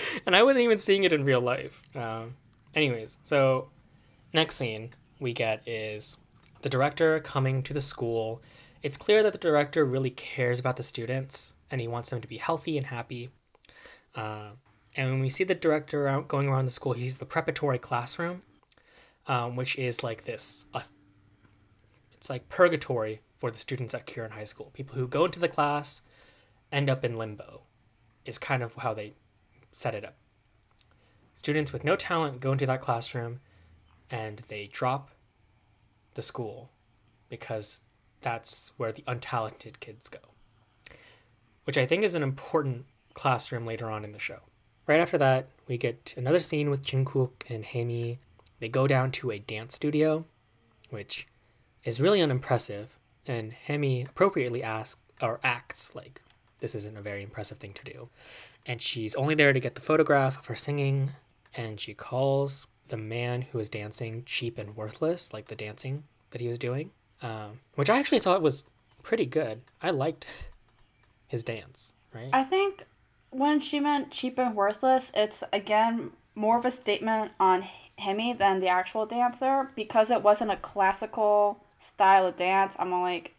and 0.26 0.34
I 0.34 0.42
wasn't 0.42 0.64
even 0.64 0.78
seeing 0.78 1.04
it 1.04 1.12
in 1.12 1.24
real 1.24 1.40
life. 1.40 1.82
Um, 1.94 2.36
anyways, 2.74 3.18
so 3.22 3.68
next 4.32 4.56
scene 4.56 4.94
we 5.20 5.32
get 5.32 5.66
is 5.66 6.16
the 6.62 6.68
director 6.68 7.20
coming 7.20 7.62
to 7.64 7.72
the 7.72 7.80
school. 7.80 8.42
It's 8.82 8.96
clear 8.96 9.22
that 9.22 9.32
the 9.32 9.38
director 9.38 9.84
really 9.84 10.10
cares 10.10 10.58
about 10.58 10.76
the 10.76 10.82
students 10.82 11.54
and 11.70 11.80
he 11.80 11.88
wants 11.88 12.10
them 12.10 12.20
to 12.20 12.28
be 12.28 12.38
healthy 12.38 12.76
and 12.76 12.86
happy. 12.86 13.30
Uh, 14.14 14.50
and 14.96 15.10
when 15.10 15.20
we 15.20 15.28
see 15.28 15.44
the 15.44 15.54
director 15.54 16.06
out 16.06 16.28
going 16.28 16.48
around 16.48 16.66
the 16.66 16.70
school, 16.70 16.92
he 16.92 17.02
sees 17.02 17.18
the 17.18 17.24
preparatory 17.24 17.78
classroom, 17.78 18.42
um, 19.26 19.56
which 19.56 19.78
is 19.78 20.04
like 20.04 20.24
this. 20.24 20.66
Uh, 20.74 20.80
it's 22.12 22.28
like 22.28 22.48
purgatory 22.48 23.20
for 23.36 23.50
the 23.50 23.58
students 23.58 23.94
at 23.94 24.06
Kirin 24.06 24.32
High 24.32 24.44
School. 24.44 24.70
People 24.74 24.96
who 24.96 25.08
go 25.08 25.24
into 25.24 25.40
the 25.40 25.48
class 25.48 26.02
end 26.70 26.88
up 26.88 27.04
in 27.04 27.18
limbo, 27.18 27.62
is 28.24 28.38
kind 28.38 28.62
of 28.62 28.74
how 28.76 28.94
they 28.94 29.12
set 29.72 29.94
it 29.94 30.04
up. 30.04 30.14
Students 31.34 31.72
with 31.72 31.84
no 31.84 31.96
talent 31.96 32.40
go 32.40 32.52
into 32.52 32.66
that 32.66 32.80
classroom 32.80 33.40
and 34.10 34.38
they 34.38 34.68
drop 34.70 35.10
the 36.14 36.22
school 36.22 36.70
because 37.28 37.80
that's 38.20 38.72
where 38.76 38.92
the 38.92 39.02
untalented 39.02 39.80
kids 39.80 40.08
go. 40.08 40.20
Which 41.64 41.78
I 41.78 41.86
think 41.86 42.04
is 42.04 42.14
an 42.14 42.22
important 42.22 42.86
classroom 43.14 43.66
later 43.66 43.90
on 43.90 44.04
in 44.04 44.12
the 44.12 44.18
show. 44.18 44.40
Right 44.86 45.00
after 45.00 45.18
that, 45.18 45.46
we 45.66 45.78
get 45.78 46.14
another 46.16 46.40
scene 46.40 46.70
with 46.70 46.84
Jungkook 46.84 47.48
and 47.48 47.64
Hemi. 47.64 48.18
They 48.60 48.68
go 48.68 48.86
down 48.86 49.10
to 49.12 49.30
a 49.30 49.38
dance 49.38 49.74
studio, 49.74 50.26
which 50.90 51.26
is 51.84 52.00
really 52.00 52.20
unimpressive, 52.20 52.98
and 53.26 53.52
Hemi 53.52 54.02
appropriately 54.02 54.62
asks 54.62 55.00
or 55.20 55.40
acts 55.42 55.94
like 55.94 56.22
this 56.60 56.74
isn't 56.74 56.96
a 56.96 57.02
very 57.02 57.22
impressive 57.22 57.58
thing 57.58 57.72
to 57.74 57.84
do. 57.84 58.08
And 58.66 58.80
she's 58.80 59.14
only 59.14 59.34
there 59.34 59.52
to 59.52 59.60
get 59.60 59.74
the 59.74 59.80
photograph 59.80 60.38
of 60.38 60.46
her 60.46 60.54
singing, 60.54 61.12
and 61.56 61.80
she 61.80 61.94
calls 61.94 62.66
the 62.88 62.96
man 62.96 63.42
who 63.42 63.58
was 63.58 63.68
dancing 63.68 64.22
cheap 64.24 64.58
and 64.58 64.76
worthless, 64.76 65.32
like 65.32 65.46
the 65.46 65.56
dancing 65.56 66.04
that 66.30 66.40
he 66.40 66.48
was 66.48 66.58
doing, 66.58 66.90
um, 67.22 67.60
which 67.74 67.90
I 67.90 67.98
actually 67.98 68.18
thought 68.20 68.42
was 68.42 68.64
pretty 69.02 69.26
good. 69.26 69.60
I 69.82 69.90
liked 69.90 70.50
his 71.26 71.42
dance, 71.42 71.94
right? 72.14 72.30
I 72.32 72.44
think 72.44 72.84
when 73.30 73.60
she 73.60 73.80
meant 73.80 74.10
cheap 74.10 74.38
and 74.38 74.54
worthless, 74.54 75.10
it's 75.14 75.42
again 75.52 76.12
more 76.34 76.58
of 76.58 76.64
a 76.64 76.70
statement 76.70 77.32
on 77.38 77.64
Hemi 77.98 78.32
than 78.32 78.60
the 78.60 78.68
actual 78.68 79.06
dancer 79.06 79.70
because 79.74 80.10
it 80.10 80.22
wasn't 80.22 80.50
a 80.50 80.56
classical 80.56 81.62
style 81.82 82.26
of 82.26 82.36
dance, 82.36 82.74
I'm 82.78 82.92
like, 82.92 83.34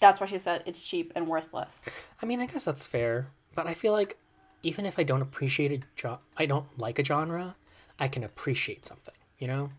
that's 0.00 0.20
why 0.20 0.26
she 0.26 0.38
said 0.38 0.62
it's 0.66 0.82
cheap 0.82 1.12
and 1.14 1.26
worthless. 1.26 2.08
I 2.22 2.26
mean, 2.26 2.40
I 2.40 2.46
guess 2.46 2.64
that's 2.64 2.86
fair, 2.86 3.28
but 3.54 3.66
I 3.66 3.74
feel 3.74 3.92
like 3.92 4.18
even 4.62 4.86
if 4.86 4.98
I 4.98 5.02
don't 5.02 5.22
appreciate 5.22 5.72
a 5.72 5.80
jo- 5.96 6.20
I 6.36 6.46
don't 6.46 6.78
like 6.78 6.98
a 6.98 7.04
genre, 7.04 7.56
I 7.98 8.08
can 8.08 8.22
appreciate 8.24 8.86
something, 8.86 9.14
you 9.38 9.46
know? 9.46 9.70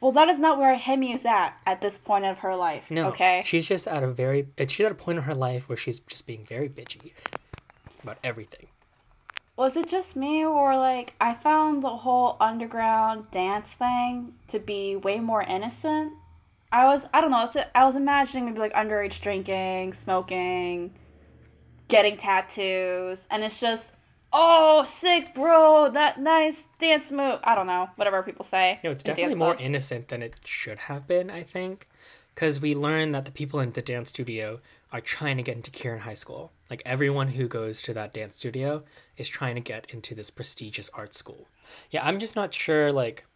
Well, 0.00 0.12
that 0.12 0.28
is 0.28 0.38
not 0.38 0.58
where 0.58 0.74
Hemi 0.74 1.14
is 1.14 1.24
at 1.24 1.60
at 1.64 1.80
this 1.80 1.96
point 1.96 2.24
of 2.24 2.38
her 2.38 2.56
life. 2.56 2.84
No. 2.90 3.08
Okay. 3.08 3.42
She's 3.44 3.68
just 3.68 3.86
at 3.86 4.02
a 4.02 4.10
very 4.10 4.48
she's 4.58 4.80
at 4.80 4.90
a 4.90 4.96
point 4.96 5.18
in 5.18 5.24
her 5.24 5.34
life 5.34 5.68
where 5.68 5.78
she's 5.78 6.00
just 6.00 6.26
being 6.26 6.44
very 6.44 6.68
bitchy 6.68 7.12
about 8.02 8.18
everything. 8.24 8.66
Was 9.56 9.76
it 9.76 9.86
just 9.86 10.16
me, 10.16 10.44
or 10.44 10.76
like 10.76 11.14
I 11.20 11.34
found 11.34 11.84
the 11.84 11.90
whole 11.98 12.36
underground 12.40 13.30
dance 13.30 13.68
thing 13.68 14.34
to 14.48 14.58
be 14.58 14.96
way 14.96 15.20
more 15.20 15.42
innocent? 15.42 16.14
I 16.72 16.86
was, 16.86 17.04
I 17.12 17.20
don't 17.20 17.30
know, 17.30 17.48
I 17.74 17.84
was 17.84 17.94
imagining 17.94 18.46
maybe 18.46 18.58
like 18.58 18.72
underage 18.72 19.20
drinking, 19.20 19.92
smoking, 19.92 20.94
getting 21.92 22.16
tattoos, 22.16 23.18
and 23.30 23.44
it's 23.44 23.60
just, 23.60 23.90
oh, 24.32 24.84
sick, 24.84 25.34
bro, 25.34 25.90
that 25.92 26.18
nice 26.18 26.64
dance 26.78 27.12
move. 27.12 27.38
I 27.44 27.54
don't 27.54 27.66
know, 27.66 27.90
whatever 27.96 28.22
people 28.22 28.44
say. 28.44 28.80
No, 28.82 28.90
it's 28.90 29.02
definitely 29.02 29.36
more 29.36 29.52
clubs. 29.52 29.64
innocent 29.64 30.08
than 30.08 30.22
it 30.22 30.40
should 30.44 30.80
have 30.80 31.06
been, 31.06 31.30
I 31.30 31.42
think. 31.42 31.86
Because 32.34 32.62
we 32.62 32.74
learn 32.74 33.12
that 33.12 33.26
the 33.26 33.30
people 33.30 33.60
in 33.60 33.70
the 33.72 33.82
dance 33.82 34.08
studio 34.08 34.60
are 34.90 35.02
trying 35.02 35.36
to 35.36 35.42
get 35.42 35.56
into 35.56 35.70
Kirin 35.70 36.00
High 36.00 36.14
School. 36.14 36.52
Like, 36.70 36.80
everyone 36.86 37.28
who 37.28 37.46
goes 37.46 37.82
to 37.82 37.92
that 37.92 38.14
dance 38.14 38.36
studio 38.36 38.84
is 39.18 39.28
trying 39.28 39.54
to 39.56 39.60
get 39.60 39.86
into 39.90 40.14
this 40.14 40.30
prestigious 40.30 40.88
art 40.94 41.12
school. 41.12 41.48
Yeah, 41.90 42.02
I'm 42.02 42.18
just 42.18 42.34
not 42.34 42.54
sure, 42.54 42.90
like, 42.90 43.26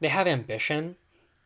they 0.00 0.08
have 0.08 0.26
ambition, 0.26 0.96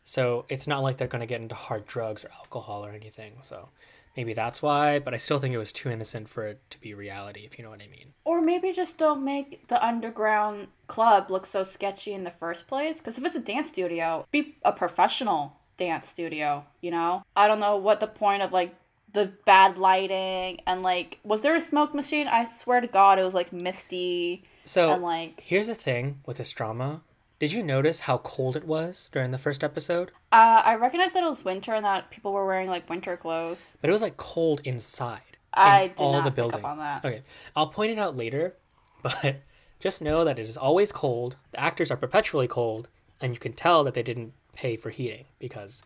so 0.04 0.46
it's 0.48 0.68
not 0.68 0.84
like 0.84 0.98
they're 0.98 1.08
going 1.08 1.20
to 1.20 1.26
get 1.26 1.40
into 1.40 1.56
hard 1.56 1.84
drugs 1.84 2.24
or 2.24 2.30
alcohol 2.38 2.86
or 2.86 2.92
anything. 2.92 3.32
So 3.40 3.70
maybe 4.16 4.32
that's 4.32 4.62
why, 4.62 4.98
but 4.98 5.14
I 5.14 5.18
still 5.18 5.38
think 5.38 5.54
it 5.54 5.58
was 5.58 5.72
too 5.72 5.90
innocent 5.90 6.28
for 6.28 6.46
it 6.46 6.60
to 6.70 6.80
be 6.80 6.94
reality, 6.94 7.40
if 7.44 7.58
you 7.58 7.64
know 7.64 7.70
what 7.70 7.82
I 7.82 7.88
mean. 7.88 8.14
Or 8.24 8.40
maybe 8.40 8.72
just 8.72 8.98
don't 8.98 9.24
make 9.24 9.68
the 9.68 9.84
underground 9.84 10.68
club 10.86 11.30
look 11.30 11.46
so 11.46 11.64
sketchy 11.64 12.12
in 12.12 12.24
the 12.24 12.30
first 12.30 12.66
place. 12.66 12.98
Because 12.98 13.18
if 13.18 13.24
it's 13.24 13.36
a 13.36 13.40
dance 13.40 13.68
studio, 13.68 14.26
be 14.30 14.56
a 14.64 14.72
professional 14.72 15.56
dance 15.76 16.08
studio, 16.08 16.64
you 16.80 16.90
know? 16.90 17.22
I 17.36 17.46
don't 17.48 17.60
know 17.60 17.76
what 17.76 18.00
the 18.00 18.06
point 18.06 18.42
of 18.42 18.52
like 18.52 18.74
the 19.12 19.32
bad 19.44 19.78
lighting 19.78 20.60
and 20.66 20.82
like, 20.82 21.18
was 21.24 21.40
there 21.40 21.54
a 21.54 21.60
smoke 21.60 21.94
machine? 21.94 22.28
I 22.28 22.46
swear 22.62 22.80
to 22.80 22.86
God, 22.86 23.18
it 23.18 23.24
was 23.24 23.34
like 23.34 23.52
misty 23.52 24.44
So 24.64 24.92
and 24.92 25.02
like, 25.02 25.40
here's 25.40 25.68
the 25.68 25.74
thing 25.74 26.20
with 26.26 26.38
this 26.38 26.52
drama. 26.52 27.02
Did 27.38 27.52
you 27.52 27.62
notice 27.62 28.00
how 28.00 28.18
cold 28.18 28.56
it 28.56 28.64
was 28.64 29.08
during 29.12 29.30
the 29.30 29.38
first 29.38 29.62
episode? 29.62 30.10
uh, 30.32 30.62
I 30.64 30.74
recognized 30.76 31.14
that 31.14 31.22
it 31.22 31.28
was 31.28 31.44
winter 31.44 31.74
and 31.74 31.84
that 31.84 32.10
people 32.10 32.32
were 32.32 32.46
wearing 32.46 32.68
like 32.68 32.88
winter 32.88 33.16
clothes. 33.16 33.58
But 33.80 33.90
it 33.90 33.92
was 33.92 34.02
like 34.02 34.16
cold 34.16 34.60
inside. 34.64 35.20
I 35.52 35.82
in 35.84 35.88
did 35.90 35.98
all 35.98 36.12
not 36.14 36.24
the 36.24 36.30
pick 36.30 36.36
buildings. 36.36 36.64
up 36.64 36.70
on 36.70 36.78
that. 36.78 37.04
Okay. 37.04 37.22
I'll 37.54 37.68
point 37.68 37.90
it 37.92 37.98
out 37.98 38.16
later, 38.16 38.56
but 39.02 39.42
just 39.80 40.00
know 40.00 40.24
that 40.24 40.38
it 40.38 40.42
is 40.42 40.56
always 40.56 40.92
cold. 40.92 41.36
The 41.52 41.60
actors 41.60 41.90
are 41.90 41.96
perpetually 41.96 42.48
cold, 42.48 42.88
and 43.20 43.34
you 43.34 43.38
can 43.38 43.52
tell 43.52 43.84
that 43.84 43.94
they 43.94 44.02
didn't 44.02 44.32
pay 44.54 44.76
for 44.76 44.88
heating 44.90 45.26
because 45.38 45.84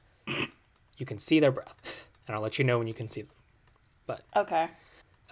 you 0.98 1.06
can 1.06 1.18
see 1.18 1.40
their 1.40 1.52
breath. 1.52 2.06
And 2.28 2.36
I'll 2.36 2.42
let 2.44 2.60
you 2.60 2.64
know 2.64 2.78
when 2.78 2.86
you 2.86 2.94
can 2.94 3.08
see 3.08 3.22
them. 3.22 3.30
But 4.06 4.20
Okay. 4.36 4.68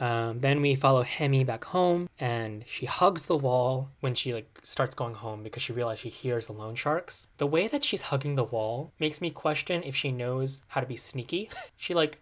Um, 0.00 0.40
then 0.40 0.60
we 0.60 0.74
follow 0.74 1.02
Hemi 1.02 1.42
back 1.44 1.64
home, 1.64 2.08
and 2.20 2.64
she 2.66 2.86
hugs 2.86 3.26
the 3.26 3.36
wall 3.36 3.90
when 4.00 4.14
she 4.14 4.32
like 4.32 4.60
starts 4.62 4.94
going 4.94 5.14
home 5.14 5.42
because 5.42 5.62
she 5.62 5.72
realizes 5.72 6.02
she 6.02 6.08
hears 6.08 6.46
the 6.46 6.52
loan 6.52 6.74
sharks. 6.76 7.26
The 7.38 7.46
way 7.46 7.66
that 7.68 7.82
she's 7.82 8.02
hugging 8.02 8.36
the 8.36 8.44
wall 8.44 8.92
makes 9.00 9.20
me 9.20 9.30
question 9.30 9.82
if 9.82 9.96
she 9.96 10.12
knows 10.12 10.62
how 10.68 10.80
to 10.80 10.86
be 10.86 10.96
sneaky. 10.96 11.50
she 11.76 11.94
like 11.94 12.20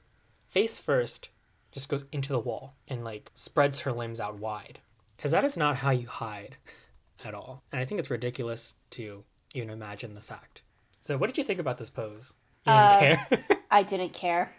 face 0.48 0.78
first 0.78 1.28
just 1.72 1.88
goes 1.90 2.06
into 2.12 2.32
the 2.32 2.40
wall 2.40 2.74
and 2.88 3.04
like 3.04 3.30
spreads 3.34 3.80
her 3.80 3.92
limbs 3.92 4.20
out 4.20 4.38
wide 4.38 4.78
because 5.16 5.32
that 5.32 5.44
is 5.44 5.56
not 5.58 5.76
how 5.76 5.90
you 5.90 6.06
hide 6.06 6.56
at 7.24 7.34
all. 7.34 7.62
And 7.70 7.80
I 7.80 7.84
think 7.84 7.98
it's 8.00 8.10
ridiculous 8.10 8.74
to 8.90 9.24
even 9.52 9.68
imagine 9.68 10.14
the 10.14 10.20
fact. 10.22 10.62
So, 11.00 11.18
what 11.18 11.26
did 11.26 11.36
you 11.36 11.44
think 11.44 11.60
about 11.60 11.76
this 11.78 11.90
pose? 11.90 12.32
You 12.66 12.72
didn't 12.72 12.92
Uh, 12.92 12.98
care. 12.98 13.58
I 13.70 13.82
didn't 13.82 14.12
care. 14.14 14.52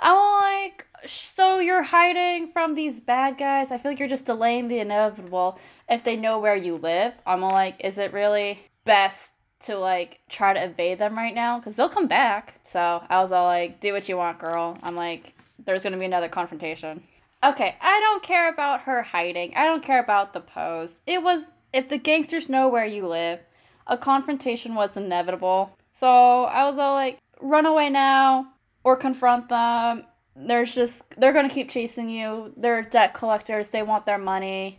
I'm 0.00 0.62
like, 0.62 0.86
so 1.06 1.58
you're 1.58 1.82
hiding 1.82 2.50
from 2.52 2.74
these 2.74 3.00
bad 3.00 3.38
guys? 3.38 3.70
I 3.70 3.78
feel 3.78 3.92
like 3.92 3.98
you're 3.98 4.08
just 4.08 4.26
delaying 4.26 4.68
the 4.68 4.78
inevitable 4.78 5.58
if 5.88 6.04
they 6.04 6.16
know 6.16 6.38
where 6.38 6.56
you 6.56 6.76
live. 6.76 7.14
I'm 7.26 7.40
like, 7.40 7.76
is 7.80 7.98
it 7.98 8.12
really 8.12 8.60
best 8.84 9.30
to 9.64 9.76
like 9.76 10.20
try 10.28 10.52
to 10.52 10.64
evade 10.64 10.98
them 10.98 11.16
right 11.16 11.34
now? 11.34 11.58
Because 11.58 11.74
they'll 11.74 11.88
come 11.88 12.08
back. 12.08 12.60
So 12.64 13.02
I 13.08 13.22
was 13.22 13.32
all 13.32 13.46
like, 13.46 13.80
do 13.80 13.92
what 13.92 14.08
you 14.08 14.16
want, 14.16 14.38
girl. 14.38 14.78
I'm 14.82 14.96
like, 14.96 15.34
there's 15.64 15.82
gonna 15.82 15.98
be 15.98 16.04
another 16.04 16.28
confrontation. 16.28 17.02
Okay, 17.42 17.76
I 17.80 18.00
don't 18.00 18.22
care 18.22 18.48
about 18.48 18.82
her 18.82 19.02
hiding. 19.02 19.54
I 19.54 19.64
don't 19.64 19.84
care 19.84 20.00
about 20.00 20.32
the 20.32 20.40
pose. 20.40 20.90
It 21.06 21.22
was, 21.22 21.42
if 21.72 21.88
the 21.88 21.98
gangsters 21.98 22.48
know 22.48 22.68
where 22.68 22.86
you 22.86 23.06
live, 23.06 23.40
a 23.86 23.96
confrontation 23.96 24.74
was 24.74 24.96
inevitable. 24.96 25.76
So 25.94 26.44
I 26.44 26.68
was 26.68 26.78
all 26.78 26.94
like, 26.94 27.18
run 27.40 27.66
away 27.66 27.90
now 27.90 28.48
or 28.88 28.96
confront 28.96 29.50
them. 29.50 30.04
There's 30.34 30.74
just 30.74 31.02
they're 31.18 31.34
gonna 31.34 31.50
keep 31.50 31.68
chasing 31.68 32.08
you. 32.08 32.54
They're 32.56 32.82
debt 32.82 33.12
collectors. 33.12 33.68
They 33.68 33.82
want 33.82 34.06
their 34.06 34.16
money. 34.16 34.78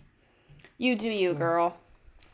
You 0.79 0.95
do 0.95 1.09
you, 1.09 1.35
girl. 1.35 1.77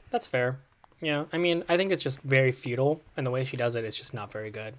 That's 0.10 0.26
fair. 0.26 0.60
Yeah, 1.02 1.26
I 1.34 1.38
mean, 1.38 1.66
I 1.68 1.76
think 1.76 1.92
it's 1.92 2.04
just 2.04 2.22
very 2.22 2.52
futile, 2.54 3.02
and 3.18 3.28
the 3.28 3.32
way 3.32 3.44
she 3.44 3.58
does 3.58 3.76
it 3.76 3.84
is 3.84 3.98
just 3.98 4.14
not 4.14 4.32
very 4.32 4.50
good. 4.50 4.76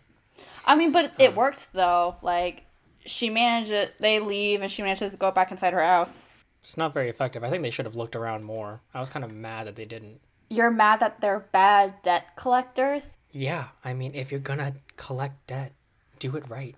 I 0.65 0.75
mean, 0.75 0.91
but 0.91 1.13
it 1.19 1.33
uh. 1.33 1.33
worked 1.33 1.69
though. 1.75 2.17
Like 2.23 2.65
she 3.05 3.29
managed 3.29 3.73
it. 3.73 3.99
They 3.99 4.19
leave, 4.19 4.63
and 4.63 4.73
she 4.73 4.83
manages 4.83 5.13
to 5.13 5.19
go 5.19 5.31
back 5.31 5.51
inside 5.51 5.75
her 5.75 5.85
house. 5.85 6.25
It's 6.63 6.79
not 6.79 6.95
very 6.95 7.11
effective. 7.11 7.45
I 7.45 7.51
think 7.51 7.63
they 7.63 7.71
should 7.71 7.85
have 7.85 7.95
looked 7.95 8.17
around 8.17 8.45
more. 8.45 8.81
I 8.95 9.01
was 9.01 9.11
kind 9.11 9.25
of 9.25 9.33
mad 9.33 9.67
that 9.67 9.77
they 9.77 9.85
didn't. 9.85 10.21
You're 10.49 10.71
mad 10.71 11.01
that 11.01 11.21
they're 11.21 11.41
bad 11.53 11.95
debt 12.03 12.37
collectors, 12.37 13.05
Yeah, 13.33 13.67
I 13.85 13.93
mean, 13.93 14.15
if 14.15 14.31
you're 14.31 14.41
gonna 14.41 14.75
collect 14.97 15.47
debt, 15.47 15.73
do 16.19 16.37
it 16.37 16.49
right. 16.49 16.75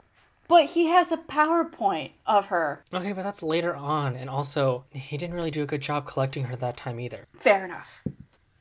But 0.49 0.65
he 0.71 0.87
has 0.87 1.13
a 1.13 1.17
PowerPoint 1.17 2.11
of 2.27 2.47
her. 2.47 2.83
Okay, 2.93 3.13
but 3.13 3.23
that's 3.23 3.43
later 3.43 3.77
on, 3.77 4.17
and 4.17 4.29
also, 4.29 4.85
he 4.91 5.17
didn't 5.17 5.35
really 5.37 5.51
do 5.51 5.63
a 5.63 5.67
good 5.67 5.83
job 5.83 6.07
collecting 6.07 6.45
her 6.45 6.57
that 6.57 6.77
time 6.77 6.99
either. 6.99 7.27
Fair 7.41 7.65
enough. 7.65 8.03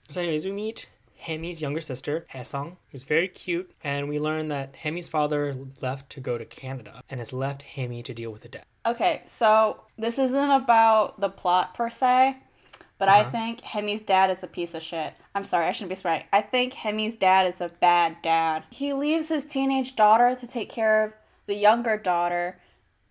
So, 0.10 0.22
anyways, 0.22 0.46
we 0.46 0.52
meet 0.52 0.90
Hemi's 1.20 1.62
younger 1.62 1.80
sister, 1.80 2.26
Haesung, 2.34 2.78
who's 2.92 3.04
very 3.04 3.28
cute, 3.28 3.72
and 3.84 4.08
we 4.08 4.20
learn 4.20 4.50
that 4.50 4.76
Hemi's 4.78 5.10
father 5.10 5.54
left 5.82 6.10
to 6.12 6.20
go 6.20 6.38
to 6.38 6.46
Canada 6.46 7.02
and 7.10 7.20
has 7.20 7.34
left 7.34 7.64
Hemi 7.64 8.04
to 8.04 8.14
deal 8.14 8.32
with 8.32 8.42
the 8.44 8.50
debt. 8.50 8.68
Okay, 8.86 9.24
so 9.40 9.82
this 9.98 10.18
isn't 10.20 10.52
about 10.52 11.20
the 11.20 11.30
plot 11.30 11.74
per 11.74 11.90
se, 11.90 12.38
but 13.00 13.10
I 13.10 13.22
Uh-huh. 13.22 13.32
think 13.32 13.62
Hemi's 13.62 14.02
dad 14.02 14.30
is 14.30 14.44
a 14.44 14.48
piece 14.48 14.74
of 14.76 14.82
shit. 14.84 15.14
I'm 15.36 15.44
sorry, 15.44 15.66
I 15.68 15.72
shouldn't 15.72 15.90
be 15.90 15.96
spreading. 15.96 16.28
I 16.32 16.42
think 16.42 16.74
Hemi's 16.74 17.16
dad 17.16 17.48
is 17.54 17.60
a 17.62 17.70
bad 17.82 18.18
dad. 18.22 18.64
He 18.70 18.94
leaves 18.94 19.28
his 19.30 19.44
teenage 19.44 19.96
daughter 19.96 20.36
to 20.40 20.48
take 20.48 20.70
care 20.70 21.04
of 21.06 21.14
the 21.48 21.56
younger 21.56 21.98
daughter, 21.98 22.60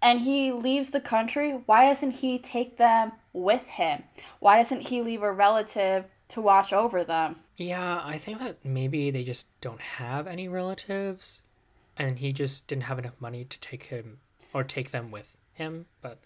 and 0.00 0.20
he 0.20 0.52
leaves 0.52 0.90
the 0.90 1.00
country. 1.00 1.52
Why 1.66 1.86
doesn't 1.88 2.12
he 2.12 2.38
take 2.38 2.76
them 2.78 3.12
with 3.32 3.64
him? 3.64 4.04
Why 4.38 4.62
doesn't 4.62 4.88
he 4.88 5.02
leave 5.02 5.22
a 5.22 5.32
relative 5.32 6.04
to 6.28 6.40
watch 6.40 6.72
over 6.72 7.02
them? 7.04 7.36
Yeah, 7.56 8.00
I 8.04 8.18
think 8.18 8.38
that 8.38 8.58
maybe 8.64 9.10
they 9.10 9.24
just 9.24 9.58
don't 9.60 9.80
have 9.80 10.26
any 10.26 10.48
relatives, 10.48 11.44
and 11.96 12.18
he 12.18 12.32
just 12.32 12.68
didn't 12.68 12.84
have 12.84 12.98
enough 12.98 13.20
money 13.20 13.44
to 13.44 13.60
take 13.60 13.84
him 13.84 14.18
or 14.52 14.62
take 14.62 14.90
them 14.90 15.10
with 15.10 15.36
him. 15.54 15.86
But 16.02 16.18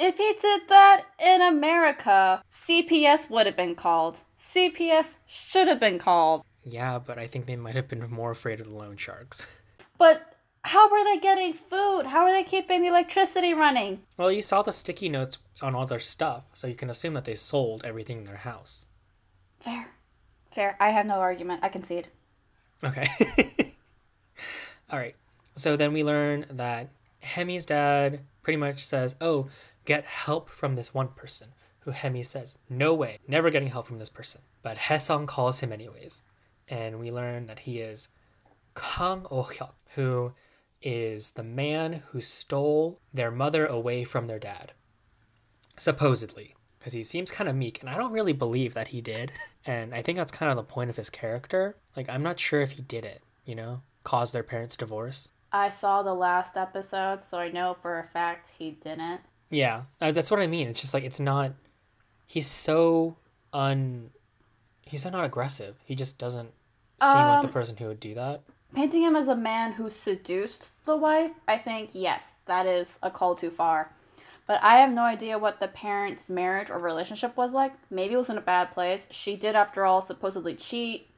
If 0.00 0.16
he 0.16 0.34
did 0.40 0.62
that 0.68 1.04
in 1.18 1.40
America, 1.42 2.42
CPS 2.52 3.30
would 3.30 3.46
have 3.46 3.56
been 3.56 3.74
called. 3.76 4.18
CPS 4.54 5.06
should 5.26 5.68
have 5.68 5.78
been 5.80 5.98
called. 5.98 6.42
yeah, 6.64 6.98
but 6.98 7.18
I 7.18 7.26
think 7.26 7.46
they 7.46 7.56
might 7.56 7.74
have 7.74 7.86
been 7.88 8.08
more 8.10 8.30
afraid 8.32 8.60
of 8.60 8.68
the 8.68 8.74
loan 8.76 8.96
sharks. 8.96 9.62
But 9.98 10.36
how 10.68 10.90
were 10.90 11.02
they 11.02 11.18
getting 11.18 11.54
food? 11.54 12.04
How 12.06 12.24
are 12.24 12.32
they 12.32 12.44
keeping 12.44 12.82
the 12.82 12.88
electricity 12.88 13.54
running? 13.54 14.00
well, 14.18 14.30
you 14.30 14.42
saw 14.42 14.60
the 14.60 14.70
sticky 14.72 15.08
notes 15.08 15.38
on 15.62 15.74
all 15.74 15.86
their 15.86 15.98
stuff, 15.98 16.44
so 16.52 16.66
you 16.66 16.74
can 16.74 16.90
assume 16.90 17.14
that 17.14 17.24
they 17.24 17.34
sold 17.34 17.84
everything 17.84 18.18
in 18.18 18.24
their 18.24 18.36
house. 18.36 18.86
Fair. 19.60 19.88
Fair. 20.54 20.76
I 20.78 20.90
have 20.90 21.06
no 21.06 21.14
argument. 21.14 21.60
I 21.62 21.70
concede. 21.70 22.08
Okay. 22.84 23.06
all 24.90 24.98
right. 24.98 25.16
So 25.54 25.74
then 25.74 25.92
we 25.94 26.04
learn 26.04 26.44
that 26.50 26.90
Hemi's 27.22 27.64
dad 27.64 28.20
pretty 28.42 28.58
much 28.58 28.84
says, 28.84 29.16
"Oh, 29.20 29.48
get 29.86 30.04
help 30.04 30.48
from 30.50 30.76
this 30.76 30.92
one 30.94 31.08
person." 31.08 31.48
Who 31.80 31.92
Hemi 31.92 32.22
says, 32.22 32.58
"No 32.68 32.92
way, 32.92 33.18
never 33.26 33.50
getting 33.50 33.68
help 33.68 33.86
from 33.86 33.98
this 33.98 34.10
person." 34.10 34.42
But 34.62 34.76
Haesung 34.76 35.26
calls 35.26 35.60
him 35.60 35.72
anyways, 35.72 36.22
and 36.68 37.00
we 37.00 37.10
learn 37.10 37.46
that 37.46 37.60
he 37.60 37.80
is 37.80 38.08
Kang 38.74 39.26
Oh-hyuk, 39.30 39.74
who 39.94 40.32
is 40.82 41.32
the 41.32 41.42
man 41.42 42.02
who 42.10 42.20
stole 42.20 43.00
their 43.12 43.30
mother 43.30 43.66
away 43.66 44.04
from 44.04 44.26
their 44.26 44.38
dad. 44.38 44.72
Supposedly, 45.76 46.54
because 46.78 46.92
he 46.92 47.02
seems 47.02 47.30
kind 47.30 47.48
of 47.48 47.54
meek, 47.56 47.80
and 47.80 47.88
I 47.90 47.96
don't 47.96 48.12
really 48.12 48.32
believe 48.32 48.74
that 48.74 48.88
he 48.88 49.00
did. 49.00 49.32
And 49.66 49.94
I 49.94 50.00
think 50.00 50.16
that's 50.16 50.32
kind 50.32 50.50
of 50.50 50.56
the 50.56 50.62
point 50.62 50.88
of 50.88 50.96
his 50.96 51.10
character. 51.10 51.76
Like, 51.94 52.08
I'm 52.08 52.22
not 52.22 52.40
sure 52.40 52.62
if 52.62 52.70
he 52.72 52.82
did 52.82 53.04
it, 53.04 53.22
you 53.44 53.54
know? 53.54 53.82
cause 54.02 54.32
their 54.32 54.42
parents' 54.42 54.74
divorce. 54.78 55.32
I 55.52 55.68
saw 55.68 56.02
the 56.02 56.14
last 56.14 56.56
episode, 56.56 57.20
so 57.28 57.36
I 57.38 57.50
know 57.50 57.76
for 57.82 57.98
a 57.98 58.04
fact 58.08 58.50
he 58.58 58.70
didn't. 58.70 59.20
Yeah, 59.50 59.82
uh, 60.00 60.12
that's 60.12 60.30
what 60.30 60.40
I 60.40 60.46
mean. 60.46 60.68
It's 60.68 60.80
just 60.80 60.94
like 60.94 61.04
it's 61.04 61.20
not. 61.20 61.52
He's 62.26 62.46
so 62.46 63.16
un. 63.52 64.08
He's 64.80 65.02
so 65.02 65.10
not 65.10 65.24
aggressive. 65.24 65.76
He 65.84 65.94
just 65.94 66.18
doesn't 66.18 66.52
seem 67.02 67.12
like 67.12 67.42
the 67.42 67.48
Um, 67.48 67.52
person 67.52 67.76
who 67.76 67.88
would 67.88 68.00
do 68.00 68.14
that. 68.14 68.40
Painting 68.74 69.02
him 69.02 69.16
as 69.16 69.28
a 69.28 69.34
man 69.34 69.72
who 69.72 69.90
seduced 69.90 70.68
the 70.84 70.96
wife, 70.96 71.32
I 71.46 71.58
think, 71.58 71.90
yes, 71.92 72.22
that 72.46 72.66
is 72.66 72.98
a 73.02 73.10
call 73.10 73.34
too 73.34 73.50
far. 73.50 73.92
But 74.46 74.62
I 74.62 74.78
have 74.78 74.92
no 74.92 75.02
idea 75.02 75.38
what 75.38 75.60
the 75.60 75.68
parents' 75.68 76.28
marriage 76.28 76.70
or 76.70 76.78
relationship 76.78 77.36
was 77.36 77.52
like. 77.52 77.72
Maybe 77.90 78.14
it 78.14 78.18
was 78.18 78.30
in 78.30 78.38
a 78.38 78.42
bad 78.42 78.72
place. 78.72 79.02
She 79.10 79.36
did, 79.36 79.54
after 79.54 79.84
all, 79.84 80.00
supposedly 80.00 80.54
cheat. 80.54 81.08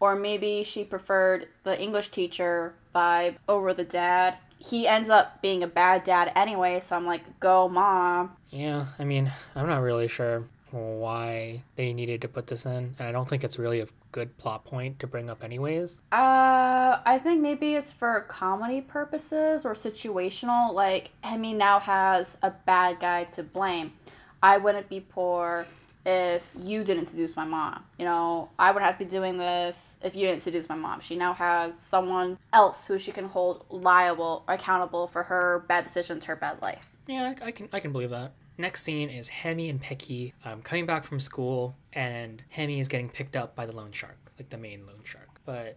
Or 0.00 0.14
maybe 0.14 0.64
she 0.64 0.84
preferred 0.84 1.48
the 1.64 1.80
English 1.80 2.10
teacher 2.10 2.74
vibe 2.94 3.36
over 3.48 3.72
the 3.72 3.84
dad. 3.84 4.36
He 4.58 4.86
ends 4.86 5.08
up 5.08 5.40
being 5.40 5.62
a 5.62 5.68
bad 5.68 6.04
dad 6.04 6.32
anyway, 6.34 6.82
so 6.86 6.96
I'm 6.96 7.06
like, 7.06 7.40
go, 7.40 7.68
mom. 7.68 8.36
Yeah, 8.50 8.86
I 8.98 9.04
mean, 9.04 9.30
I'm 9.54 9.66
not 9.66 9.82
really 9.82 10.08
sure 10.08 10.44
why 10.72 11.62
they 11.76 11.92
needed 11.92 12.22
to 12.22 12.28
put 12.28 12.46
this 12.46 12.66
in, 12.66 12.94
and 12.98 13.08
I 13.08 13.12
don't 13.12 13.28
think 13.28 13.44
it's 13.44 13.58
really 13.58 13.80
a 13.80 13.86
good 14.12 14.36
plot 14.38 14.64
point 14.64 14.98
to 15.00 15.06
bring 15.06 15.30
up, 15.30 15.42
anyways. 15.42 16.02
Uh, 16.12 16.98
I 17.04 17.20
think 17.22 17.40
maybe 17.40 17.74
it's 17.74 17.92
for 17.92 18.20
comedy 18.28 18.80
purposes 18.80 19.64
or 19.64 19.74
situational. 19.74 20.72
Like, 20.72 21.10
Hemi 21.22 21.54
now 21.54 21.80
has 21.80 22.26
a 22.42 22.50
bad 22.50 23.00
guy 23.00 23.24
to 23.24 23.42
blame. 23.42 23.92
I 24.42 24.58
wouldn't 24.58 24.88
be 24.88 25.00
poor 25.00 25.66
if 26.06 26.42
you 26.56 26.84
didn't 26.84 27.10
seduce 27.10 27.36
my 27.36 27.44
mom. 27.44 27.84
You 27.98 28.04
know, 28.04 28.48
I 28.58 28.70
would 28.70 28.82
have 28.82 28.98
to 28.98 29.04
be 29.04 29.10
doing 29.10 29.36
this 29.36 29.76
if 30.02 30.14
you 30.14 30.26
didn't 30.26 30.42
seduce 30.42 30.68
my 30.68 30.74
mom. 30.74 31.00
She 31.00 31.16
now 31.16 31.34
has 31.34 31.72
someone 31.90 32.38
else 32.52 32.86
who 32.86 32.98
she 32.98 33.12
can 33.12 33.26
hold 33.26 33.64
liable, 33.68 34.44
accountable 34.48 35.08
for 35.08 35.24
her 35.24 35.64
bad 35.68 35.84
decisions, 35.84 36.24
her 36.24 36.36
bad 36.36 36.62
life. 36.62 36.92
Yeah, 37.06 37.34
I, 37.42 37.46
I 37.46 37.50
can 37.50 37.68
I 37.72 37.80
can 37.80 37.92
believe 37.92 38.10
that. 38.10 38.32
Next 38.60 38.82
scene 38.82 39.08
is 39.08 39.28
Hemi 39.28 39.68
and 39.68 39.80
Becky 39.80 40.34
um, 40.44 40.62
coming 40.62 40.84
back 40.84 41.04
from 41.04 41.20
school, 41.20 41.76
and 41.92 42.42
Hemi 42.50 42.80
is 42.80 42.88
getting 42.88 43.08
picked 43.08 43.36
up 43.36 43.54
by 43.54 43.64
the 43.64 43.76
loan 43.76 43.92
shark, 43.92 44.32
like 44.36 44.48
the 44.48 44.58
main 44.58 44.84
loan 44.84 45.04
shark. 45.04 45.40
But 45.44 45.76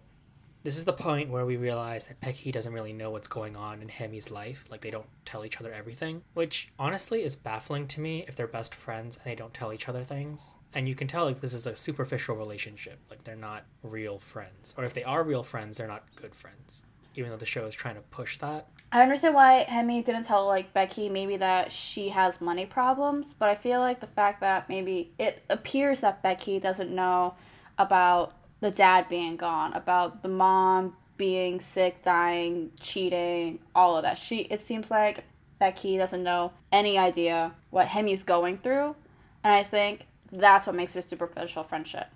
this 0.64 0.78
is 0.78 0.86
the 0.86 0.94
point 0.94 1.30
where 1.30 1.46
we 1.46 1.58
realize 1.58 2.08
that 2.08 2.20
Becky 2.20 2.52
doesn't 2.52 2.74
really 2.74 2.92
know 2.92 3.12
what's 3.12 3.28
going 3.28 3.56
on 3.56 3.84
in 3.84 3.90
Hemi's 3.90 4.32
life. 4.32 4.66
Like 4.72 4.82
they 4.82 4.90
don't 4.90 5.06
tell 5.26 5.46
each 5.46 5.60
other 5.60 5.72
everything, 5.72 6.24
which 6.34 6.70
honestly 6.80 7.22
is 7.22 7.36
baffling 7.36 7.86
to 7.88 8.02
me 8.02 8.26
if 8.28 8.36
they're 8.36 8.48
best 8.48 8.74
friends 8.74 9.16
and 9.18 9.26
they 9.26 9.36
don't 9.36 9.54
tell 9.54 9.72
each 9.72 9.88
other 9.88 10.04
things. 10.04 10.58
And 10.74 10.90
you 10.90 10.96
can 10.96 11.08
tell 11.08 11.26
like 11.26 11.40
this 11.40 11.54
is 11.54 11.68
a 11.68 11.76
superficial 11.76 12.36
relationship. 12.36 12.98
Like 13.12 13.26
they're 13.26 13.36
not 13.36 13.66
real 13.84 14.18
friends, 14.18 14.74
or 14.76 14.86
if 14.86 14.96
they 14.96 15.04
are 15.04 15.24
real 15.24 15.44
friends, 15.44 15.78
they're 15.78 15.88
not 15.88 16.16
good 16.16 16.34
friends. 16.34 16.84
Even 17.14 17.30
though 17.30 17.38
the 17.38 17.46
show 17.46 17.66
is 17.66 17.76
trying 17.76 17.96
to 17.96 18.02
push 18.02 18.38
that. 18.38 18.68
I 18.94 19.02
understand 19.02 19.36
why 19.36 19.66
Hemi 19.70 20.02
didn't 20.02 20.26
tell 20.26 20.46
like 20.46 20.74
Becky 20.74 21.08
maybe 21.08 21.38
that 21.38 21.72
she 21.72 22.10
has 22.10 22.42
money 22.42 22.66
problems, 22.66 23.34
but 23.38 23.48
I 23.48 23.56
feel 23.56 23.80
like 23.80 24.02
the 24.02 24.08
fact 24.08 24.42
that 24.42 24.68
maybe 24.68 25.14
it 25.18 25.44
appears 25.50 26.02
that 26.02 26.22
Becky 26.22 26.60
doesn't 26.60 26.94
know 26.94 27.36
about 27.78 28.34
the 28.60 28.70
dad 28.70 29.08
being 29.08 29.38
gone, 29.38 29.72
about 29.74 30.24
the 30.24 30.28
mom 30.30 30.98
being 31.16 31.62
sick, 31.62 32.04
dying, 32.04 32.72
cheating, 32.82 33.60
all 33.74 33.96
of 33.96 34.04
that. 34.04 34.18
She 34.18 34.40
it 34.40 34.66
seems 34.66 34.92
like 34.92 35.24
Becky 35.58 35.98
doesn't 35.98 36.24
know 36.24 36.52
any 36.72 36.98
idea 36.98 37.54
what 37.70 37.88
Hemi's 37.88 38.24
going 38.24 38.58
through, 38.58 38.96
and 39.44 39.54
I 39.54 39.64
think 39.64 40.06
that's 40.34 40.68
what 40.68 40.76
makes 40.76 40.98
a 40.98 41.02
superficial 41.02 41.64
friendship. 41.64 42.08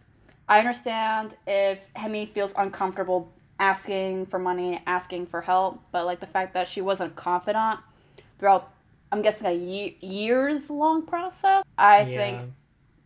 I 0.49 0.59
understand 0.59 1.35
if 1.47 1.79
Hemi 1.93 2.25
feels 2.25 2.53
uncomfortable 2.57 3.31
asking 3.59 4.25
for 4.27 4.39
money, 4.39 4.81
asking 4.85 5.27
for 5.27 5.41
help, 5.41 5.81
but 5.91 6.05
like 6.05 6.19
the 6.19 6.27
fact 6.27 6.53
that 6.53 6.67
she 6.67 6.81
wasn't 6.81 7.15
confident 7.15 7.79
throughout, 8.37 8.71
I'm 9.11 9.21
guessing 9.21 9.47
a 9.47 9.53
ye- 9.53 9.97
years 10.01 10.69
long 10.69 11.05
process, 11.05 11.63
I 11.77 12.03
think 12.05 12.51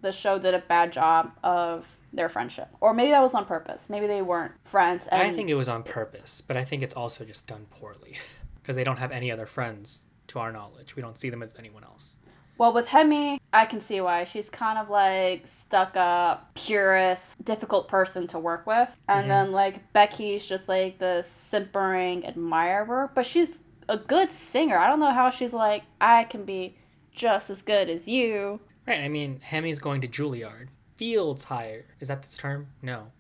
the 0.02 0.12
show 0.12 0.40
did 0.40 0.54
a 0.54 0.60
bad 0.60 0.92
job 0.92 1.32
of 1.44 1.98
their 2.12 2.30
friendship. 2.30 2.70
Or 2.80 2.94
maybe 2.94 3.12
that 3.12 3.22
was 3.22 3.34
on 3.34 3.46
purpose. 3.46 3.84
Maybe 3.90 4.08
they 4.08 4.22
weren't 4.22 4.54
friends. 4.66 5.08
And 5.12 5.22
I 5.22 5.30
think 5.30 5.50
it 5.50 5.56
was 5.56 5.70
on 5.70 5.84
purpose, 5.84 6.42
but 6.42 6.58
I 6.58 6.64
think 6.64 6.82
it's 6.82 6.96
also 6.96 7.26
just 7.26 7.48
done 7.48 7.68
poorly 7.70 8.18
because 8.62 8.76
they 8.76 8.84
don't 8.84 9.00
have 9.00 9.12
any 9.12 9.32
other 9.32 9.46
friends 9.46 10.06
to 10.28 10.40
our 10.40 10.52
knowledge. 10.52 10.96
We 10.96 11.02
don't 11.02 11.18
see 11.18 11.30
them 11.30 11.42
with 11.42 11.58
anyone 11.60 11.84
else. 11.84 12.18
Well, 12.60 12.74
with 12.74 12.88
Hemi, 12.88 13.40
I 13.54 13.66
can 13.66 13.80
see 13.80 14.02
why. 14.02 14.26
She's 14.26 14.50
kind 14.50 14.78
of 14.78 14.90
like 14.90 15.48
stuck 15.48 15.96
up, 15.96 16.54
purist, 16.56 17.44
difficult 17.44 17.88
person 17.88 18.28
to 18.28 18.38
work 18.38 18.68
with. 18.68 18.90
And 19.08 19.32
then 19.32 19.54
like 19.54 19.94
Becky's 19.94 20.46
just 20.46 20.68
like 20.68 21.00
the 21.00 21.26
simpering 21.50 22.26
admirer, 22.26 23.12
but 23.16 23.26
she's 23.26 23.48
a 23.88 23.96
good 23.98 24.34
singer. 24.34 24.78
I 24.78 24.88
don't 24.88 25.00
know 25.00 25.14
how 25.14 25.30
she's 25.30 25.54
like, 25.54 25.84
I 26.02 26.26
can 26.26 26.44
be 26.44 26.76
just 27.14 27.50
as 27.50 27.62
good 27.62 27.90
as 27.90 28.10
you. 28.10 28.60
Right. 28.86 29.00
I 29.00 29.08
mean, 29.08 29.40
Hemi's 29.42 29.80
going 29.80 30.02
to 30.02 30.08
Juilliard. 30.10 30.68
Fields 30.98 31.46
higher. 31.46 31.86
Is 32.02 32.10
that 32.10 32.24
this 32.24 32.38
term? 32.38 32.68
No. 32.82 33.14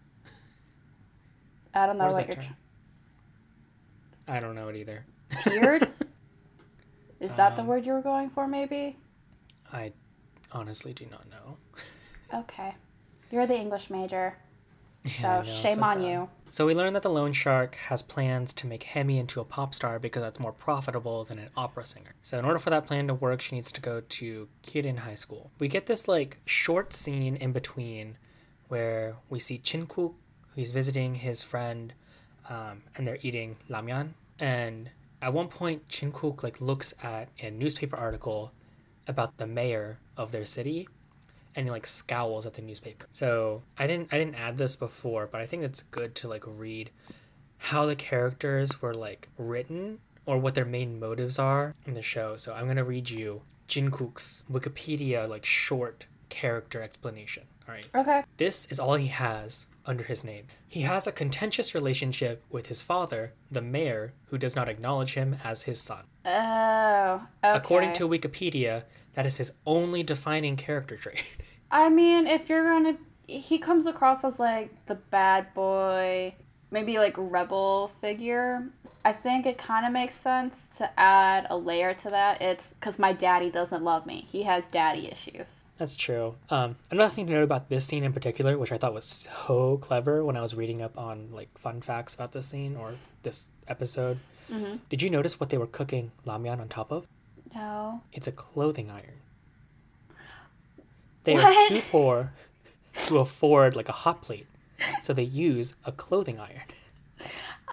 I 1.73 1.85
don't 1.85 1.97
know 1.97 2.07
What 2.07 2.13
what, 2.15 2.27
that 2.27 2.35
term? 2.35 2.45
I 4.27 4.41
don't 4.41 4.53
know 4.55 4.67
it 4.67 4.75
either. 4.75 5.05
tiered. 5.45 5.83
Is 7.21 7.33
that 7.35 7.55
the 7.55 7.61
Um, 7.61 7.67
word 7.67 7.85
you 7.85 7.93
were 7.93 8.01
going 8.01 8.29
for, 8.31 8.45
maybe? 8.47 8.97
I 9.71 9.93
honestly 10.51 10.93
do 10.93 11.05
not 11.09 11.25
know. 11.29 11.57
Okay. 12.33 12.75
You're 13.31 13.47
the 13.47 13.55
English 13.57 13.89
major, 13.89 14.37
so 15.05 15.21
Yeah, 15.21 15.39
I 15.39 15.45
know, 15.45 15.51
shame 15.51 15.75
so 15.75 15.81
on 15.81 15.87
sad. 16.01 16.03
you. 16.03 16.29
So 16.51 16.65
we 16.65 16.73
learn 16.73 16.93
that 16.93 17.03
the 17.03 17.09
loan 17.11 17.31
shark 17.31 17.75
has 17.75 18.01
plans 18.01 18.53
to 18.53 18.65
make 18.65 18.81
Hemi 18.83 19.19
into 19.19 19.39
a 19.39 19.45
pop 19.45 19.75
star 19.75 19.99
because 19.99 20.23
that's 20.23 20.39
more 20.39 20.51
profitable 20.51 21.23
than 21.23 21.37
an 21.37 21.49
opera 21.55 21.85
singer. 21.85 22.15
So 22.21 22.39
in 22.39 22.45
order 22.45 22.57
for 22.57 22.71
that 22.71 22.87
plan 22.87 23.07
to 23.07 23.13
work, 23.13 23.39
she 23.41 23.55
needs 23.55 23.71
to 23.73 23.81
go 23.81 24.01
to 24.01 24.47
Kirin 24.63 24.99
High 24.99 25.13
School. 25.13 25.51
We 25.59 25.67
get 25.67 25.85
this 25.85 26.07
like 26.07 26.39
short 26.45 26.91
scene 26.91 27.35
in 27.35 27.51
between 27.51 28.17
where 28.67 29.17
we 29.29 29.37
see 29.37 29.59
Chin-kook, 29.59 30.15
who's 30.55 30.71
visiting 30.71 31.15
his 31.15 31.43
friend, 31.43 31.93
um, 32.49 32.81
and 32.95 33.07
they're 33.07 33.19
eating 33.21 33.57
ramyun. 33.69 34.13
And 34.39 34.89
at 35.21 35.33
one 35.33 35.49
point, 35.49 35.87
Chin-kook 35.87 36.41
like 36.43 36.59
looks 36.61 36.95
at 37.03 37.29
a 37.39 37.51
newspaper 37.51 37.95
article 37.95 38.53
about 39.07 39.37
the 39.37 39.47
mayor 39.47 39.99
of 40.17 40.31
their 40.31 40.45
city 40.45 40.87
and 41.55 41.65
he 41.65 41.71
like 41.71 41.85
scowls 41.85 42.45
at 42.45 42.53
the 42.53 42.61
newspaper. 42.61 43.07
So 43.11 43.63
I 43.77 43.87
didn't 43.87 44.13
I 44.13 44.17
didn't 44.17 44.35
add 44.35 44.57
this 44.57 44.75
before, 44.75 45.27
but 45.27 45.41
I 45.41 45.45
think 45.45 45.63
it's 45.63 45.83
good 45.83 46.15
to 46.15 46.27
like 46.27 46.43
read 46.45 46.91
how 47.57 47.85
the 47.85 47.95
characters 47.95 48.81
were 48.81 48.93
like 48.93 49.27
written 49.37 49.99
or 50.25 50.37
what 50.37 50.55
their 50.55 50.65
main 50.65 50.99
motives 50.99 51.39
are 51.39 51.75
in 51.85 51.93
the 51.93 52.01
show. 52.01 52.35
So 52.35 52.53
I'm 52.53 52.67
gonna 52.67 52.83
read 52.83 53.09
you 53.09 53.41
Jin-kook's 53.67 54.45
Wikipedia 54.51 55.27
like 55.27 55.45
short 55.45 56.07
character 56.29 56.81
explanation. 56.81 57.43
All 57.67 57.75
right. 57.75 57.89
Okay. 57.93 58.23
This 58.37 58.65
is 58.67 58.79
all 58.79 58.95
he 58.95 59.07
has 59.07 59.67
under 59.85 60.03
his 60.03 60.23
name. 60.23 60.45
He 60.67 60.81
has 60.81 61.07
a 61.07 61.11
contentious 61.11 61.73
relationship 61.73 62.43
with 62.49 62.67
his 62.67 62.81
father, 62.81 63.33
the 63.51 63.61
mayor, 63.61 64.13
who 64.25 64.37
does 64.37 64.55
not 64.55 64.69
acknowledge 64.69 65.13
him 65.13 65.37
as 65.43 65.63
his 65.63 65.81
son. 65.81 66.03
Oh, 66.25 67.25
okay. 67.43 67.57
According 67.57 67.93
to 67.93 68.07
Wikipedia, 68.07 68.83
that 69.13 69.25
is 69.25 69.37
his 69.37 69.53
only 69.65 70.03
defining 70.03 70.55
character 70.55 70.95
trait. 70.95 71.23
I 71.71 71.89
mean, 71.89 72.27
if 72.27 72.49
you're 72.49 72.63
gonna, 72.63 72.97
he 73.27 73.57
comes 73.57 73.85
across 73.85 74.23
as 74.23 74.39
like 74.39 74.85
the 74.85 74.95
bad 74.95 75.53
boy, 75.53 76.35
maybe 76.71 76.97
like 76.97 77.15
rebel 77.17 77.91
figure. 78.01 78.67
I 79.05 79.13
think 79.13 79.45
it 79.45 79.57
kind 79.57 79.85
of 79.85 79.93
makes 79.93 80.15
sense 80.15 80.55
to 80.77 80.89
add 80.99 81.47
a 81.49 81.57
layer 81.57 81.93
to 81.95 82.09
that. 82.09 82.41
It's 82.41 82.67
because 82.67 82.99
my 82.99 83.13
daddy 83.13 83.49
doesn't 83.49 83.83
love 83.83 84.05
me. 84.05 84.25
He 84.29 84.43
has 84.43 84.65
daddy 84.67 85.07
issues. 85.07 85.47
That's 85.79 85.95
true. 85.95 86.35
Um, 86.49 86.75
another 86.91 87.09
thing 87.13 87.25
to 87.27 87.31
note 87.31 87.43
about 87.43 87.69
this 87.69 87.85
scene 87.85 88.03
in 88.03 88.11
particular, 88.11 88.57
which 88.57 88.71
I 88.73 88.77
thought 88.77 88.93
was 88.93 89.05
so 89.05 89.77
clever 89.77 90.23
when 90.25 90.35
I 90.35 90.41
was 90.41 90.53
reading 90.53 90.81
up 90.81 90.97
on 90.97 91.29
like 91.31 91.57
fun 91.57 91.79
facts 91.81 92.13
about 92.13 92.33
this 92.33 92.47
scene 92.47 92.75
or 92.75 92.95
this 93.23 93.47
episode. 93.67 94.19
Mm-hmm. 94.51 94.77
Did 94.89 95.01
you 95.01 95.09
notice 95.09 95.39
what 95.39 95.49
they 95.49 95.57
were 95.57 95.65
cooking 95.67 96.11
ramyun 96.27 96.59
on 96.59 96.67
top 96.67 96.91
of? 96.91 97.07
No. 97.55 98.01
It's 98.11 98.27
a 98.27 98.31
clothing 98.33 98.91
iron. 98.91 99.21
They 101.23 101.35
What? 101.35 101.45
are 101.45 101.67
too 101.69 101.81
poor 101.89 102.33
to 103.05 103.19
afford 103.19 103.75
like 103.75 103.87
a 103.87 103.93
hot 103.93 104.21
plate, 104.21 104.47
so 105.01 105.13
they 105.13 105.23
use 105.23 105.75
a 105.85 105.91
clothing 105.93 106.39
iron. 106.39 106.63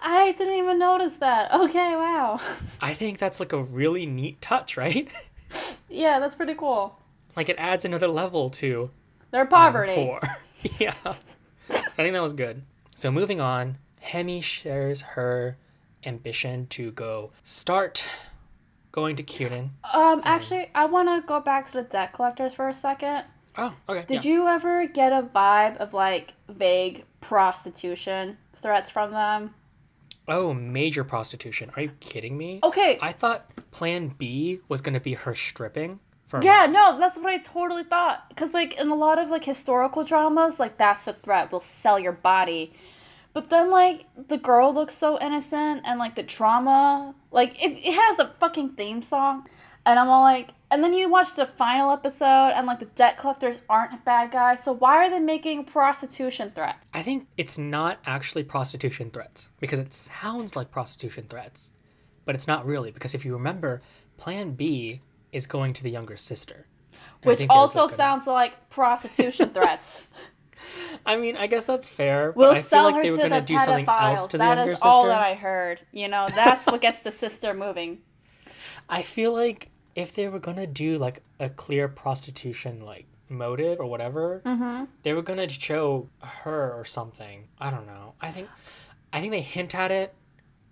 I 0.01 0.31
didn't 0.33 0.55
even 0.55 0.79
notice 0.79 1.13
that. 1.17 1.51
Okay, 1.53 1.95
wow. 1.95 2.39
I 2.81 2.93
think 2.93 3.17
that's 3.17 3.39
like 3.39 3.51
a 3.51 3.61
really 3.61 4.05
neat 4.05 4.39
touch, 4.41 4.77
right? 4.77 5.11
yeah, 5.89 6.19
that's 6.19 6.35
pretty 6.35 6.53
cool. 6.53 6.99
Like 7.37 7.49
it 7.49 7.55
adds 7.59 7.85
another 7.85 8.07
level 8.07 8.49
to 8.49 8.89
They're 9.29 9.41
I'm 9.41 9.47
poverty. 9.47 9.93
poor. 9.93 10.19
yeah. 10.79 10.91
So 10.93 11.13
I 11.69 12.03
think 12.03 12.13
that 12.13 12.21
was 12.21 12.33
good. 12.33 12.63
So 12.95 13.11
moving 13.11 13.39
on, 13.39 13.77
Hemi 14.01 14.41
shares 14.41 15.03
her 15.13 15.55
ambition 16.03 16.65
to 16.67 16.91
go 16.91 17.31
start 17.43 18.09
going 18.91 19.15
to 19.17 19.23
Kirin. 19.23 19.69
Um, 19.93 20.21
actually, 20.23 20.71
I 20.73 20.85
want 20.85 21.09
to 21.09 21.27
go 21.27 21.39
back 21.39 21.67
to 21.67 21.73
the 21.73 21.83
debt 21.83 22.13
collectors 22.13 22.55
for 22.55 22.67
a 22.67 22.73
second. 22.73 23.25
Oh, 23.55 23.75
okay. 23.87 24.05
Did 24.07 24.25
yeah. 24.25 24.31
you 24.31 24.47
ever 24.47 24.87
get 24.87 25.13
a 25.13 25.21
vibe 25.21 25.77
of 25.77 25.93
like 25.93 26.33
vague 26.49 27.05
prostitution 27.21 28.37
threats 28.55 28.89
from 28.89 29.11
them? 29.11 29.53
Oh, 30.27 30.53
major 30.53 31.03
prostitution. 31.03 31.71
Are 31.75 31.83
you 31.83 31.91
kidding 31.99 32.37
me? 32.37 32.59
Okay. 32.63 32.97
I 33.01 33.11
thought 33.11 33.45
plan 33.69 34.09
B 34.09 34.59
was 34.67 34.81
going 34.81 34.95
to 34.95 34.99
be 34.99 35.13
her 35.13 35.35
stripping 35.35 35.99
for 36.27 36.39
Yeah, 36.43 36.67
month. 36.67 36.73
no, 36.73 36.99
that's 36.99 37.17
what 37.17 37.25
I 37.27 37.37
totally 37.39 37.83
thought. 37.83 38.29
Because, 38.29 38.53
like, 38.53 38.75
in 38.75 38.89
a 38.89 38.95
lot 38.95 39.17
of, 39.17 39.31
like, 39.31 39.45
historical 39.45 40.03
dramas, 40.03 40.59
like, 40.59 40.77
that's 40.77 41.03
the 41.05 41.13
threat. 41.13 41.51
We'll 41.51 41.61
sell 41.61 41.97
your 41.97 42.11
body. 42.11 42.73
But 43.33 43.49
then, 43.49 43.71
like, 43.71 44.05
the 44.27 44.37
girl 44.37 44.73
looks 44.73 44.95
so 44.95 45.19
innocent, 45.19 45.81
and, 45.85 45.97
like, 45.99 46.15
the 46.15 46.23
drama, 46.23 47.15
like, 47.31 47.55
it, 47.63 47.71
it 47.71 47.93
has 47.93 48.17
the 48.17 48.31
fucking 48.39 48.69
theme 48.71 49.01
song. 49.01 49.47
And 49.85 49.97
I'm 49.97 50.09
all 50.09 50.21
like, 50.23 50.49
and 50.69 50.83
then 50.83 50.93
you 50.93 51.07
watch 51.07 51.33
the 51.35 51.45
final 51.45 51.91
episode, 51.91 52.51
and, 52.55 52.67
like, 52.67 52.79
the 52.79 52.85
debt 52.85 53.17
collectors 53.17 53.57
aren't 53.69 54.03
bad 54.03 54.31
guys. 54.31 54.59
So 54.63 54.73
why 54.73 54.97
are 54.97 55.09
they 55.09 55.19
making 55.19 55.63
prostitution 55.65 56.51
threats? 56.53 56.85
I 56.93 57.01
think 57.01 57.27
it's 57.37 57.57
not 57.57 57.99
actually 58.05 58.43
prostitution 58.43 59.11
threats 59.11 59.51
because 59.61 59.79
it 59.79 59.93
sounds 59.93 60.55
like 60.57 60.71
prostitution 60.71 61.25
threats, 61.29 61.71
but 62.25 62.35
it's 62.35 62.47
not 62.47 62.65
really 62.65 62.91
because 62.91 63.15
if 63.15 63.23
you 63.23 63.33
remember, 63.33 63.81
plan 64.17 64.51
B 64.51 64.99
is 65.31 65.47
going 65.47 65.73
to 65.73 65.83
the 65.83 65.89
younger 65.91 66.17
sister. 66.17 66.67
And 67.23 67.25
Which 67.39 67.45
also 67.49 67.81
like, 67.81 67.89
gonna- 67.91 67.97
sounds 67.97 68.27
like 68.27 68.69
prostitution 68.69 69.49
threats. 69.49 70.07
I 71.05 71.15
mean, 71.17 71.37
I 71.37 71.47
guess 71.47 71.65
that's 71.65 71.87
fair, 71.87 72.31
but 72.31 72.37
We'll 72.37 72.51
I 72.51 72.61
feel 72.61 72.83
like 72.83 73.01
they 73.03 73.11
were 73.11 73.17
to 73.17 73.29
going 73.29 73.39
to 73.39 73.45
do 73.45 73.57
something 73.59 73.85
else 73.87 74.27
to 74.27 74.37
the 74.37 74.43
That 74.43 74.57
younger 74.57 74.71
is 74.73 74.79
sister. 74.79 74.89
all 74.89 75.05
that 75.05 75.21
I 75.21 75.35
heard. 75.35 75.79
You 75.91 76.07
know, 76.07 76.27
that's 76.33 76.65
what 76.65 76.81
gets 76.81 76.99
the 77.01 77.11
sister 77.11 77.53
moving. 77.53 77.99
I 78.89 79.01
feel 79.03 79.33
like 79.33 79.69
if 79.95 80.13
they 80.13 80.27
were 80.29 80.39
gonna 80.39 80.67
do 80.67 80.97
like 80.97 81.21
a 81.39 81.49
clear 81.49 81.87
prostitution 81.87 82.85
like 82.85 83.05
motive 83.29 83.79
or 83.79 83.85
whatever, 83.87 84.41
Mm-hmm. 84.45 84.85
they 85.03 85.13
were 85.13 85.21
gonna 85.23 85.49
show 85.49 86.07
her 86.21 86.73
or 86.73 86.85
something. 86.85 87.47
I 87.59 87.69
don't 87.71 87.85
know. 87.87 88.13
I 88.21 88.29
think 88.29 88.47
I 89.11 89.19
think 89.19 89.31
they 89.31 89.41
hint 89.41 89.73
at 89.75 89.91
it, 89.91 90.13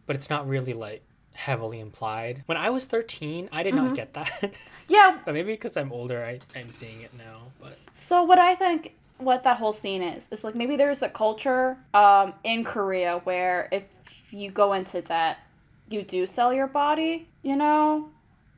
but 0.05 0.15
it's 0.15 0.29
not 0.29 0.47
really 0.47 0.73
like 0.73 1.03
heavily 1.35 1.79
implied. 1.79 2.43
When 2.45 2.57
I 2.57 2.69
was 2.69 2.85
thirteen, 2.85 3.49
I 3.51 3.63
did 3.63 3.73
Mm-hmm. 3.75 3.85
not 3.85 3.95
get 3.95 4.13
that. 4.13 4.29
Yeah, 4.89 5.19
but 5.25 5.33
maybe 5.33 5.51
because 5.53 5.75
I'm 5.77 5.91
older, 5.91 6.23
I, 6.23 6.39
I'm 6.57 6.71
seeing 6.71 7.01
it 7.01 7.11
now. 7.17 7.47
But 7.59 7.77
So 7.93 8.23
what 8.23 8.37
I 8.39 8.55
think 8.55 8.93
what 9.17 9.43
that 9.43 9.57
whole 9.57 9.73
scene 9.73 10.01
is 10.03 10.23
is 10.31 10.43
like 10.43 10.55
maybe 10.55 10.75
there's 10.77 11.01
a 11.01 11.09
culture 11.09 11.77
um, 11.93 12.33
in 12.43 12.63
Korea 12.63 13.19
where 13.23 13.67
if 13.71 13.83
you 14.31 14.51
go 14.51 14.73
into 14.73 15.01
debt, 15.01 15.37
you 15.89 16.03
do 16.03 16.27
sell 16.27 16.53
your 16.53 16.67
body. 16.67 17.27
You 17.41 17.55
know, 17.55 18.09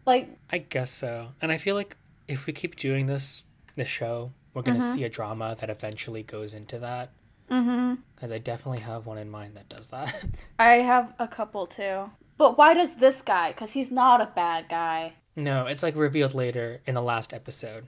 like 0.06 0.30
I 0.52 0.58
guess 0.60 0.92
so. 0.92 1.30
And 1.42 1.52
I 1.52 1.58
feel 1.58 1.76
like 1.76 1.96
if 2.28 2.46
we 2.48 2.54
keep 2.54 2.76
doing 2.76 3.06
this 3.06 3.46
this 3.76 3.88
show, 3.88 4.32
we're 4.54 4.64
gonna 4.64 4.80
Mm-hmm. 4.80 4.96
see 4.96 5.04
a 5.06 5.10
drama 5.10 5.56
that 5.60 5.70
eventually 5.70 6.24
goes 6.24 6.54
into 6.54 6.78
that. 6.80 7.10
mm-hmm. 7.50 7.96
Because 8.16 8.32
I 8.34 8.38
definitely 8.40 8.80
have 8.82 9.06
one 9.06 9.18
in 9.18 9.30
mind 9.30 9.56
that 9.56 9.70
does 9.70 9.90
that. 9.90 10.26
I 10.60 10.76
have 10.92 11.14
a 11.20 11.28
couple 11.28 11.68
too. 11.68 12.10
But 12.38 12.58
why 12.58 12.74
does 12.74 12.96
this 12.96 13.22
guy? 13.22 13.52
Because 13.52 13.72
he's 13.72 13.92
not 13.92 14.22
a 14.22 14.28
bad 14.36 14.70
guy. 14.70 15.14
No, 15.36 15.66
it's 15.66 15.84
like 15.84 15.96
revealed 15.96 16.34
later 16.34 16.82
in 16.86 16.96
the 16.96 17.02
last 17.02 17.34
episode. 17.34 17.88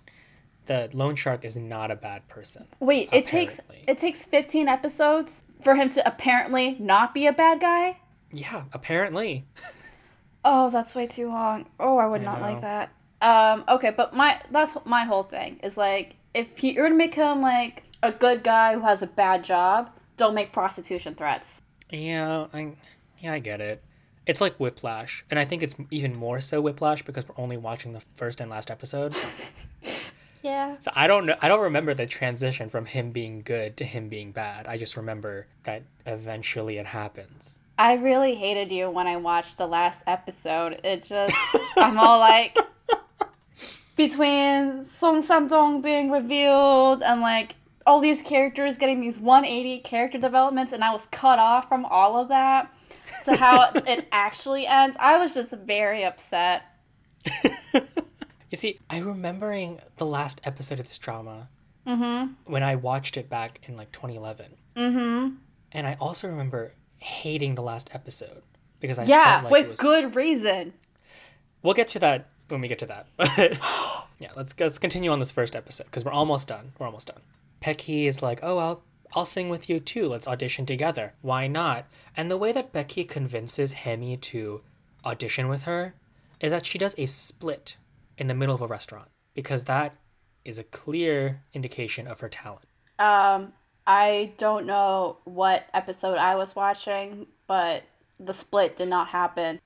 The 0.66 0.90
loan 0.94 1.16
shark 1.16 1.44
is 1.46 1.58
not 1.58 1.90
a 1.92 1.96
bad 1.96 2.28
person. 2.28 2.68
Wait, 2.80 3.10
it 3.12 3.26
takes 3.26 3.60
it 3.88 3.98
takes 4.00 4.24
15 4.24 4.68
episodes 4.68 5.34
for 5.64 5.76
him 5.76 5.90
to 5.92 6.08
apparently 6.08 6.76
not 6.80 7.14
be 7.14 7.26
a 7.26 7.34
bad 7.34 7.60
guy. 7.60 7.98
Yeah, 8.32 8.66
apparently. 8.74 9.46
Oh, 10.46 10.70
that's 10.70 10.96
way 10.96 11.06
too 11.06 11.28
long. 11.28 11.66
Oh, 11.82 11.98
I 11.98 12.08
would 12.08 12.22
I 12.22 12.24
not 12.24 12.40
know. 12.40 12.46
like 12.46 12.62
that. 12.62 12.92
Um, 13.22 13.66
okay, 13.68 13.90
but 13.90 14.14
my 14.16 14.42
that's 14.52 14.74
my 14.86 15.04
whole 15.04 15.24
thing 15.24 15.60
is 15.64 15.76
like 15.76 16.16
if 16.34 16.64
you're 16.64 16.86
gonna 16.86 16.96
make 16.96 17.14
him 17.14 17.42
like 17.42 17.84
a 18.02 18.12
good 18.14 18.42
guy 18.44 18.74
who 18.74 18.80
has 18.80 19.02
a 19.02 19.08
bad 19.08 19.44
job, 19.44 19.90
don't 20.16 20.34
make 20.34 20.54
prostitution 20.54 21.14
threats. 21.16 21.46
Yeah, 21.92 22.48
I 22.54 22.72
yeah, 23.20 23.34
I 23.34 23.40
get 23.40 23.60
it. 23.60 23.84
It's 24.26 24.42
like 24.42 24.60
Whiplash, 24.60 25.26
and 25.30 25.40
I 25.40 25.46
think 25.46 25.64
it's 25.64 25.76
even 25.90 26.16
more 26.16 26.40
so 26.40 26.62
Whiplash 26.62 27.02
because 27.02 27.28
we're 27.28 27.42
only 27.42 27.58
watching 27.58 27.94
the 27.94 28.02
first 28.14 28.40
and 28.40 28.50
last 28.50 28.70
episode. 28.70 29.16
Yeah. 30.42 30.78
So 30.80 30.92
I 30.96 31.08
don't 31.08 31.26
know. 31.26 31.36
I 31.42 31.48
don't 31.48 31.62
remember 31.62 31.94
the 31.94 32.06
transition 32.06 32.70
from 32.70 32.86
him 32.86 33.12
being 33.12 33.42
good 33.42 33.78
to 33.78 33.86
him 33.86 34.10
being 34.10 34.32
bad. 34.32 34.68
I 34.68 34.78
just 34.78 34.96
remember 34.96 35.48
that 35.64 35.84
eventually 36.06 36.78
it 36.78 36.88
happens. 36.88 37.60
I 37.78 37.94
really 37.94 38.36
hated 38.36 38.72
you 38.72 38.90
when 38.90 39.08
I 39.08 39.18
watched 39.18 39.58
the 39.58 39.68
last 39.68 40.02
episode. 40.08 40.80
It 40.84 41.04
just 41.04 41.36
I'm 41.78 41.98
all 41.98 42.20
like 42.20 42.58
between 43.96 44.86
Song 44.86 45.24
Samdong 45.24 45.82
being 45.82 46.12
revealed 46.12 47.04
and 47.04 47.22
like 47.22 47.56
all 47.86 48.00
these 48.00 48.22
characters 48.22 48.78
getting 48.78 49.02
these 49.02 49.18
180 49.18 49.80
character 49.80 50.20
developments 50.20 50.74
and 50.74 50.84
I 50.84 50.92
was 50.92 51.02
cut 51.12 51.40
off 51.40 51.68
from 51.68 51.86
all 51.86 52.22
of 52.22 52.28
that 52.28 52.72
to 53.26 53.36
how 53.38 53.72
it 53.76 54.08
actually 54.12 54.66
ends. 54.68 54.96
I 55.00 55.18
was 55.18 55.34
just 55.34 55.52
very 55.52 56.04
upset. 56.06 56.64
You 58.52 58.58
see, 58.58 58.78
I 58.90 59.00
remembering 59.00 59.80
the 59.98 60.06
last 60.06 60.42
episode 60.44 60.80
of 60.80 60.88
this 60.88 60.98
drama 60.98 61.50
Mhm. 61.86 62.34
when 62.46 62.64
I 62.64 62.76
watched 62.76 63.16
it 63.16 63.30
back 63.30 63.60
in 63.68 63.78
like 63.78 63.92
2011. 63.92 64.58
Mhm. 64.76 65.38
And 65.72 65.86
I 65.88 65.96
also 66.00 66.28
remember 66.28 66.74
hating 66.98 67.54
the 67.54 67.62
last 67.62 67.90
episode 67.94 68.42
because 68.80 68.98
I 68.98 69.04
Yeah, 69.04 69.42
felt 69.42 69.44
like 69.44 69.52
with 69.52 69.62
it 69.64 69.70
was. 69.70 69.80
good 69.80 70.16
reason. 70.16 70.74
We'll 71.62 71.76
get 71.76 71.88
to 71.90 72.00
that 72.00 72.26
when 72.48 72.60
we 72.62 72.68
get 72.68 72.80
to 72.80 72.88
that. 72.88 73.08
Yeah, 74.22 74.32
let's 74.36 74.54
let's 74.60 74.78
continue 74.80 75.12
on 75.12 75.20
this 75.20 75.32
first 75.32 75.56
episode 75.56 75.86
because 75.86 76.04
we're 76.04 76.12
almost 76.12 76.50
done. 76.50 76.74
We're 76.78 76.88
almost 76.88 77.08
done. 77.08 77.22
Becky 77.66 78.06
is 78.06 78.22
like, 78.22 78.42
"Oh, 78.44 78.58
I'll 78.58 78.84
I'll 79.16 79.26
sing 79.26 79.50
with 79.50 79.70
you 79.70 79.80
too. 79.80 80.08
Let's 80.10 80.28
audition 80.28 80.66
together. 80.66 81.14
Why 81.22 81.48
not?" 81.48 81.86
And 82.16 82.30
the 82.30 82.38
way 82.38 82.52
that 82.52 82.72
Becky 82.72 83.04
convinces 83.04 83.74
Hemi 83.74 84.18
to 84.18 84.62
audition 85.06 85.48
with 85.48 85.64
her 85.64 85.96
is 86.40 86.52
that 86.52 86.66
she 86.66 86.78
does 86.78 86.96
a 86.98 87.06
split 87.06 87.78
in 88.18 88.28
the 88.28 88.34
middle 88.34 88.56
of 88.56 88.62
a 88.62 88.68
restaurant 88.68 89.10
because 89.34 89.66
that 89.66 89.96
is 90.46 90.60
a 90.60 90.64
clear 90.64 91.42
indication 91.54 92.08
of 92.08 92.20
her 92.20 92.30
talent. 92.30 92.66
Um, 92.98 93.54
I 93.88 94.32
don't 94.38 94.66
know 94.66 95.18
what 95.26 95.66
episode 95.74 96.18
I 96.18 96.36
was 96.36 96.56
watching, 96.56 97.28
but 97.48 97.84
the 98.20 98.34
split 98.34 98.78
did 98.78 98.90
not 98.90 99.10
happen 99.10 99.60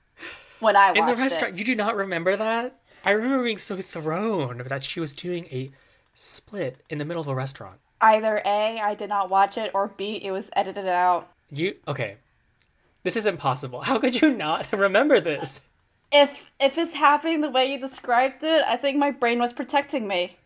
when 0.59 0.75
I 0.75 0.89
watched 0.89 0.99
In 0.99 1.05
the 1.05 1.13
it. 1.13 1.17
restaurant, 1.17 1.57
you 1.57 1.65
do 1.65 1.75
not 1.75 1.95
remember 1.95 2.35
that? 2.35 2.79
I 3.05 3.11
remember 3.11 3.43
being 3.43 3.57
so 3.57 3.75
thrown 3.75 4.59
that 4.59 4.83
she 4.83 4.99
was 4.99 5.13
doing 5.13 5.45
a 5.45 5.71
split 6.13 6.83
in 6.89 6.99
the 6.99 7.05
middle 7.05 7.21
of 7.21 7.27
a 7.27 7.35
restaurant. 7.35 7.79
Either 8.03 8.41
A, 8.43 8.81
I 8.81 8.95
did 8.95 9.07
not 9.07 9.31
watch 9.31 9.57
it, 9.57 9.71
or 9.73 9.87
B, 9.87 10.19
it 10.21 10.31
was 10.31 10.49
edited 10.57 10.87
out. 10.89 11.31
You 11.49 11.75
okay? 11.87 12.17
This 13.03 13.15
is 13.15 13.25
impossible. 13.25 13.79
How 13.89 13.97
could 13.97 14.21
you 14.21 14.35
not 14.35 14.69
remember 14.73 15.21
this? 15.21 15.69
If 16.11 16.43
if 16.59 16.77
it's 16.77 16.93
happening 16.93 17.39
the 17.39 17.49
way 17.49 17.65
you 17.71 17.79
described 17.79 18.43
it, 18.43 18.61
I 18.67 18.75
think 18.75 18.97
my 18.97 19.09
brain 19.09 19.39
was 19.39 19.53
protecting 19.53 20.07
me. 20.07 20.29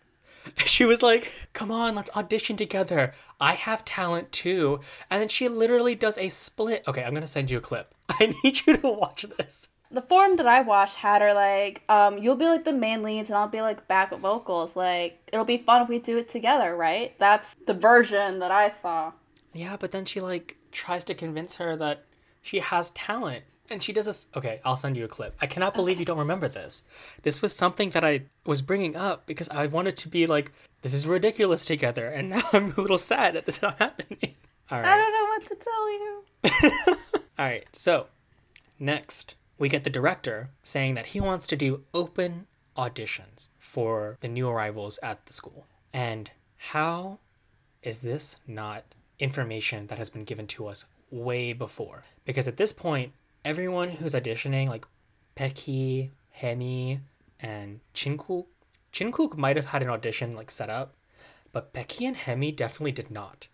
She 0.65 0.85
was 0.85 1.01
like, 1.01 1.33
"Come 1.51 1.71
on, 1.71 1.95
let's 1.95 2.15
audition 2.15 2.55
together. 2.55 3.11
I 3.41 3.53
have 3.53 3.83
talent 3.83 4.31
too." 4.31 4.79
And 5.09 5.19
then 5.19 5.27
she 5.27 5.49
literally 5.49 5.95
does 5.95 6.17
a 6.17 6.29
split. 6.29 6.87
Okay, 6.87 7.03
I'm 7.03 7.13
gonna 7.13 7.27
send 7.27 7.49
you 7.51 7.57
a 7.57 7.61
clip. 7.61 7.93
I 8.07 8.33
need 8.43 8.65
you 8.65 8.77
to 8.77 8.87
watch 8.87 9.25
this. 9.37 9.69
The 9.91 10.01
form 10.01 10.35
that 10.37 10.47
I 10.47 10.61
watched 10.61 10.95
had 10.95 11.21
her 11.21 11.33
like, 11.33 11.81
um, 11.89 12.17
you'll 12.17 12.35
be 12.35 12.45
like 12.45 12.65
the 12.65 12.73
main 12.73 13.03
leads 13.03 13.29
and 13.29 13.37
I'll 13.37 13.47
be 13.47 13.61
like 13.61 13.87
backup 13.87 14.19
vocals. 14.19 14.75
Like, 14.75 15.21
it'll 15.31 15.45
be 15.45 15.57
fun 15.57 15.81
if 15.83 15.89
we 15.89 15.99
do 15.99 16.17
it 16.17 16.29
together, 16.29 16.75
right? 16.75 17.17
That's 17.19 17.47
the 17.65 17.73
version 17.73 18.39
that 18.39 18.51
I 18.51 18.73
saw. 18.81 19.13
Yeah, 19.53 19.77
but 19.79 19.91
then 19.91 20.05
she 20.05 20.19
like 20.19 20.57
tries 20.71 21.03
to 21.05 21.13
convince 21.13 21.55
her 21.55 21.75
that 21.77 22.03
she 22.41 22.59
has 22.59 22.91
talent. 22.91 23.43
And 23.69 23.83
she 23.83 23.91
does 23.91 24.05
this. 24.05 24.27
Okay, 24.35 24.61
I'll 24.63 24.77
send 24.77 24.95
you 24.95 25.03
a 25.03 25.09
clip. 25.09 25.35
I 25.41 25.47
cannot 25.47 25.75
believe 25.75 25.99
you 25.99 26.05
don't 26.05 26.17
remember 26.17 26.47
this. 26.47 26.83
This 27.23 27.41
was 27.41 27.53
something 27.53 27.89
that 27.89 28.03
I 28.03 28.21
was 28.45 28.61
bringing 28.61 28.95
up 28.95 29.25
because 29.25 29.49
I 29.49 29.65
wanted 29.65 29.97
to 29.97 30.09
be 30.09 30.25
like, 30.25 30.53
this 30.83 30.93
is 30.93 31.05
ridiculous 31.05 31.65
together. 31.65 32.07
And 32.07 32.29
now 32.31 32.41
I'm 32.53 32.71
a 32.77 32.81
little 32.81 32.97
sad 32.97 33.35
that 33.35 33.45
this 33.45 33.57
is 33.57 33.61
not 33.61 33.77
happening. 33.79 34.35
All 34.71 34.79
I 34.79 34.97
don't 34.97 35.13
know 35.13 35.25
what 35.25 35.43
to 35.45 35.55
tell 35.55 35.91
you. 35.91 36.23
All 37.39 37.45
right. 37.45 37.65
So, 37.71 38.07
next, 38.79 39.35
we 39.57 39.69
get 39.69 39.83
the 39.83 39.89
director 39.89 40.49
saying 40.63 40.95
that 40.95 41.07
he 41.07 41.21
wants 41.21 41.47
to 41.47 41.55
do 41.55 41.83
open 41.93 42.47
auditions 42.75 43.49
for 43.57 44.17
the 44.21 44.27
new 44.27 44.47
arrivals 44.47 44.99
at 45.01 45.25
the 45.25 45.33
school. 45.33 45.65
And 45.93 46.31
how 46.57 47.19
is 47.81 47.99
this 47.99 48.37
not 48.47 48.83
information 49.19 49.87
that 49.87 49.97
has 49.97 50.09
been 50.09 50.23
given 50.23 50.47
to 50.47 50.67
us 50.67 50.85
way 51.09 51.53
before? 51.53 52.03
Because 52.25 52.47
at 52.47 52.57
this 52.57 52.71
point, 52.71 53.13
everyone 53.43 53.89
who's 53.89 54.13
auditioning, 54.13 54.67
like 54.67 54.85
Becky, 55.35 56.11
Hemi, 56.31 56.99
and 57.39 57.79
Chinkook, 57.93 58.45
Chinkook 58.91 59.37
might 59.37 59.55
have 59.55 59.67
had 59.67 59.81
an 59.81 59.89
audition 59.89 60.35
like 60.35 60.51
set 60.51 60.69
up, 60.69 60.95
but 61.51 61.73
Becky 61.73 62.05
and 62.05 62.15
Hemi 62.15 62.51
definitely 62.51 62.91
did 62.91 63.09
not. 63.09 63.47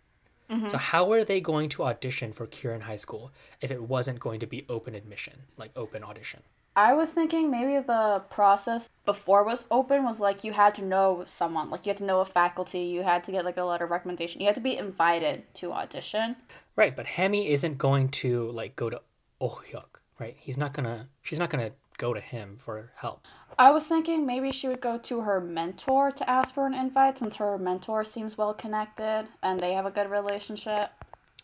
Mm-hmm. 0.49 0.67
So 0.67 0.77
how 0.77 1.07
were 1.07 1.23
they 1.23 1.41
going 1.41 1.69
to 1.69 1.83
audition 1.83 2.31
for 2.31 2.45
Kirin 2.45 2.81
High 2.81 2.97
School 2.97 3.31
if 3.61 3.71
it 3.71 3.83
wasn't 3.83 4.19
going 4.19 4.39
to 4.41 4.47
be 4.47 4.65
open 4.69 4.95
admission, 4.95 5.33
like 5.57 5.71
open 5.75 6.03
audition? 6.03 6.41
I 6.75 6.93
was 6.93 7.11
thinking 7.11 7.51
maybe 7.51 7.85
the 7.85 8.23
process 8.31 8.89
before 9.05 9.41
it 9.41 9.45
was 9.45 9.65
open 9.69 10.03
was 10.03 10.19
like 10.19 10.43
you 10.43 10.53
had 10.53 10.73
to 10.75 10.81
know 10.83 11.23
someone, 11.27 11.69
like 11.69 11.85
you 11.85 11.91
had 11.91 11.97
to 11.97 12.03
know 12.03 12.21
a 12.21 12.25
faculty, 12.25 12.79
you 12.79 13.03
had 13.03 13.23
to 13.25 13.31
get 13.31 13.45
like 13.45 13.57
a 13.57 13.63
letter 13.63 13.85
of 13.85 13.91
recommendation, 13.91 14.41
you 14.41 14.47
had 14.47 14.55
to 14.55 14.61
be 14.61 14.75
invited 14.75 15.43
to 15.55 15.71
audition. 15.71 16.35
Right, 16.75 16.95
but 16.95 17.05
Hemi 17.05 17.51
isn't 17.51 17.77
going 17.77 18.09
to 18.09 18.49
like 18.49 18.75
go 18.75 18.89
to 18.89 19.01
Oh 19.39 19.61
Hyuk, 19.69 19.99
right? 20.19 20.37
He's 20.39 20.57
not 20.57 20.71
gonna. 20.71 21.09
She's 21.21 21.37
not 21.37 21.49
gonna 21.49 21.71
go 21.97 22.13
to 22.13 22.21
him 22.21 22.55
for 22.55 22.93
help. 22.95 23.27
I 23.57 23.71
was 23.71 23.83
thinking 23.83 24.25
maybe 24.25 24.51
she 24.51 24.67
would 24.67 24.81
go 24.81 24.97
to 24.97 25.21
her 25.21 25.39
mentor 25.39 26.11
to 26.11 26.29
ask 26.29 26.53
for 26.53 26.65
an 26.65 26.73
invite 26.73 27.19
since 27.19 27.35
her 27.37 27.57
mentor 27.57 28.03
seems 28.03 28.37
well 28.37 28.53
connected 28.53 29.27
and 29.41 29.59
they 29.59 29.73
have 29.73 29.85
a 29.85 29.91
good 29.91 30.09
relationship. 30.09 30.91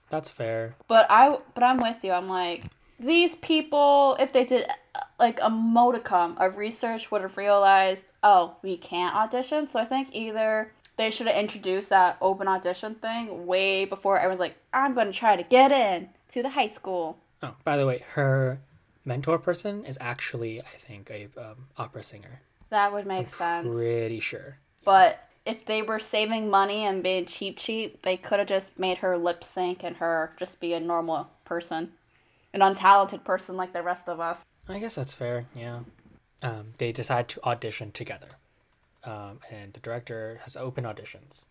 That's 0.10 0.30
fair. 0.30 0.76
But 0.88 1.06
I 1.10 1.38
but 1.54 1.64
I'm 1.64 1.80
with 1.80 2.04
you. 2.04 2.12
I'm 2.12 2.28
like 2.28 2.66
these 3.00 3.36
people 3.36 4.18
if 4.20 4.34
they 4.34 4.44
did 4.44 4.68
like 5.20 5.40
a 5.42 5.50
modicum 5.50 6.36
of 6.38 6.58
research 6.58 7.12
would 7.12 7.22
have 7.22 7.38
realized, 7.38 8.04
"Oh, 8.24 8.56
we 8.62 8.78
can't 8.78 9.16
audition." 9.16 9.70
So 9.70 9.80
I 9.80 9.86
think 9.86 10.10
either 10.12 10.72
they 10.98 11.12
should 11.12 11.28
have 11.28 11.36
introduced 11.36 11.90
that 11.90 12.18
open 12.22 12.48
audition 12.48 12.96
thing 12.96 13.46
way 13.46 13.86
before 13.86 14.18
everyone's 14.18 14.40
like, 14.40 14.58
"I'm 14.74 14.94
going 14.96 15.08
to 15.08 15.14
try 15.14 15.36
to 15.36 15.44
get 15.44 15.72
in 15.72 16.10
to 16.30 16.42
the 16.42 16.50
high 16.50 16.68
school." 16.68 17.18
Oh, 17.44 17.56
by 17.64 17.78
the 17.78 17.86
way, 17.86 18.04
her 18.14 18.60
mentor 19.10 19.40
person 19.40 19.84
is 19.86 19.98
actually, 20.00 20.62
I 20.62 20.78
think, 20.88 21.10
a 21.10 21.28
um, 21.36 21.68
opera 21.78 22.04
singer. 22.04 22.42
That 22.70 22.94
would 22.94 23.08
make 23.08 23.34
sense. 23.34 23.68
Pretty 23.68 24.20
sure. 24.20 24.60
But 24.86 25.28
if 25.48 25.66
they 25.66 25.82
were 25.82 26.00
saving 26.00 26.52
money 26.52 26.86
and 26.86 27.02
being 27.02 27.26
cheap, 27.26 27.58
cheap, 27.58 28.04
they 28.04 28.18
could 28.18 28.38
have 28.38 28.48
just 28.48 28.78
made 28.78 29.00
her 29.00 29.18
lip 29.18 29.44
sync 29.44 29.84
and 29.84 29.98
her 29.98 30.32
just 30.38 30.60
be 30.60 30.74
a 30.74 30.80
normal 30.80 31.28
person, 31.44 31.94
an 32.54 32.62
untalented 32.62 33.24
person 33.24 33.58
like 33.58 33.74
the 33.74 33.82
rest 33.82 34.08
of 34.08 34.20
us. 34.20 34.38
I 34.70 34.78
guess 34.78 34.96
that's 34.96 35.16
fair. 35.16 35.48
Yeah. 35.56 35.80
Um, 36.44 36.74
they 36.78 36.92
decide 36.92 37.28
to 37.30 37.44
audition 37.44 37.92
together, 37.92 38.30
um, 39.04 39.40
and 39.52 39.74
the 39.74 39.80
director 39.80 40.40
has 40.44 40.56
open 40.56 40.84
auditions, 40.86 41.46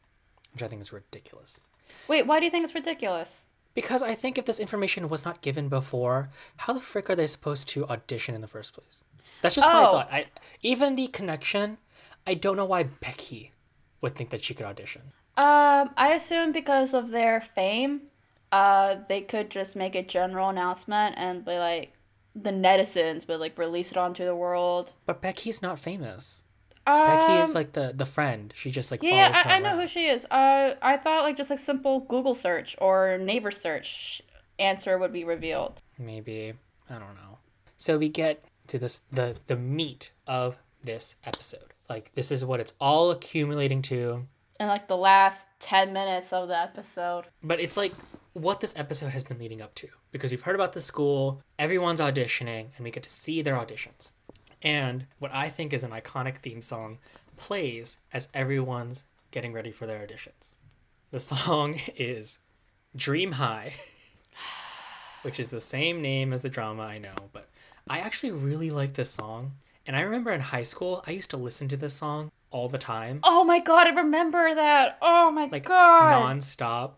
which 0.53 0.63
I 0.63 0.69
think 0.69 0.81
is 0.81 0.93
ridiculous. 0.93 1.63
Wait, 2.07 2.27
why 2.27 2.39
do 2.39 2.45
you 2.45 2.51
think 2.53 2.65
it's 2.65 2.75
ridiculous? 2.75 3.29
Because 3.81 4.03
I 4.03 4.15
think 4.17 4.39
if 4.39 4.45
this 4.45 4.59
information 4.59 5.09
was 5.09 5.25
not 5.25 5.41
given 5.41 5.69
before, 5.69 6.31
how 6.57 6.73
the 6.73 6.81
frick 6.81 7.09
are 7.09 7.15
they 7.15 7.29
supposed 7.29 7.69
to 7.69 7.87
audition 7.87 8.35
in 8.35 8.41
the 8.41 8.49
first 8.49 8.75
place? 8.75 9.05
That's 9.41 9.55
just 9.55 9.71
my 9.71 9.85
Oh. 9.85 9.91
thought. 9.91 10.09
I 10.13 10.27
even 10.63 10.97
the 10.97 11.07
connection, 11.07 11.79
I 12.27 12.35
don't 12.35 12.57
know 12.57 12.65
why 12.65 12.83
Becky 12.83 13.53
would 14.01 14.17
think 14.17 14.31
that 14.31 14.43
she 14.43 14.53
could 14.53 14.67
audition. 14.67 15.03
Um, 15.37 15.91
I 15.97 16.09
assume 16.19 16.51
because 16.51 16.93
of 16.93 17.11
their 17.11 17.41
fame, 17.41 17.93
uh, 18.51 18.97
they 19.09 19.21
could 19.21 19.49
just 19.49 19.77
make 19.77 19.95
a 19.95 20.03
general 20.03 20.49
announcement 20.49 21.15
and 21.17 21.45
be 21.45 21.57
like, 21.57 21.93
the 22.35 22.51
netizens 22.51 23.29
would 23.29 23.39
like 23.39 23.57
release 23.57 23.93
it 23.93 23.97
onto 23.97 24.25
the 24.25 24.35
world. 24.35 24.93
But 25.07 25.23
Becky's 25.23 25.63
not 25.63 25.79
famous. 25.79 26.43
Um, 26.89 27.07
Becky 27.07 27.33
is 27.43 27.55
like 27.55 27.73
the 27.73 27.93
the 27.95 28.07
friend. 28.07 28.53
She 28.57 28.71
just 28.71 28.91
like 28.91 29.03
Yeah, 29.03 29.31
follows 29.31 29.43
her 29.43 29.51
I, 29.51 29.55
I 29.55 29.59
know 29.59 29.69
around. 29.71 29.81
who 29.81 29.87
she 29.89 30.07
is. 30.07 30.25
Uh, 30.25 30.75
I 30.83 30.97
thought 30.97 31.23
like 31.25 31.37
just 31.37 31.51
like 31.51 31.59
simple 31.59 32.01
Google 32.01 32.35
search 32.35 32.77
or 32.81 33.19
Naver 33.19 33.51
search 33.51 34.23
answer 34.59 34.97
would 34.99 35.13
be 35.13 35.25
revealed. 35.25 35.81
Maybe 35.99 36.55
I 36.89 36.95
don't 36.95 37.15
know. 37.15 37.39
So 37.77 37.99
we 37.99 38.09
get 38.09 38.45
to 38.69 38.79
this 38.79 39.01
the 39.11 39.37
the 39.49 39.57
meat 39.57 40.13
of 40.27 40.59
this 40.83 41.17
episode. 41.25 41.75
Like 41.91 42.13
this 42.13 42.31
is 42.33 42.45
what 42.45 42.61
it's 42.61 42.75
all 42.81 43.11
accumulating 43.11 43.83
to. 43.83 44.27
In 44.61 44.67
like 44.67 44.89
the 44.89 44.97
last 44.97 45.47
ten 45.61 45.93
minutes 45.93 46.33
of 46.33 46.49
the 46.49 46.59
episode. 46.59 47.25
But 47.43 47.61
it's 47.61 47.77
like 47.77 47.93
what 48.33 48.61
this 48.61 48.79
episode 48.79 49.11
has 49.11 49.25
been 49.25 49.39
leading 49.39 49.61
up 49.61 49.75
to 49.77 49.89
because 50.13 50.31
we've 50.31 50.43
heard 50.43 50.55
about 50.55 50.73
the 50.73 50.81
school, 50.81 51.41
everyone's 51.59 52.01
auditioning, 52.01 52.69
and 52.77 52.85
we 52.85 52.91
get 52.91 53.03
to 53.03 53.11
see 53.11 53.43
their 53.43 53.55
auditions. 53.57 54.13
And 54.63 55.07
what 55.19 55.33
I 55.33 55.49
think 55.49 55.73
is 55.73 55.85
an 55.85 55.91
iconic 55.93 56.39
theme 56.39 56.63
song 56.63 56.99
plays 57.37 57.99
as 58.13 58.29
everyone's 58.35 59.05
getting 59.31 59.53
ready 59.53 59.71
for 59.71 59.87
their 59.87 60.05
auditions. 60.05 60.57
The 61.11 61.21
song 61.21 61.77
is 61.97 62.39
Dream 62.97 63.33
High, 63.33 63.73
which 65.23 65.39
is 65.39 65.49
the 65.51 65.61
same 65.61 66.03
name 66.03 66.33
as 66.33 66.43
the 66.43 66.49
drama, 66.51 66.83
I 66.83 66.99
know, 66.99 67.15
but 67.33 67.49
I 67.89 68.01
actually 68.01 68.33
really 68.33 68.71
like 68.71 68.95
this 68.95 69.11
song. 69.11 69.53
And 69.87 69.97
I 69.97 70.01
remember 70.03 70.33
in 70.33 70.41
high 70.41 70.63
school, 70.63 71.03
I 71.07 71.13
used 71.13 71.31
to 71.31 71.37
listen 71.37 71.69
to 71.69 71.77
this 71.77 71.95
song 71.95 72.31
all 72.51 72.69
the 72.69 72.79
time, 72.79 73.21
Oh 73.25 73.45
my 73.45 73.61
god, 73.61 73.87
I 73.87 73.91
remember 73.91 74.55
that. 74.55 74.99
Oh 75.03 75.31
my 75.31 75.49
like 75.51 75.67
god. 75.67 76.13
nonstop. 76.13 76.93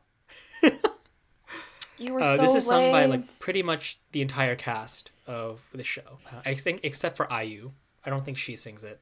you 1.99 2.15
were 2.15 2.21
Uh, 2.21 2.37
so 2.37 2.43
this 2.43 2.55
is 2.55 2.67
sung 2.67 2.93
by 2.93 3.07
like 3.07 3.39
pretty 3.41 3.63
much 3.63 3.99
the 4.13 4.23
entire 4.23 4.55
cast 4.55 5.11
of 5.31 5.65
the 5.73 5.85
show. 5.85 6.19
I 6.45 6.55
think 6.55 6.81
except 6.83 7.17
for 7.17 7.29
IU. 7.31 7.71
I 8.05 8.11
don't 8.11 8.25
think 8.25 8.37
she 8.37 8.57
sings 8.57 8.83
it. 8.83 9.01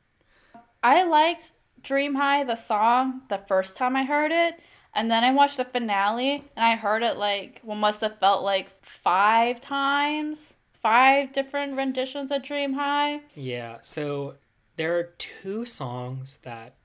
I 0.83 1.05
liked 1.05 1.53
Dream 1.83 2.15
High, 2.15 2.45
the 2.45 2.55
song, 2.55 3.23
the 3.31 3.41
first 3.49 3.77
time 3.77 3.97
I 3.97 4.05
heard 4.05 4.31
it. 4.31 4.61
And 4.95 5.11
then 5.11 5.25
I 5.25 5.33
watched 5.33 5.57
the 5.57 5.65
finale 5.65 6.45
and 6.55 6.65
I 6.65 6.75
heard 6.77 7.03
it 7.03 7.17
like 7.17 7.61
what 7.63 7.77
must 7.77 8.01
have 8.03 8.19
felt 8.19 8.43
like 8.43 8.69
five 8.83 9.61
times. 9.61 10.39
Five 10.83 11.33
different 11.33 11.77
renditions 11.77 12.31
of 12.31 12.45
Dream 12.45 12.75
High. 12.75 13.21
Yeah, 13.35 13.79
so 13.83 14.37
there 14.77 14.97
are 14.97 15.11
two 15.19 15.65
songs 15.65 16.39
that 16.43 16.77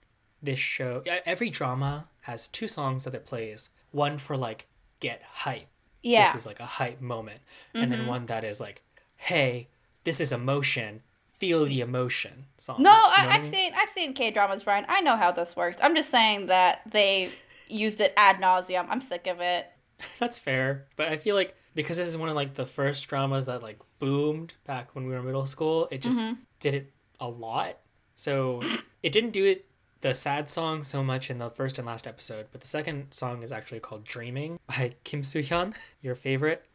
this 0.42 0.58
show 0.58 1.04
every 1.26 1.50
drama 1.50 2.08
has 2.22 2.48
two 2.48 2.68
songs 2.68 3.04
that 3.04 3.14
it 3.14 3.26
plays. 3.26 3.70
One 3.92 4.18
for 4.18 4.36
like 4.36 4.68
get 5.00 5.22
hype. 5.24 5.68
Yeah. 6.02 6.24
This 6.24 6.36
is 6.36 6.46
like 6.46 6.60
a 6.60 6.66
hype 6.66 7.02
moment. 7.02 7.40
And 7.74 7.92
then 7.92 8.00
mm-hmm. 8.00 8.10
one 8.10 8.26
that 8.26 8.44
is 8.44 8.60
like, 8.60 8.82
hey, 9.24 9.70
this 10.04 10.20
is 10.20 10.32
emotion. 10.32 11.02
Feel 11.36 11.66
the 11.66 11.82
emotion 11.82 12.46
song. 12.58 12.82
no, 12.82 12.92
I, 12.92 13.26
what 13.26 13.36
I've 13.36 13.48
seen 13.48 13.74
I've 13.76 13.90
seen 13.90 14.14
K 14.14 14.32
dramas, 14.32 14.64
Brian. 14.64 14.86
I 14.88 15.02
know 15.02 15.18
how 15.18 15.32
this 15.32 15.56
works. 15.56 15.78
I'm 15.82 15.96
just 15.96 16.10
saying 16.10 16.46
that 16.48 16.82
they 16.90 17.30
used 17.68 18.00
it 18.00 18.14
ad 18.16 18.38
nauseum. 18.38 18.86
I'm 18.90 19.02
sick 19.02 19.28
of 19.28 19.42
it. 19.42 19.68
That's 20.20 20.40
fair, 20.40 20.86
but 20.96 21.10
I 21.10 21.18
feel 21.18 21.36
like 21.36 21.56
because 21.76 21.98
this 21.98 22.08
is 22.08 22.18
one 22.18 22.30
of 22.30 22.36
like 22.36 22.54
the 22.54 22.66
first 22.66 23.08
dramas 23.08 23.46
that 23.48 23.62
like 23.62 23.80
boomed 24.00 24.56
back 24.66 24.96
when 24.96 25.06
we 25.06 25.12
were 25.12 25.20
in 25.20 25.26
middle 25.26 25.46
school, 25.46 25.88
it 25.92 26.02
just 26.02 26.22
mm-hmm. 26.22 26.36
did 26.60 26.74
it 26.76 26.94
a 27.20 27.28
lot. 27.28 27.78
So 28.16 28.62
it 29.02 29.12
didn't 29.12 29.32
do 29.32 29.44
it 29.46 29.66
the 30.04 30.14
sad 30.14 30.50
song 30.50 30.84
so 30.84 31.02
much 31.02 31.30
in 31.30 31.38
the 31.38 31.50
first 31.50 31.78
and 31.78 31.88
last 31.88 32.06
episode, 32.06 32.48
but 32.52 32.60
the 32.60 32.68
second 32.68 33.12
song 33.12 33.42
is 33.42 33.54
actually 33.54 33.80
called 33.80 34.04
"Dreaming" 34.04 34.60
by 34.68 34.92
Kim 35.06 35.24
Soo 35.24 35.40
Hyun, 35.40 35.74
your 36.02 36.14
favorite. 36.14 36.66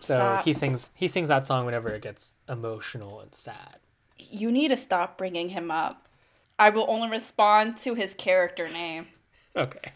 So 0.00 0.16
Stop. 0.16 0.44
he 0.44 0.52
sings 0.52 0.90
he 0.94 1.08
sings 1.08 1.28
that 1.28 1.46
song 1.46 1.64
whenever 1.64 1.88
it 1.88 2.02
gets 2.02 2.36
emotional 2.48 3.20
and 3.20 3.34
sad. 3.34 3.78
You 4.16 4.52
need 4.52 4.68
to 4.68 4.76
stop 4.76 5.18
bringing 5.18 5.50
him 5.50 5.70
up. 5.70 6.08
I 6.58 6.70
will 6.70 6.86
only 6.88 7.08
respond 7.08 7.80
to 7.82 7.94
his 7.94 8.14
character 8.14 8.68
name. 8.68 9.06
Okay. 9.56 9.92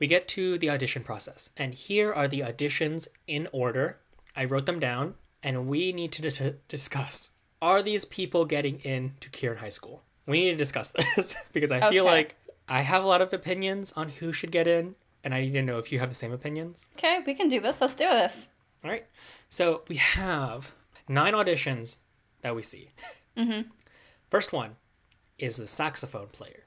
We 0.00 0.06
get 0.06 0.28
to 0.28 0.58
the 0.58 0.70
audition 0.70 1.02
process, 1.02 1.50
and 1.56 1.72
here 1.74 2.12
are 2.12 2.28
the 2.28 2.40
auditions 2.40 3.08
in 3.26 3.48
order. 3.52 3.98
I 4.36 4.44
wrote 4.44 4.66
them 4.66 4.80
down, 4.80 5.14
and 5.42 5.68
we 5.68 5.92
need 5.92 6.12
to 6.12 6.22
d- 6.22 6.58
discuss 6.68 7.30
are 7.62 7.82
these 7.82 8.04
people 8.04 8.44
getting 8.44 8.78
in 8.80 9.14
to 9.20 9.30
Kirin 9.30 9.58
High 9.58 9.70
School? 9.70 10.02
We 10.26 10.40
need 10.40 10.50
to 10.50 10.56
discuss 10.56 10.90
this 11.16 11.48
because 11.54 11.72
I 11.72 11.88
feel 11.88 12.04
like 12.04 12.36
I 12.68 12.82
have 12.82 13.02
a 13.02 13.06
lot 13.06 13.22
of 13.22 13.32
opinions 13.32 13.92
on 13.92 14.08
who 14.08 14.32
should 14.32 14.50
get 14.50 14.66
in, 14.66 14.96
and 15.22 15.32
I 15.32 15.40
need 15.40 15.54
to 15.54 15.62
know 15.62 15.78
if 15.78 15.90
you 15.90 15.98
have 15.98 16.10
the 16.10 16.14
same 16.14 16.32
opinions. 16.32 16.88
Okay, 16.98 17.20
we 17.26 17.32
can 17.34 17.48
do 17.48 17.60
this. 17.60 17.80
Let's 17.80 17.94
do 17.94 18.08
this. 18.08 18.46
All 18.84 18.90
right. 18.90 19.06
So 19.48 19.82
we 19.88 19.96
have 19.96 20.74
nine 21.08 21.32
auditions 21.32 22.00
that 22.42 22.54
we 22.54 22.62
see. 22.62 22.90
First 24.30 24.52
one 24.52 24.76
is 25.38 25.56
the 25.56 25.66
saxophone 25.66 26.26
player. 26.26 26.64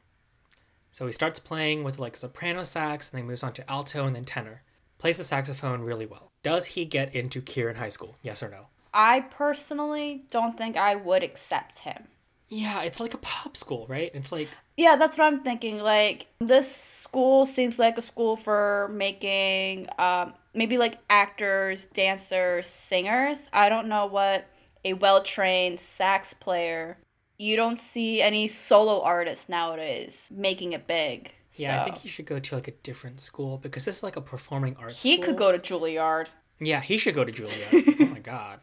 So 0.90 1.06
he 1.06 1.12
starts 1.12 1.40
playing 1.40 1.84
with 1.84 2.00
like 2.00 2.18
soprano 2.18 2.64
sax 2.64 3.12
and 3.12 3.20
then 3.20 3.28
moves 3.28 3.44
on 3.44 3.54
to 3.54 3.70
alto 3.70 4.08
and 4.08 4.16
then 4.16 4.24
tenor. 4.26 4.64
Plays 4.98 5.20
the 5.20 5.24
saxophone 5.24 5.82
really 5.82 6.08
well. 6.08 6.32
Does 6.42 6.66
he 6.68 6.86
get 6.86 7.14
into 7.14 7.40
Kirin 7.40 7.78
High 7.78 7.90
School? 7.90 8.16
Yes 8.24 8.42
or 8.42 8.50
no? 8.50 8.68
I 8.94 9.20
personally 9.20 10.26
don't 10.32 10.58
think 10.58 10.76
I 10.76 10.96
would 10.96 11.22
accept 11.22 11.80
him. 11.80 12.08
Yeah, 12.50 12.82
it's 12.82 13.00
like 13.00 13.14
a 13.14 13.18
pop 13.18 13.56
school, 13.56 13.86
right? 13.90 14.10
It's 14.14 14.32
like 14.32 14.50
Yeah, 14.76 14.96
that's 14.96 15.18
what 15.18 15.26
I'm 15.26 15.44
thinking. 15.44 15.80
Like, 15.80 16.28
this 16.40 16.74
school 16.74 17.46
seems 17.46 17.78
like 17.78 17.98
a 17.98 18.02
school 18.02 18.36
for 18.38 18.90
making 18.92 19.88
um, 20.00 20.34
maybe 20.58 20.78
like 20.78 20.98
actors, 21.10 21.86
dancers, 21.94 22.68
singers. 22.68 23.38
I 23.54 23.70
don't 23.70 23.88
know 23.88 24.06
what 24.06 24.48
a 24.84 24.94
well 24.94 25.24
trained 25.24 25.80
sax 25.80 26.34
player. 26.34 26.98
You 27.38 27.56
don't 27.56 27.80
see 27.80 28.22
any 28.22 28.48
solo 28.48 29.02
artists 29.02 29.48
nowadays 29.48 30.18
making 30.32 30.74
it 30.74 30.88
big. 30.88 31.32
yeah, 31.56 31.80
I 31.80 31.84
think 31.84 31.98
he 31.98 32.08
should 32.10 32.26
go 32.26 32.40
to 32.40 32.56
like 32.56 32.68
a 32.68 32.72
different 32.72 33.20
school 33.20 33.58
because 33.60 33.86
this 33.86 33.98
is 33.98 34.04
like 34.04 34.16
a 34.16 34.22
performing 34.22 34.76
arts 34.78 35.04
he 35.04 35.16
school. 35.16 35.26
could 35.26 35.38
go 35.38 35.52
to 35.52 35.60
Juilliard. 35.60 36.28
Yeah, 36.60 36.82
he 36.82 36.98
should 36.98 37.14
go 37.14 37.24
to 37.24 37.32
Juilliard. 37.32 37.96
oh 38.02 38.06
my 38.06 38.20
god. 38.20 38.60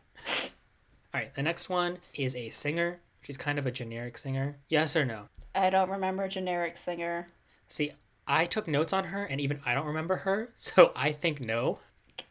All 1.14 1.20
right, 1.20 1.32
the 1.34 1.42
next 1.44 1.70
one 1.70 1.98
is 2.14 2.34
a 2.34 2.48
singer. 2.48 3.00
She's 3.22 3.36
kind 3.36 3.58
of 3.58 3.66
a 3.66 3.70
generic 3.70 4.18
singer. 4.18 4.58
Yes 4.68 4.96
or 4.96 5.04
no? 5.04 5.28
I 5.54 5.70
don't 5.70 5.88
remember 5.88 6.26
generic 6.26 6.76
singer. 6.76 7.28
See, 7.68 7.92
I 8.26 8.46
took 8.46 8.66
notes 8.66 8.92
on 8.92 9.04
her 9.04 9.24
and 9.24 9.40
even 9.40 9.60
I 9.66 9.74
don't 9.74 9.86
remember 9.86 10.18
her, 10.18 10.50
so 10.56 10.92
I 10.96 11.12
think 11.12 11.40
no. 11.40 11.78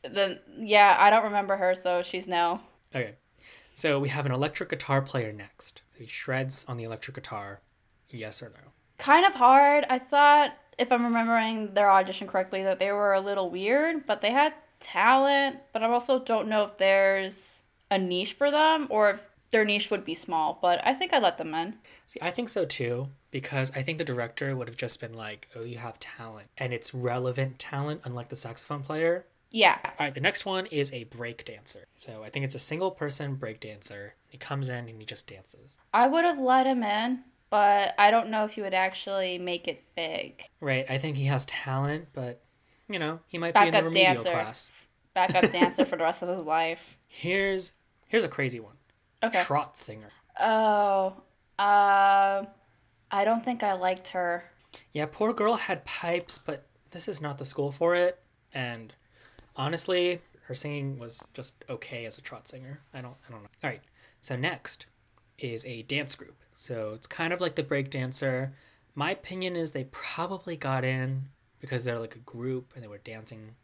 Then 0.03 0.39
yeah, 0.57 0.95
I 0.99 1.09
don't 1.09 1.23
remember 1.23 1.57
her, 1.57 1.75
so 1.75 2.01
she's 2.01 2.27
no. 2.27 2.61
Okay. 2.95 3.15
So 3.73 3.99
we 3.99 4.09
have 4.09 4.25
an 4.25 4.31
electric 4.31 4.69
guitar 4.69 5.01
player 5.01 5.33
next. 5.33 5.81
So 5.89 6.01
he 6.01 6.07
shreds 6.07 6.63
on 6.67 6.77
the 6.77 6.83
electric 6.83 7.15
guitar. 7.15 7.61
Yes 8.09 8.43
or 8.43 8.49
no? 8.49 8.73
kind 9.03 9.25
of 9.25 9.33
hard. 9.33 9.85
I 9.89 9.99
thought, 9.99 10.51
if 10.77 10.91
I'm 10.91 11.03
remembering 11.03 11.73
their 11.73 11.91
audition 11.91 12.27
correctly, 12.27 12.63
that 12.63 12.79
they 12.79 12.91
were 12.91 13.13
a 13.13 13.19
little 13.19 13.49
weird, 13.49 14.05
but 14.07 14.21
they 14.21 14.31
had 14.31 14.53
talent, 14.79 15.57
but 15.73 15.83
I 15.83 15.87
also 15.87 16.19
don't 16.19 16.47
know 16.47 16.63
if 16.63 16.77
there's 16.77 17.35
a 17.91 17.97
niche 17.97 18.33
for 18.33 18.49
them 18.49 18.87
or 18.89 19.11
if 19.11 19.21
their 19.53 19.63
niche 19.63 19.89
would 19.89 20.03
be 20.03 20.15
small. 20.15 20.59
But 20.61 20.85
I 20.85 20.93
think 20.93 21.13
I'd 21.13 21.23
let 21.23 21.37
them 21.37 21.53
in. 21.53 21.75
See, 22.05 22.19
I 22.21 22.31
think 22.31 22.49
so 22.49 22.65
too, 22.65 23.07
because 23.31 23.71
I 23.71 23.81
think 23.81 23.99
the 23.99 24.03
director 24.03 24.53
would 24.55 24.67
have 24.67 24.77
just 24.77 24.99
been 24.99 25.13
like, 25.13 25.47
oh, 25.55 25.63
you 25.63 25.77
have 25.77 25.97
talent. 25.99 26.47
And 26.57 26.73
it's 26.73 26.93
relevant 26.93 27.59
talent, 27.59 28.01
unlike 28.03 28.27
the 28.27 28.35
saxophone 28.35 28.83
player. 28.83 29.25
Yeah. 29.49 29.77
All 29.85 29.91
right, 29.99 30.13
the 30.13 30.19
next 30.19 30.45
one 30.45 30.65
is 30.65 30.91
a 30.91 31.05
break 31.05 31.45
dancer. 31.45 31.85
So 31.95 32.23
I 32.23 32.29
think 32.29 32.43
it's 32.43 32.55
a 32.55 32.59
single 32.59 32.91
person 32.91 33.35
break 33.35 33.59
dancer. 33.59 34.15
He 34.27 34.37
comes 34.37 34.67
in 34.67 34.89
and 34.89 34.99
he 34.99 35.05
just 35.05 35.27
dances. 35.27 35.79
I 35.93 36.07
would 36.07 36.25
have 36.25 36.39
let 36.39 36.65
him 36.65 36.81
in, 36.81 37.19
but 37.51 37.93
I 37.99 38.09
don't 38.09 38.29
know 38.29 38.45
if 38.45 38.53
he 38.53 38.61
would 38.61 38.73
actually 38.73 39.37
make 39.37 39.67
it 39.67 39.83
big. 39.95 40.41
Right, 40.59 40.85
I 40.89 40.97
think 40.97 41.17
he 41.17 41.25
has 41.25 41.45
talent, 41.45 42.07
but 42.13 42.41
you 42.89 42.97
know, 42.97 43.19
he 43.27 43.37
might 43.37 43.53
be 43.53 43.59
in 43.59 43.65
the 43.67 43.71
Backup 43.73 43.85
remedial 43.85 44.23
dancer. 44.23 44.29
class. 44.31 44.71
Backup 45.13 45.51
dancer 45.51 45.85
for 45.89 45.97
the 45.97 46.03
rest 46.03 46.23
of 46.23 46.29
his 46.29 46.45
life. 46.45 46.97
Here's 47.07 47.73
here's 48.07 48.23
a 48.23 48.29
crazy 48.29 48.59
one. 48.59 48.73
Okay. 49.23 49.41
Trot 49.43 49.77
singer. 49.77 50.09
Oh, 50.39 51.15
uh, 51.57 52.43
I 53.11 53.23
don't 53.23 53.45
think 53.45 53.63
I 53.63 53.73
liked 53.73 54.09
her. 54.09 54.43
Yeah, 54.91 55.05
poor 55.09 55.33
girl 55.33 55.55
had 55.55 55.85
pipes, 55.85 56.37
but 56.37 56.65
this 56.91 57.07
is 57.07 57.21
not 57.21 57.37
the 57.37 57.45
school 57.45 57.71
for 57.71 57.95
it. 57.95 58.19
And 58.53 58.93
honestly, 59.55 60.21
her 60.45 60.55
singing 60.55 60.99
was 60.99 61.25
just 61.33 61.63
okay 61.69 62.05
as 62.05 62.17
a 62.17 62.21
trot 62.21 62.47
singer. 62.47 62.81
I 62.93 63.01
don't 63.01 63.15
I 63.27 63.31
don't 63.31 63.43
know. 63.43 63.49
All 63.63 63.69
right. 63.69 63.81
So 64.19 64.35
next 64.35 64.87
is 65.39 65.65
a 65.65 65.83
dance 65.83 66.15
group. 66.15 66.35
So 66.53 66.93
it's 66.93 67.07
kind 67.07 67.33
of 67.33 67.41
like 67.41 67.55
the 67.55 67.63
break 67.63 67.89
dancer. 67.89 68.53
My 68.95 69.11
opinion 69.11 69.55
is 69.55 69.71
they 69.71 69.85
probably 69.85 70.55
got 70.55 70.83
in 70.85 71.29
because 71.59 71.85
they're 71.85 71.99
like 71.99 72.15
a 72.15 72.19
group 72.19 72.73
and 72.75 72.83
they 72.83 72.87
were 72.87 72.99
dancing 72.99 73.55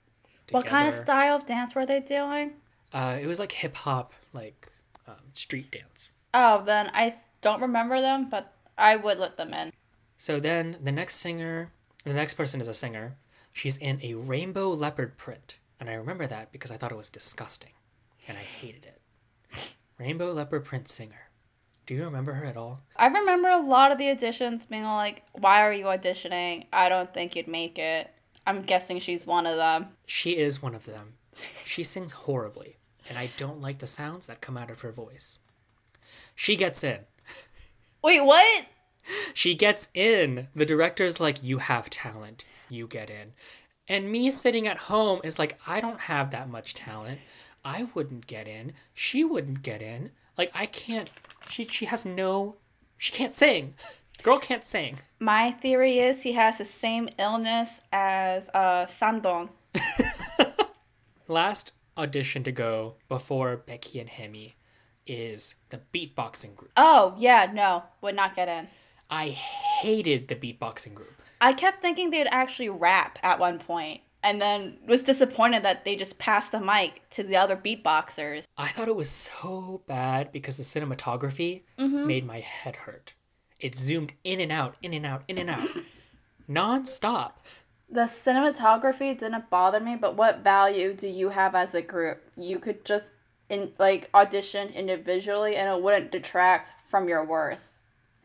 together. 0.47 0.63
What 0.63 0.65
kind 0.65 0.87
of 0.87 0.93
style 0.93 1.35
of 1.35 1.45
dance 1.45 1.75
were 1.75 1.85
they 1.85 1.99
doing? 1.99 2.53
Uh, 2.91 3.17
it 3.21 3.27
was 3.27 3.39
like 3.39 3.51
hip 3.51 3.75
hop, 3.75 4.13
like 4.33 4.67
um, 5.09 5.31
street 5.33 5.71
dance. 5.71 6.13
Oh, 6.33 6.63
then 6.65 6.89
I 6.93 7.15
don't 7.41 7.61
remember 7.61 7.99
them, 8.01 8.29
but 8.29 8.53
I 8.77 8.95
would 8.95 9.17
let 9.17 9.37
them 9.37 9.53
in. 9.53 9.71
So 10.17 10.39
then 10.39 10.77
the 10.81 10.91
next 10.91 11.15
singer, 11.15 11.71
the 12.03 12.13
next 12.13 12.35
person 12.35 12.61
is 12.61 12.67
a 12.67 12.73
singer. 12.73 13.17
She's 13.53 13.77
in 13.77 13.99
a 14.03 14.13
rainbow 14.13 14.69
leopard 14.69 15.17
print. 15.17 15.59
And 15.79 15.89
I 15.89 15.93
remember 15.93 16.27
that 16.27 16.51
because 16.51 16.71
I 16.71 16.77
thought 16.77 16.91
it 16.91 16.97
was 16.97 17.09
disgusting. 17.09 17.71
And 18.27 18.37
I 18.37 18.41
hated 18.41 18.85
it. 18.85 19.01
Rainbow 19.97 20.31
leopard 20.31 20.65
print 20.65 20.87
singer. 20.87 21.29
Do 21.85 21.95
you 21.95 22.03
remember 22.03 22.33
her 22.33 22.45
at 22.45 22.57
all? 22.57 22.83
I 22.95 23.07
remember 23.07 23.49
a 23.49 23.65
lot 23.65 23.91
of 23.91 23.97
the 23.97 24.05
auditions 24.05 24.69
being 24.69 24.83
like, 24.83 25.23
"Why 25.33 25.61
are 25.61 25.73
you 25.73 25.85
auditioning? 25.85 26.67
I 26.71 26.87
don't 26.87 27.11
think 27.13 27.35
you'd 27.35 27.47
make 27.47 27.79
it." 27.79 28.11
I'm 28.45 28.61
guessing 28.61 28.99
she's 28.99 29.25
one 29.25 29.47
of 29.47 29.57
them. 29.57 29.87
She 30.05 30.37
is 30.37 30.61
one 30.61 30.75
of 30.75 30.85
them. 30.85 31.15
She 31.63 31.83
sings 31.83 32.11
horribly, 32.11 32.77
and 33.09 33.17
I 33.17 33.31
don't 33.35 33.59
like 33.59 33.79
the 33.79 33.87
sounds 33.87 34.27
that 34.27 34.39
come 34.39 34.55
out 34.55 34.71
of 34.71 34.81
her 34.81 34.91
voice. 34.91 35.39
She 36.35 36.55
gets 36.55 36.83
in. 36.83 36.99
Wait, 38.03 38.21
what? 38.21 38.65
She 39.33 39.55
gets 39.55 39.89
in. 39.93 40.47
The 40.55 40.65
director's 40.65 41.19
like, 41.19 41.43
You 41.43 41.57
have 41.57 41.89
talent. 41.89 42.45
You 42.69 42.87
get 42.87 43.09
in. 43.09 43.33
And 43.87 44.11
me 44.11 44.29
sitting 44.29 44.67
at 44.67 44.77
home 44.77 45.19
is 45.23 45.39
like, 45.39 45.59
I 45.67 45.81
don't 45.81 46.01
have 46.01 46.29
that 46.29 46.47
much 46.47 46.75
talent. 46.75 47.19
I 47.65 47.87
wouldn't 47.95 48.27
get 48.27 48.47
in. 48.47 48.73
She 48.93 49.23
wouldn't 49.23 49.63
get 49.63 49.81
in. 49.81 50.11
Like, 50.37 50.51
I 50.53 50.67
can't. 50.67 51.09
She, 51.49 51.65
she 51.65 51.85
has 51.85 52.05
no. 52.05 52.57
She 52.97 53.11
can't 53.11 53.33
sing. 53.33 53.73
Girl 54.23 54.37
can't 54.37 54.63
sing. 54.63 54.99
My 55.19 55.51
theory 55.51 55.99
is 55.99 56.23
he 56.23 56.33
has 56.33 56.57
the 56.57 56.65
same 56.65 57.09
illness 57.17 57.69
as 57.91 58.47
uh, 58.53 58.85
Samdong. 58.85 59.49
Last 61.27 61.71
audition 61.99 62.43
to 62.43 62.51
go 62.51 62.95
before 63.07 63.57
Becky 63.57 63.99
and 63.99 64.09
Hemi 64.09 64.55
is 65.05 65.55
the 65.69 65.81
beatboxing 65.93 66.55
group. 66.55 66.71
Oh, 66.77 67.13
yeah, 67.17 67.51
no, 67.53 67.83
would 68.01 68.15
not 68.15 68.35
get 68.35 68.47
in. 68.47 68.67
I 69.09 69.29
hated 69.29 70.27
the 70.27 70.35
beatboxing 70.35 70.93
group. 70.93 71.21
I 71.41 71.53
kept 71.53 71.81
thinking 71.81 72.09
they'd 72.09 72.27
actually 72.27 72.69
rap 72.69 73.17
at 73.23 73.39
one 73.39 73.59
point, 73.59 74.01
and 74.21 74.41
then 74.41 74.77
was 74.85 75.01
disappointed 75.01 75.63
that 75.63 75.85
they 75.85 75.95
just 75.95 76.17
passed 76.17 76.51
the 76.51 76.59
mic 76.59 77.09
to 77.11 77.23
the 77.23 77.37
other 77.37 77.55
beatboxers. 77.55 78.43
I 78.57 78.67
thought 78.67 78.87
it 78.87 78.95
was 78.95 79.09
so 79.09 79.83
bad 79.87 80.31
because 80.31 80.57
the 80.57 80.63
cinematography 80.63 81.63
mm-hmm. 81.77 82.05
made 82.05 82.25
my 82.25 82.39
head 82.39 82.75
hurt. 82.75 83.15
It 83.59 83.75
zoomed 83.75 84.13
in 84.23 84.39
and 84.39 84.51
out, 84.51 84.75
in 84.81 84.93
and 84.93 85.05
out, 85.05 85.23
in 85.27 85.37
and 85.37 85.49
out, 85.49 85.69
non-stop. 86.47 87.45
The 87.91 88.01
cinematography 88.01 89.17
didn't 89.17 89.49
bother 89.49 89.79
me, 89.79 89.95
but 89.95 90.15
what 90.15 90.43
value 90.43 90.93
do 90.93 91.07
you 91.07 91.29
have 91.29 91.55
as 91.55 91.73
a 91.73 91.81
group? 91.81 92.21
You 92.37 92.59
could 92.59 92.85
just 92.85 93.07
in 93.49 93.71
like 93.79 94.09
audition 94.13 94.69
individually, 94.69 95.55
and 95.55 95.69
it 95.69 95.81
wouldn't 95.81 96.11
detract 96.11 96.71
from 96.87 97.09
your 97.09 97.25
worth. 97.25 97.67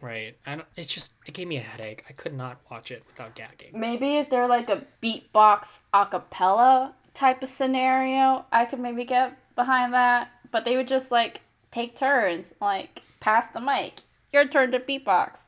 Right. 0.00 0.36
I 0.46 0.56
don't, 0.56 0.68
it's 0.76 0.92
just 0.92 1.14
it 1.26 1.32
gave 1.32 1.48
me 1.48 1.56
a 1.56 1.60
headache. 1.60 2.04
I 2.08 2.12
could 2.12 2.34
not 2.34 2.58
watch 2.70 2.90
it 2.90 3.04
without 3.06 3.34
gagging. 3.34 3.70
Maybe 3.72 4.18
if 4.18 4.28
they're 4.28 4.46
like 4.46 4.68
a 4.68 4.84
beatbox 5.02 5.78
a 5.94 6.04
cappella 6.04 6.94
type 7.14 7.42
of 7.42 7.48
scenario, 7.48 8.44
I 8.52 8.66
could 8.66 8.80
maybe 8.80 9.04
get 9.04 9.38
behind 9.56 9.94
that. 9.94 10.30
But 10.50 10.66
they 10.66 10.76
would 10.76 10.88
just 10.88 11.10
like 11.10 11.40
take 11.72 11.96
turns, 11.96 12.52
like 12.60 13.02
pass 13.20 13.46
the 13.48 13.60
mic. 13.60 14.00
Your 14.30 14.46
turn 14.46 14.72
to 14.72 14.80
beatbox, 14.80 15.38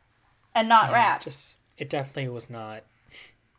and 0.55 0.69
not 0.69 0.89
Yeah, 0.89 0.95
rap. 0.95 1.21
Just 1.21 1.59
it 1.77 1.91
definitely 1.91 2.31
was 2.31 2.49
not. 2.49 2.83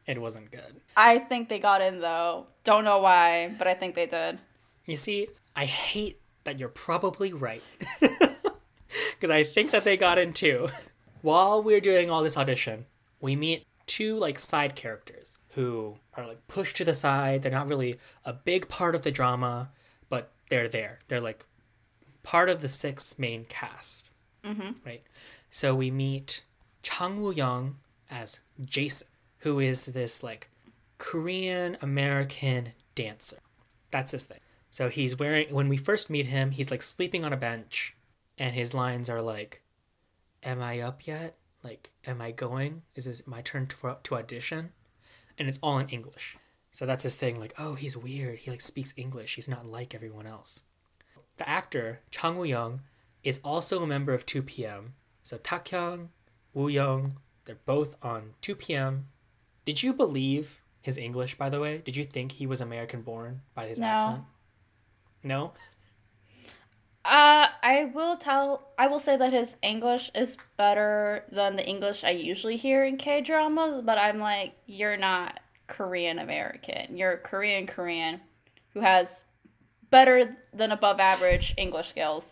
It 0.07 0.19
wasn't 0.19 0.51
good. 0.51 0.81
I 0.95 1.19
think 1.19 1.49
they 1.49 1.59
got 1.59 1.81
in 1.81 1.99
though. 1.99 2.47
Don't 2.63 2.85
know 2.85 2.99
why, 2.99 3.53
but 3.57 3.67
I 3.67 3.73
think 3.73 3.93
they 3.95 4.05
did. 4.05 4.39
You 4.85 4.95
see, 4.95 5.27
I 5.55 5.65
hate 5.65 6.19
that 6.45 6.59
you're 6.59 6.69
probably 6.69 7.33
right. 7.33 7.61
Because 9.19 9.31
I 9.31 9.43
think 9.43 9.71
that 9.71 9.83
they 9.83 9.97
got 9.97 10.19
in 10.19 10.33
too. 10.33 10.69
While 11.21 11.63
we're 11.63 11.81
doing 11.81 12.09
all 12.09 12.23
this 12.23 12.37
audition, 12.37 12.85
we 13.19 13.35
meet 13.35 13.65
two 13.85 14.15
like 14.17 14.37
side 14.37 14.75
characters 14.75 15.39
who 15.55 15.97
are 16.15 16.27
like 16.27 16.47
pushed 16.47 16.77
to 16.77 16.85
the 16.85 16.93
side. 16.93 17.41
They're 17.41 17.51
not 17.51 17.67
really 17.67 17.95
a 18.23 18.33
big 18.33 18.69
part 18.69 18.93
of 18.93 19.01
the 19.01 19.11
drama, 19.11 19.71
but 20.07 20.31
they're 20.49 20.67
there. 20.67 20.99
They're 21.07 21.21
like 21.21 21.45
part 22.23 22.49
of 22.49 22.61
the 22.61 22.69
six 22.69 23.17
main 23.17 23.45
cast. 23.45 24.09
Mm-hmm. 24.43 24.73
Right. 24.85 25.03
So 25.49 25.73
we 25.75 25.89
meet 25.89 26.43
Chang 26.83 27.19
Woo 27.19 27.31
Young 27.31 27.77
as 28.09 28.41
Jason, 28.63 29.07
who 29.39 29.59
is 29.59 29.87
this 29.87 30.23
like 30.23 30.49
Korean 30.97 31.77
American 31.81 32.73
dancer. 32.95 33.37
That's 33.91 34.11
his 34.11 34.25
thing. 34.25 34.39
So 34.69 34.89
he's 34.89 35.17
wearing 35.17 35.53
when 35.53 35.69
we 35.69 35.77
first 35.77 36.09
meet 36.09 36.27
him, 36.27 36.51
he's 36.51 36.71
like 36.71 36.81
sleeping 36.81 37.23
on 37.23 37.33
a 37.33 37.37
bench 37.37 37.95
and 38.37 38.55
his 38.55 38.73
lines 38.73 39.09
are 39.09 39.21
like 39.21 39.61
am 40.43 40.61
I 40.61 40.79
up 40.79 41.07
yet? 41.07 41.35
Like 41.63 41.91
am 42.05 42.21
I 42.21 42.31
going? 42.31 42.83
Is 42.95 43.05
this 43.05 43.25
my 43.27 43.41
turn 43.41 43.67
to 43.67 43.97
to 44.03 44.15
audition? 44.15 44.71
And 45.37 45.47
it's 45.47 45.59
all 45.61 45.77
in 45.77 45.89
English. 45.89 46.37
So 46.71 46.85
that's 46.85 47.03
his 47.03 47.15
thing 47.15 47.39
like 47.39 47.53
oh, 47.57 47.75
he's 47.75 47.97
weird. 47.97 48.39
He 48.39 48.51
like 48.51 48.61
speaks 48.61 48.93
English. 48.97 49.35
He's 49.35 49.49
not 49.49 49.65
like 49.65 49.95
everyone 49.95 50.27
else. 50.27 50.63
The 51.37 51.47
actor 51.47 52.01
Chang 52.09 52.37
Woo 52.37 52.45
Young 52.45 52.81
is 53.23 53.39
also 53.43 53.83
a 53.83 53.87
member 53.87 54.13
of 54.13 54.25
2PM. 54.25 54.91
So 55.21 55.37
Taek-yeon, 55.37 56.07
Woo 56.53 56.69
Young, 56.69 57.17
they're 57.45 57.57
both 57.65 57.95
on 58.03 58.33
2PM. 58.41 59.03
Did 59.67 59.83
you 59.83 59.91
believe 59.91 60.61
his 60.81 60.97
English, 60.97 61.35
by 61.35 61.49
the 61.49 61.59
way? 61.59 61.79
Did 61.79 61.97
you 61.97 62.05
think 62.05 62.31
he 62.31 62.47
was 62.47 62.61
American 62.61 63.01
born 63.01 63.41
by 63.53 63.65
his 63.65 63.81
No. 63.81 63.87
accent? 63.87 64.23
No? 65.23 65.51
Uh, 67.03 67.47
I 67.61 67.91
will 67.93 68.15
tell. 68.15 68.71
I 68.77 68.87
will 68.87 69.01
say 69.01 69.17
that 69.17 69.33
his 69.33 69.57
English 69.61 70.09
is 70.15 70.37
better 70.55 71.25
than 71.29 71.57
the 71.57 71.67
English 71.67 72.05
I 72.05 72.11
usually 72.11 72.55
hear 72.55 72.85
in 72.85 72.95
K 72.95 73.19
dramas. 73.19 73.83
But 73.83 73.97
I'm 73.97 74.19
like, 74.19 74.53
you're 74.67 74.95
not 74.95 75.41
Korean 75.67 76.17
American. 76.17 76.95
You're 76.95 77.17
Korean 77.17 77.67
Korean, 77.67 78.21
who 78.73 78.79
has 78.79 79.09
better 79.89 80.37
than 80.53 80.71
above 80.71 81.01
average 81.01 81.53
English 81.57 81.89
skills. 81.89 82.23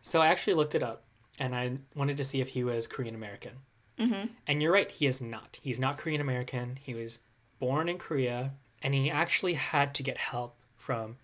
So 0.00 0.22
I 0.22 0.28
actually 0.28 0.54
looked 0.54 0.74
it 0.74 0.82
up 0.82 1.04
and 1.38 1.54
I 1.54 1.76
wanted 1.94 2.16
to 2.16 2.24
see 2.24 2.40
if 2.40 2.48
he 2.48 2.64
was 2.64 2.86
Korean 2.86 3.14
American. 3.14 3.65
Mm-hmm. 3.98 4.26
And 4.46 4.62
you're 4.62 4.72
right, 4.72 4.90
he 4.90 5.06
is 5.06 5.22
not. 5.22 5.58
He's 5.62 5.80
not 5.80 5.98
Korean 5.98 6.20
American. 6.20 6.78
He 6.80 6.94
was 6.94 7.20
born 7.58 7.88
in 7.88 7.98
Korea 7.98 8.52
and 8.82 8.94
he 8.94 9.10
actually 9.10 9.54
had 9.54 9.94
to 9.94 10.02
get 10.02 10.18
help 10.18 10.58
from 10.76 11.16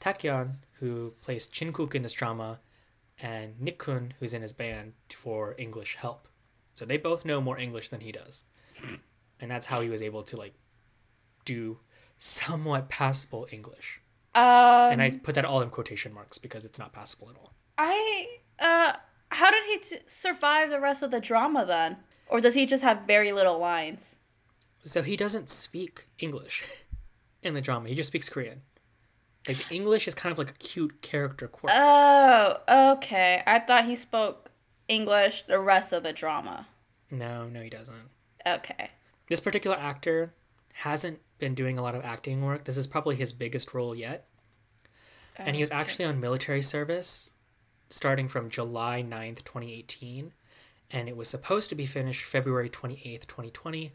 Taekyeon, 0.00 0.56
who 0.74 1.14
plays 1.20 1.46
Chin-kook 1.46 1.94
in 1.94 2.02
this 2.02 2.12
drama, 2.12 2.60
and 3.20 3.56
Nichkhun, 3.58 4.12
who's 4.18 4.32
in 4.32 4.42
his 4.42 4.52
band, 4.52 4.94
for 5.10 5.54
English 5.58 5.96
help. 5.96 6.28
So 6.72 6.86
they 6.86 6.96
both 6.96 7.24
know 7.24 7.40
more 7.40 7.58
English 7.58 7.90
than 7.90 8.00
he 8.00 8.12
does. 8.12 8.44
And 9.40 9.50
that's 9.50 9.66
how 9.66 9.80
he 9.80 9.90
was 9.90 10.02
able 10.02 10.22
to 10.22 10.36
like 10.36 10.54
do 11.44 11.80
somewhat 12.16 12.88
passable 12.88 13.46
English. 13.50 14.00
Um, 14.34 14.42
And 14.92 15.02
I 15.02 15.10
put 15.10 15.34
that 15.34 15.44
all 15.44 15.60
in 15.60 15.70
quotation 15.70 16.14
marks 16.14 16.38
because 16.38 16.64
it's 16.64 16.78
not 16.78 16.92
passable 16.92 17.28
at 17.30 17.36
all. 17.36 17.52
I 17.76 18.26
uh, 18.58 18.92
how 19.30 19.50
did 19.50 19.64
he 19.64 19.78
t- 19.78 20.02
survive 20.06 20.70
the 20.70 20.80
rest 20.80 21.02
of 21.02 21.10
the 21.10 21.20
drama 21.20 21.66
then? 21.66 21.96
Or 22.30 22.40
does 22.40 22.54
he 22.54 22.64
just 22.64 22.82
have 22.84 23.02
very 23.06 23.32
little 23.32 23.58
lines? 23.58 24.00
So 24.82 25.02
he 25.02 25.16
doesn't 25.16 25.50
speak 25.50 26.06
English 26.18 26.84
in 27.42 27.54
the 27.54 27.60
drama. 27.60 27.88
He 27.88 27.94
just 27.94 28.08
speaks 28.08 28.28
Korean. 28.28 28.62
Like 29.48 29.58
the 29.58 29.74
English 29.74 30.06
is 30.06 30.14
kind 30.14 30.32
of 30.32 30.38
like 30.38 30.50
a 30.50 30.54
cute 30.54 31.02
character 31.02 31.48
quirk. 31.48 31.72
Oh, 31.74 32.92
okay. 32.92 33.42
I 33.46 33.58
thought 33.58 33.86
he 33.86 33.96
spoke 33.96 34.50
English 34.88 35.44
the 35.48 35.58
rest 35.58 35.92
of 35.92 36.02
the 36.02 36.12
drama. 36.12 36.66
no, 37.10 37.48
no, 37.48 37.60
he 37.60 37.70
doesn't. 37.70 38.10
Okay. 38.46 38.90
This 39.28 39.40
particular 39.40 39.76
actor 39.76 40.32
hasn't 40.74 41.20
been 41.38 41.54
doing 41.54 41.78
a 41.78 41.82
lot 41.82 41.94
of 41.94 42.04
acting 42.04 42.42
work. 42.42 42.64
This 42.64 42.76
is 42.76 42.86
probably 42.86 43.16
his 43.16 43.32
biggest 43.32 43.74
role 43.74 43.94
yet. 43.94 44.26
And 45.36 45.56
he 45.56 45.62
was 45.62 45.70
actually 45.70 46.04
on 46.04 46.20
military 46.20 46.62
service 46.62 47.32
starting 47.88 48.28
from 48.28 48.50
July 48.50 49.02
9th, 49.02 49.42
2018. 49.44 50.32
And 50.92 51.08
it 51.08 51.16
was 51.16 51.28
supposed 51.28 51.68
to 51.70 51.74
be 51.76 51.86
finished 51.86 52.24
February 52.24 52.68
28th, 52.68 53.26
2020. 53.26 53.90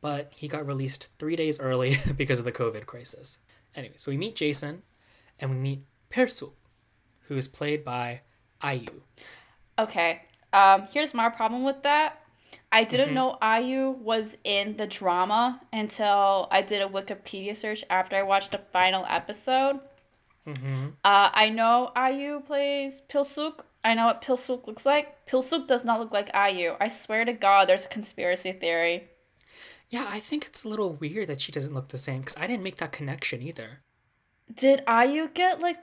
But 0.00 0.32
he 0.34 0.48
got 0.48 0.66
released 0.66 1.10
three 1.18 1.36
days 1.36 1.60
early 1.60 1.92
because 2.16 2.38
of 2.38 2.44
the 2.46 2.52
COVID 2.52 2.86
crisis. 2.86 3.38
Anyway, 3.74 3.94
so 3.96 4.10
we 4.10 4.16
meet 4.16 4.34
Jason 4.34 4.82
and 5.38 5.50
we 5.50 5.56
meet 5.56 5.80
Persu, 6.10 6.52
who 7.24 7.36
is 7.36 7.46
played 7.46 7.84
by 7.84 8.22
IU. 8.66 9.02
Okay. 9.78 10.22
Um, 10.52 10.88
here's 10.90 11.12
my 11.14 11.28
problem 11.28 11.62
with 11.64 11.82
that. 11.82 12.22
I 12.72 12.84
didn't 12.84 13.14
Mm-hmm. 13.14 13.14
know 13.14 13.58
IU 13.58 13.90
was 13.90 14.26
in 14.44 14.76
the 14.76 14.86
drama 14.86 15.60
until 15.72 16.48
I 16.50 16.62
did 16.62 16.82
a 16.82 16.86
Wikipedia 16.88 17.56
search 17.56 17.84
after 17.90 18.16
I 18.16 18.22
watched 18.22 18.52
the 18.52 18.60
final 18.72 19.04
episode. 19.08 19.80
Mm-hmm. 20.46 20.86
Uh, 21.04 21.30
I 21.32 21.50
know 21.50 21.90
IU 21.96 22.40
plays 22.40 23.02
Pilsuk. 23.10 23.60
I 23.82 23.94
know 23.94 24.06
what 24.06 24.22
Pilsuk 24.22 24.66
looks 24.66 24.84
like. 24.84 25.26
Pilsuk 25.26 25.66
does 25.66 25.84
not 25.84 26.00
look 26.00 26.12
like 26.12 26.30
IU. 26.34 26.74
I 26.80 26.88
swear 26.88 27.24
to 27.24 27.32
God, 27.32 27.68
there's 27.68 27.86
a 27.86 27.88
conspiracy 27.88 28.52
theory. 28.52 29.08
Yeah, 29.88 30.06
I 30.08 30.20
think 30.20 30.46
it's 30.46 30.64
a 30.64 30.68
little 30.68 30.92
weird 30.92 31.28
that 31.28 31.40
she 31.40 31.50
doesn't 31.50 31.72
look 31.72 31.88
the 31.88 31.98
same 31.98 32.20
because 32.20 32.36
I 32.36 32.46
didn't 32.46 32.62
make 32.62 32.76
that 32.76 32.92
connection 32.92 33.42
either. 33.42 33.80
Did 34.54 34.84
IU 34.88 35.28
get 35.32 35.60
like 35.60 35.78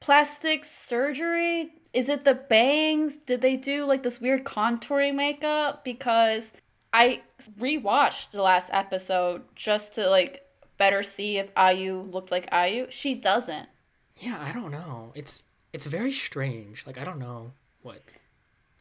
plastic 0.00 0.64
surgery? 0.64 1.72
Is 1.92 2.08
it 2.08 2.24
the 2.24 2.34
bangs? 2.34 3.14
Did 3.26 3.42
they 3.42 3.56
do 3.56 3.84
like 3.84 4.02
this 4.02 4.20
weird 4.20 4.44
contouring 4.44 5.14
makeup? 5.14 5.84
Because 5.84 6.52
I 6.92 7.22
rewatched 7.58 8.30
the 8.32 8.42
last 8.42 8.68
episode 8.72 9.42
just 9.54 9.94
to 9.94 10.08
like 10.08 10.42
better 10.78 11.02
see 11.02 11.36
if 11.36 11.50
IU 11.56 12.00
looked 12.10 12.30
like 12.30 12.48
IU. 12.52 12.86
She 12.90 13.14
doesn't. 13.14 13.68
Yeah, 14.16 14.38
I 14.40 14.52
don't 14.52 14.72
know. 14.72 15.12
It's 15.14 15.44
it's 15.72 15.86
very 15.86 16.12
strange. 16.12 16.86
Like 16.86 17.00
I 17.00 17.04
don't 17.04 17.18
know 17.18 17.52
what 17.82 18.02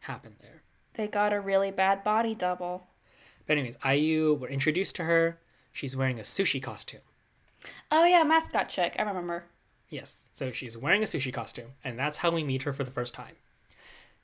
happened 0.01 0.35
there. 0.41 0.63
They 0.93 1.07
got 1.07 1.33
a 1.33 1.39
really 1.39 1.71
bad 1.71 2.03
body 2.03 2.35
double. 2.35 2.87
But 3.45 3.57
anyways, 3.57 3.77
IU 3.85 4.33
we're 4.33 4.49
introduced 4.49 4.95
to 4.97 5.03
her. 5.03 5.39
She's 5.71 5.95
wearing 5.95 6.19
a 6.19 6.23
sushi 6.23 6.61
costume. 6.61 7.01
Oh 7.91 8.05
yeah, 8.05 8.23
mascot 8.23 8.69
chick. 8.69 8.95
I 8.97 9.03
remember. 9.03 9.45
Yes, 9.89 10.29
so 10.33 10.51
she's 10.51 10.77
wearing 10.77 11.01
a 11.01 11.05
sushi 11.05 11.33
costume, 11.33 11.71
and 11.83 11.97
that's 11.97 12.17
how 12.17 12.31
we 12.31 12.43
meet 12.43 12.63
her 12.63 12.73
for 12.73 12.83
the 12.83 12.91
first 12.91 13.13
time. 13.13 13.35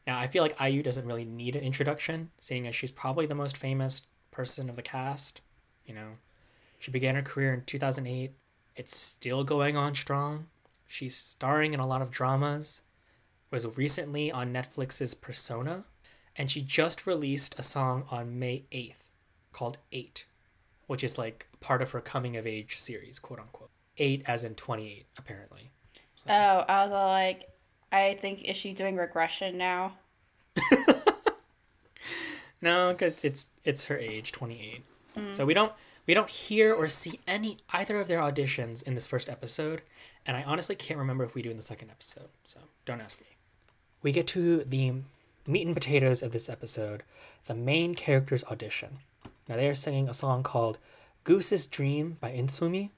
Now, 0.05 0.19
I 0.19 0.27
feel 0.27 0.43
like 0.43 0.59
IU 0.59 0.83
doesn't 0.83 1.05
really 1.05 1.23
need 1.23 1.55
an 1.55 1.63
introduction, 1.63 2.31
seeing 2.37 2.67
as 2.67 2.75
she's 2.75 2.91
probably 2.91 3.25
the 3.25 3.35
most 3.35 3.55
famous 3.55 4.01
person 4.31 4.69
of 4.69 4.75
the 4.75 4.81
cast. 4.81 5.41
You 5.85 5.93
know, 5.93 6.09
she 6.79 6.91
began 6.91 7.15
her 7.15 7.21
career 7.21 7.53
in 7.53 7.63
2008. 7.63 8.31
It's 8.75 8.95
still 8.95 9.45
going 9.45 9.77
on 9.77 9.95
strong. 9.95 10.47
She's 10.93 11.15
starring 11.15 11.73
in 11.73 11.79
a 11.79 11.87
lot 11.87 12.03
of 12.03 12.11
dramas, 12.11 12.83
was 13.49 13.79
recently 13.79 14.31
on 14.31 14.53
Netflix's 14.53 15.15
Persona, 15.15 15.85
and 16.35 16.51
she 16.51 16.61
just 16.61 17.07
released 17.07 17.57
a 17.57 17.63
song 17.63 18.05
on 18.11 18.37
May 18.37 18.65
8th 18.71 19.09
called 19.51 19.79
Eight, 19.91 20.27
which 20.85 21.03
is 21.03 21.17
like 21.17 21.47
part 21.59 21.81
of 21.81 21.89
her 21.93 21.99
coming 21.99 22.37
of 22.37 22.45
age 22.45 22.75
series, 22.75 23.17
quote 23.17 23.39
unquote. 23.39 23.71
Eight 23.97 24.21
as 24.27 24.45
in 24.45 24.53
28, 24.53 25.07
apparently. 25.17 25.71
So. 26.13 26.29
Oh, 26.29 26.63
I 26.69 26.85
was 26.85 26.91
like, 26.91 27.49
I 27.91 28.15
think, 28.21 28.43
is 28.43 28.55
she 28.55 28.71
doing 28.71 28.95
regression 28.95 29.57
now? 29.57 29.93
no, 32.61 32.91
because 32.91 33.23
it's, 33.23 33.49
it's 33.63 33.87
her 33.87 33.97
age, 33.97 34.31
28. 34.31 34.83
Mm. 35.17 35.33
So 35.33 35.45
we 35.45 35.53
don't 35.53 35.73
we 36.07 36.13
don't 36.13 36.29
hear 36.29 36.73
or 36.73 36.87
see 36.87 37.19
any 37.27 37.57
either 37.71 37.99
of 37.99 38.07
their 38.07 38.19
auditions 38.19 38.83
in 38.83 38.93
this 38.93 39.07
first 39.07 39.29
episode, 39.29 39.81
and 40.25 40.35
I 40.35 40.43
honestly 40.43 40.75
can't 40.75 40.99
remember 40.99 41.23
if 41.23 41.35
we 41.35 41.41
do 41.41 41.51
in 41.51 41.55
the 41.55 41.61
second 41.61 41.91
episode. 41.91 42.29
So 42.43 42.59
don't 42.85 43.01
ask 43.01 43.21
me. 43.21 43.27
We 44.01 44.11
get 44.11 44.27
to 44.27 44.63
the 44.63 44.93
meat 45.47 45.65
and 45.65 45.75
potatoes 45.75 46.21
of 46.23 46.31
this 46.31 46.49
episode, 46.49 47.03
the 47.45 47.53
main 47.53 47.95
character's 47.95 48.43
audition. 48.45 48.99
Now 49.47 49.55
they 49.55 49.67
are 49.67 49.75
singing 49.75 50.09
a 50.09 50.13
song 50.13 50.43
called 50.43 50.77
Goose's 51.23 51.67
Dream 51.67 52.17
by 52.19 52.31
Insooni. 52.31 52.91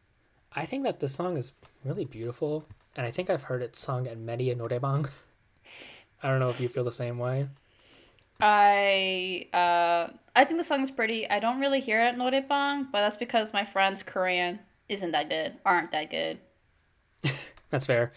I 0.55 0.65
think 0.65 0.83
that 0.83 0.99
the 0.99 1.07
song 1.07 1.37
is 1.37 1.53
really 1.83 2.05
beautiful, 2.05 2.65
and 2.95 3.05
I 3.05 3.11
think 3.11 3.29
I've 3.29 3.43
heard 3.43 3.61
it 3.61 3.75
sung 3.75 4.07
at 4.07 4.17
many 4.17 4.49
a 4.49 4.55
noraebang. 4.55 5.09
I 6.23 6.29
don't 6.29 6.39
know 6.39 6.49
if 6.49 6.59
you 6.59 6.67
feel 6.67 6.83
the 6.83 6.91
same 6.91 7.19
way. 7.19 7.49
I 8.39 9.47
uh 9.53 10.11
I 10.35 10.43
think 10.43 10.59
the 10.59 10.65
song's 10.65 10.91
pretty. 10.91 11.29
I 11.29 11.39
don't 11.39 11.59
really 11.59 11.79
hear 11.79 12.01
it 12.01 12.07
at 12.07 12.17
Noraebang, 12.17 12.91
but 12.91 13.01
that's 13.01 13.17
because 13.17 13.53
my 13.53 13.63
friend's 13.63 14.03
Korean 14.03 14.59
isn't 14.89 15.11
that 15.11 15.29
good, 15.29 15.53
aren't 15.65 15.91
that 15.91 16.09
good. 16.11 16.39
That's 17.69 17.87
fair. 17.87 18.11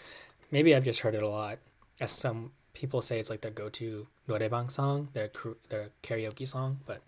Maybe 0.50 0.74
I've 0.74 0.84
just 0.84 1.00
heard 1.00 1.14
it 1.14 1.22
a 1.22 1.28
lot. 1.28 1.58
As 2.00 2.10
some 2.10 2.52
people 2.74 3.00
say, 3.00 3.18
it's 3.18 3.30
like 3.30 3.40
their 3.40 3.50
go-to 3.50 4.06
noraebang 4.28 4.70
song, 4.70 5.08
their 5.12 5.30
their 5.68 5.90
karaoke 6.02 6.46
song. 6.46 6.80
But 6.86 7.00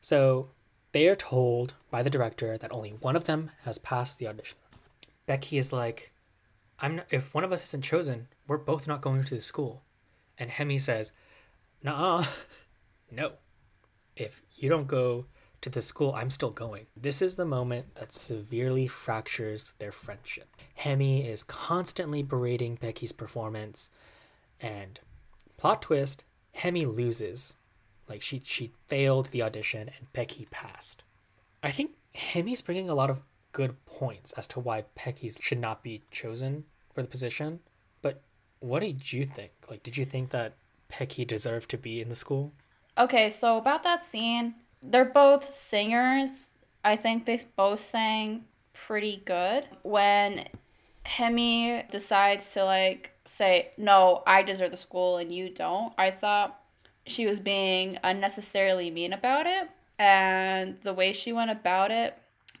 so 0.00 0.48
they 0.92 1.08
are 1.08 1.14
told 1.14 1.74
by 1.90 2.02
the 2.02 2.10
director 2.10 2.58
that 2.58 2.74
only 2.74 2.90
one 2.90 3.16
of 3.16 3.24
them 3.26 3.50
has 3.64 3.78
passed 3.78 4.18
the 4.18 4.26
audition. 4.26 4.58
Becky 5.26 5.58
is 5.58 5.72
like, 5.72 6.12
"I'm 6.80 6.96
not, 6.96 7.06
if 7.10 7.34
one 7.34 7.44
of 7.44 7.52
us 7.52 7.64
isn't 7.64 7.84
chosen, 7.84 8.28
we're 8.48 8.58
both 8.58 8.88
not 8.88 9.00
going 9.00 9.22
to 9.22 9.34
the 9.34 9.40
school." 9.40 9.82
And 10.38 10.50
Hemi 10.50 10.78
says, 10.78 11.12
"Nah, 11.82 12.24
no. 13.10 13.32
If 14.16 14.42
you 14.54 14.68
don't 14.68 14.86
go 14.86 15.26
to 15.60 15.70
the 15.70 15.82
school, 15.82 16.14
I'm 16.14 16.30
still 16.30 16.50
going. 16.50 16.86
This 16.96 17.20
is 17.22 17.36
the 17.36 17.44
moment 17.44 17.94
that 17.96 18.12
severely 18.12 18.86
fractures 18.86 19.74
their 19.78 19.92
friendship. 19.92 20.48
Hemi 20.74 21.26
is 21.26 21.44
constantly 21.44 22.22
berating 22.22 22.76
Becky's 22.76 23.12
performance, 23.12 23.90
and 24.60 25.00
plot 25.58 25.82
twist, 25.82 26.24
Hemi 26.52 26.86
loses. 26.86 27.56
Like 28.08 28.22
she 28.22 28.40
she 28.40 28.72
failed 28.88 29.26
the 29.26 29.42
audition 29.42 29.88
and 29.96 30.12
Becky 30.12 30.46
passed. 30.50 31.04
I 31.62 31.70
think 31.70 31.92
Hemi's 32.14 32.60
bringing 32.62 32.90
a 32.90 32.94
lot 32.94 33.10
of 33.10 33.20
good 33.52 33.84
points 33.84 34.32
as 34.32 34.46
to 34.48 34.60
why 34.60 34.84
Becky's 34.94 35.38
should 35.40 35.60
not 35.60 35.82
be 35.82 36.02
chosen 36.10 36.64
for 36.94 37.02
the 37.02 37.08
position. 37.08 37.60
But 38.02 38.22
what 38.58 38.80
did 38.80 39.12
you 39.12 39.24
think? 39.24 39.52
Like, 39.70 39.82
did 39.82 39.96
you 39.96 40.04
think 40.04 40.30
that 40.30 40.54
Becky 40.98 41.24
deserved 41.24 41.70
to 41.70 41.78
be 41.78 42.00
in 42.00 42.08
the 42.08 42.14
school? 42.14 42.52
Okay, 42.98 43.30
so 43.30 43.56
about 43.56 43.82
that 43.84 44.04
scene, 44.04 44.54
they're 44.82 45.04
both 45.04 45.56
singers. 45.56 46.52
I 46.84 46.96
think 46.96 47.26
they 47.26 47.42
both 47.56 47.80
sang 47.80 48.44
pretty 48.72 49.22
good. 49.24 49.66
When 49.82 50.48
Hemi 51.04 51.84
decides 51.90 52.48
to 52.50 52.64
like 52.64 53.10
say, 53.24 53.70
"No, 53.76 54.22
I 54.26 54.42
deserve 54.42 54.70
the 54.70 54.76
school 54.76 55.16
and 55.18 55.32
you 55.34 55.48
don't." 55.50 55.92
I 55.98 56.10
thought 56.10 56.60
she 57.06 57.26
was 57.26 57.40
being 57.40 57.98
unnecessarily 58.02 58.90
mean 58.90 59.12
about 59.12 59.46
it, 59.46 59.68
and 59.98 60.80
the 60.82 60.94
way 60.94 61.12
she 61.12 61.32
went 61.32 61.50
about 61.50 61.90
it 61.90 62.16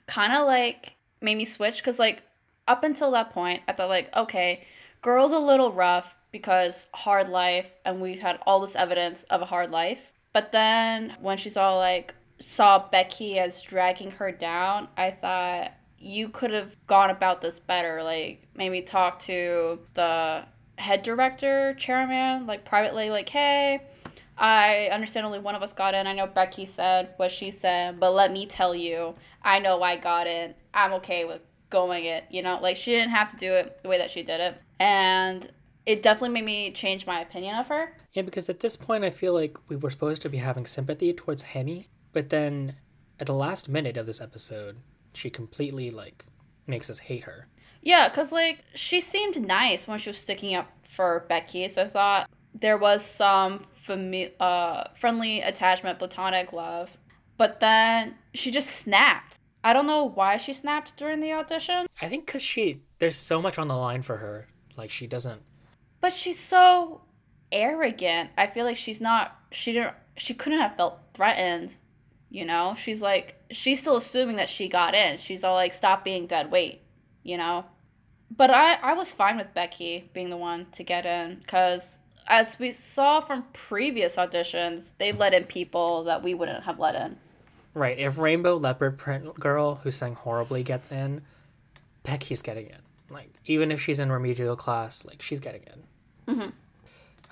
kind 0.06 0.32
of 0.32 0.46
like 0.46 0.94
made 1.20 1.36
me 1.36 1.44
switch 1.44 1.82
cuz 1.82 1.98
like 1.98 2.22
up 2.66 2.84
until 2.84 3.10
that 3.12 3.30
point, 3.30 3.62
I 3.68 3.72
thought 3.72 3.88
like, 3.88 4.14
"Okay, 4.16 4.66
girl's 5.02 5.32
a 5.32 5.38
little 5.38 5.72
rough 5.72 6.16
because 6.32 6.86
hard 6.94 7.28
life 7.28 7.66
and 7.84 8.00
we've 8.00 8.20
had 8.20 8.38
all 8.46 8.60
this 8.60 8.76
evidence 8.76 9.24
of 9.30 9.42
a 9.42 9.46
hard 9.46 9.70
life." 9.70 10.12
But 10.32 10.52
then 10.52 11.16
when 11.20 11.38
she 11.38 11.50
saw 11.50 11.76
like 11.76 12.14
saw 12.40 12.88
Becky 12.88 13.38
as 13.38 13.60
dragging 13.62 14.12
her 14.12 14.32
down, 14.32 14.88
I 14.96 15.10
thought 15.10 15.72
you 15.98 16.30
could 16.30 16.52
have 16.52 16.74
gone 16.86 17.10
about 17.10 17.42
this 17.42 17.58
better. 17.58 18.02
Like 18.02 18.46
maybe 18.54 18.82
talk 18.82 19.20
to 19.22 19.80
the 19.94 20.44
head 20.78 21.02
director, 21.02 21.74
chairman, 21.74 22.46
like 22.46 22.64
privately, 22.64 23.10
like, 23.10 23.28
hey, 23.28 23.80
I 24.38 24.88
understand 24.90 25.26
only 25.26 25.38
one 25.38 25.54
of 25.54 25.62
us 25.62 25.74
got 25.74 25.94
in. 25.94 26.06
I 26.06 26.14
know 26.14 26.26
Becky 26.26 26.64
said 26.64 27.10
what 27.18 27.30
she 27.30 27.50
said, 27.50 28.00
but 28.00 28.14
let 28.14 28.32
me 28.32 28.46
tell 28.46 28.74
you, 28.74 29.14
I 29.42 29.58
know 29.58 29.82
I 29.82 29.96
got 29.96 30.26
in. 30.26 30.54
I'm 30.72 30.94
okay 30.94 31.26
with 31.26 31.42
going 31.68 32.06
it. 32.06 32.24
You 32.30 32.42
know, 32.42 32.58
like 32.60 32.76
she 32.76 32.92
didn't 32.92 33.10
have 33.10 33.30
to 33.32 33.36
do 33.36 33.52
it 33.52 33.82
the 33.82 33.88
way 33.90 33.98
that 33.98 34.10
she 34.10 34.22
did 34.22 34.40
it. 34.40 34.56
And 34.78 35.50
it 35.86 36.02
definitely 36.02 36.40
made 36.40 36.44
me 36.44 36.72
change 36.72 37.06
my 37.06 37.20
opinion 37.20 37.56
of 37.56 37.66
her. 37.68 37.96
Yeah, 38.12 38.22
because 38.22 38.48
at 38.48 38.60
this 38.60 38.76
point, 38.76 39.04
I 39.04 39.10
feel 39.10 39.34
like 39.34 39.56
we 39.68 39.76
were 39.76 39.90
supposed 39.90 40.22
to 40.22 40.28
be 40.28 40.38
having 40.38 40.66
sympathy 40.66 41.12
towards 41.12 41.42
Hemi, 41.42 41.88
but 42.12 42.28
then 42.30 42.76
at 43.18 43.26
the 43.26 43.34
last 43.34 43.68
minute 43.68 43.96
of 43.96 44.06
this 44.06 44.20
episode, 44.20 44.78
she 45.14 45.30
completely 45.30 45.90
like 45.90 46.26
makes 46.66 46.90
us 46.90 47.00
hate 47.00 47.24
her. 47.24 47.48
Yeah, 47.82 48.08
because, 48.08 48.30
like, 48.30 48.64
she 48.74 49.00
seemed 49.00 49.40
nice 49.46 49.86
when 49.86 49.98
she 49.98 50.10
was 50.10 50.18
sticking 50.18 50.54
up 50.54 50.70
for 50.84 51.24
Becky, 51.28 51.66
so 51.68 51.82
I 51.82 51.88
thought 51.88 52.30
there 52.54 52.76
was 52.76 53.02
some 53.04 53.64
fami- 53.86 54.32
uh, 54.38 54.84
friendly 54.98 55.40
attachment, 55.40 55.98
platonic 55.98 56.52
love. 56.52 56.90
But 57.38 57.60
then 57.60 58.16
she 58.34 58.50
just 58.50 58.68
snapped. 58.68 59.38
I 59.64 59.72
don't 59.72 59.86
know 59.86 60.04
why 60.04 60.36
she 60.36 60.52
snapped 60.52 60.96
during 60.96 61.20
the 61.20 61.32
audition, 61.32 61.86
I 62.00 62.06
think 62.06 62.26
because 62.26 62.42
she 62.42 62.82
there's 62.98 63.16
so 63.16 63.40
much 63.40 63.58
on 63.58 63.68
the 63.68 63.76
line 63.76 64.02
for 64.02 64.18
her. 64.18 64.48
Like 64.76 64.90
she 64.90 65.06
doesn't. 65.06 65.42
But 66.00 66.12
she's 66.12 66.38
so 66.38 67.02
arrogant. 67.52 68.30
I 68.36 68.46
feel 68.46 68.64
like 68.64 68.76
she's 68.76 69.00
not. 69.00 69.36
She 69.52 69.72
didn't. 69.72 69.94
She 70.16 70.34
couldn't 70.34 70.60
have 70.60 70.76
felt 70.76 70.98
threatened. 71.14 71.72
You 72.30 72.44
know, 72.44 72.76
she's 72.78 73.00
like 73.02 73.36
she's 73.50 73.80
still 73.80 73.96
assuming 73.96 74.36
that 74.36 74.48
she 74.48 74.68
got 74.68 74.94
in. 74.94 75.16
She's 75.18 75.42
all 75.42 75.54
like, 75.54 75.74
"Stop 75.74 76.04
being 76.04 76.26
dead 76.26 76.50
weight," 76.50 76.82
you 77.22 77.36
know. 77.36 77.64
But 78.34 78.50
I 78.50 78.74
I 78.74 78.92
was 78.92 79.12
fine 79.12 79.36
with 79.36 79.52
Becky 79.54 80.08
being 80.12 80.30
the 80.30 80.36
one 80.36 80.66
to 80.72 80.84
get 80.84 81.06
in 81.06 81.40
because 81.40 81.82
as 82.26 82.58
we 82.60 82.70
saw 82.70 83.20
from 83.20 83.44
previous 83.52 84.14
auditions, 84.14 84.90
they 84.98 85.10
let 85.10 85.34
in 85.34 85.44
people 85.44 86.04
that 86.04 86.22
we 86.22 86.32
wouldn't 86.32 86.62
have 86.64 86.78
let 86.78 86.94
in. 86.94 87.16
Right. 87.74 87.98
If 87.98 88.18
Rainbow 88.18 88.56
Leopard 88.56 88.98
Print 88.98 89.34
Girl, 89.34 89.76
who 89.76 89.90
sang 89.90 90.14
horribly, 90.14 90.62
gets 90.62 90.92
in, 90.92 91.22
Becky's 92.04 92.42
getting 92.42 92.66
in. 92.66 92.78
Like, 93.08 93.30
even 93.46 93.70
if 93.70 93.80
she's 93.80 94.00
in 94.00 94.10
remedial 94.10 94.56
class, 94.56 95.04
like, 95.04 95.20
she's 95.20 95.40
getting 95.40 95.62
in. 95.62 95.84
Mhm. 96.30 96.52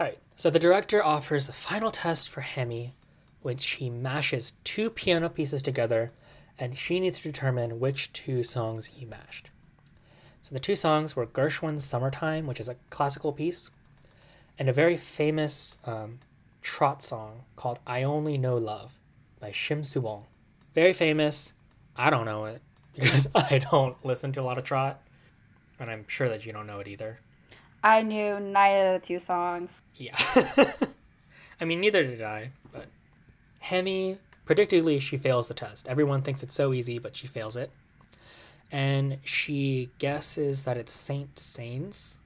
All 0.01 0.07
right. 0.07 0.19
So 0.35 0.51
the 0.51 0.59
director 0.59 1.03
offers 1.03 1.49
a 1.49 1.53
final 1.53 1.91
test 1.91 2.29
for 2.29 2.41
Hemi, 2.41 2.95
which 3.43 3.65
he 3.73 3.91
mashes 3.91 4.53
two 4.65 4.91
piano 4.91 5.29
pieces 5.29 5.63
together, 5.63 6.13
and 6.59 6.77
she 6.77 6.99
needs 6.99 7.19
to 7.19 7.31
determine 7.31 7.79
which 7.79 8.13
two 8.13 8.43
songs 8.43 8.87
he 8.87 9.05
mashed. 9.05 9.51
So 10.43 10.55
the 10.55 10.61
two 10.61 10.75
songs 10.75 11.15
were 11.15 11.27
Gershwin's 11.27 11.85
Summertime, 11.85 12.47
which 12.47 12.61
is 12.61 12.69
a 12.69 12.77
classical 12.91 13.33
piece, 13.33 13.71
and 14.59 14.69
a 14.69 14.73
very 14.73 14.97
famous 14.97 15.79
um, 15.85 16.19
trot 16.63 17.03
song 17.03 17.45
called 17.55 17.79
I 17.87 18.03
Only 18.03 18.37
Know 18.37 18.57
Love 18.57 18.99
by 19.39 19.51
Shim 19.51 19.81
Subong. 19.81 20.25
Very 20.75 20.93
famous. 20.93 21.55
I 21.97 22.11
don't 22.11 22.25
know 22.25 22.45
it 22.47 22.63
because 22.95 23.29
I 23.35 23.59
don't 23.59 23.97
listen 24.05 24.33
to 24.33 24.41
a 24.41 24.43
lot 24.43 24.59
of 24.59 24.65
trot, 24.65 25.01
and 25.79 25.89
I'm 25.89 26.07
sure 26.09 26.29
that 26.29 26.47
you 26.47 26.53
don't 26.53 26.67
know 26.67 26.81
it 26.81 26.89
either. 26.89 27.21
I 27.89 28.03
knew 28.03 28.39
neither 28.39 28.95
of 28.95 29.01
the 29.01 29.07
two 29.07 29.19
songs. 29.19 29.81
Yeah. 29.97 30.15
I 31.61 31.65
mean, 31.65 31.81
neither 31.81 32.05
did 32.05 32.23
I, 32.23 32.51
but 32.71 32.87
Hemi, 33.61 34.19
predictably, 34.45 35.01
she 35.01 35.17
fails 35.17 35.49
the 35.49 35.55
test. 35.55 35.89
Everyone 35.89 36.21
thinks 36.21 36.43
it's 36.43 36.55
so 36.55 36.73
easy, 36.73 36.99
but 36.99 37.17
she 37.17 37.27
fails 37.27 37.57
it. 37.57 37.71
And 38.71 39.19
she 39.25 39.89
guesses 39.99 40.65
that 40.65 40.77
it's 40.77 40.93
Saint-Saëns 40.93 42.19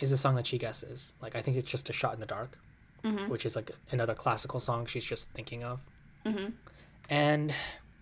is 0.00 0.10
the 0.10 0.16
song 0.16 0.34
that 0.34 0.48
she 0.48 0.58
guesses. 0.58 1.14
Like, 1.22 1.36
I 1.36 1.40
think 1.40 1.56
it's 1.56 1.70
just 1.70 1.88
a 1.88 1.92
shot 1.92 2.14
in 2.14 2.20
the 2.20 2.26
dark, 2.26 2.58
mm-hmm. 3.04 3.30
which 3.30 3.46
is 3.46 3.54
like 3.54 3.70
another 3.92 4.14
classical 4.14 4.58
song 4.58 4.86
she's 4.86 5.06
just 5.06 5.30
thinking 5.30 5.62
of. 5.62 5.84
Mm-hmm. 6.26 6.46
And 7.08 7.54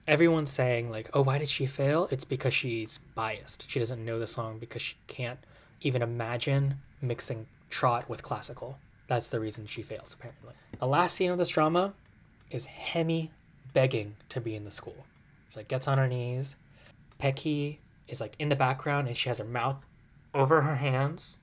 everyone's 0.09 0.51
saying, 0.51 0.91
like, 0.91 1.11
oh, 1.13 1.23
why 1.23 1.37
did 1.37 1.51
she 1.51 1.67
fail? 1.67 2.09
It's 2.11 2.25
because 2.25 2.55
she's 2.55 2.99
biased. 3.15 3.71
She 3.71 3.79
doesn't 3.79 4.03
know 4.03 4.19
the 4.19 4.27
song 4.27 4.59
because 4.59 4.81
she 4.81 4.97
can't 5.07 5.39
even 5.83 6.03
imagine 6.03 6.77
mixing 7.01 7.47
trot 7.71 8.09
with 8.09 8.23
classical. 8.23 8.79
That's 9.09 9.29
the 9.29 9.41
reason 9.41 9.67
she 9.67 9.83
fails, 9.83 10.15
apparently. 10.15 10.55
The 10.79 10.87
last 10.87 11.17
scene 11.17 11.31
of 11.31 11.39
this 11.39 11.49
drama 11.51 11.95
is 12.51 12.67
Hemi 12.67 13.31
begging 13.73 14.17
to 14.31 14.41
be 14.41 14.55
in 14.55 14.65
the 14.65 14.71
school. 14.71 15.07
She 15.51 15.59
like 15.61 15.69
gets 15.69 15.87
on 15.89 15.99
her 15.99 16.09
knees. 16.09 16.57
Becky 17.19 17.81
is 18.09 18.21
like 18.21 18.35
in 18.39 18.49
the 18.49 18.57
background 18.57 19.07
and 19.09 19.17
she 19.17 19.29
has 19.29 19.39
her 19.39 19.45
mouth 19.45 19.87
over 20.35 20.63
her 20.63 20.77
hands. 20.77 21.39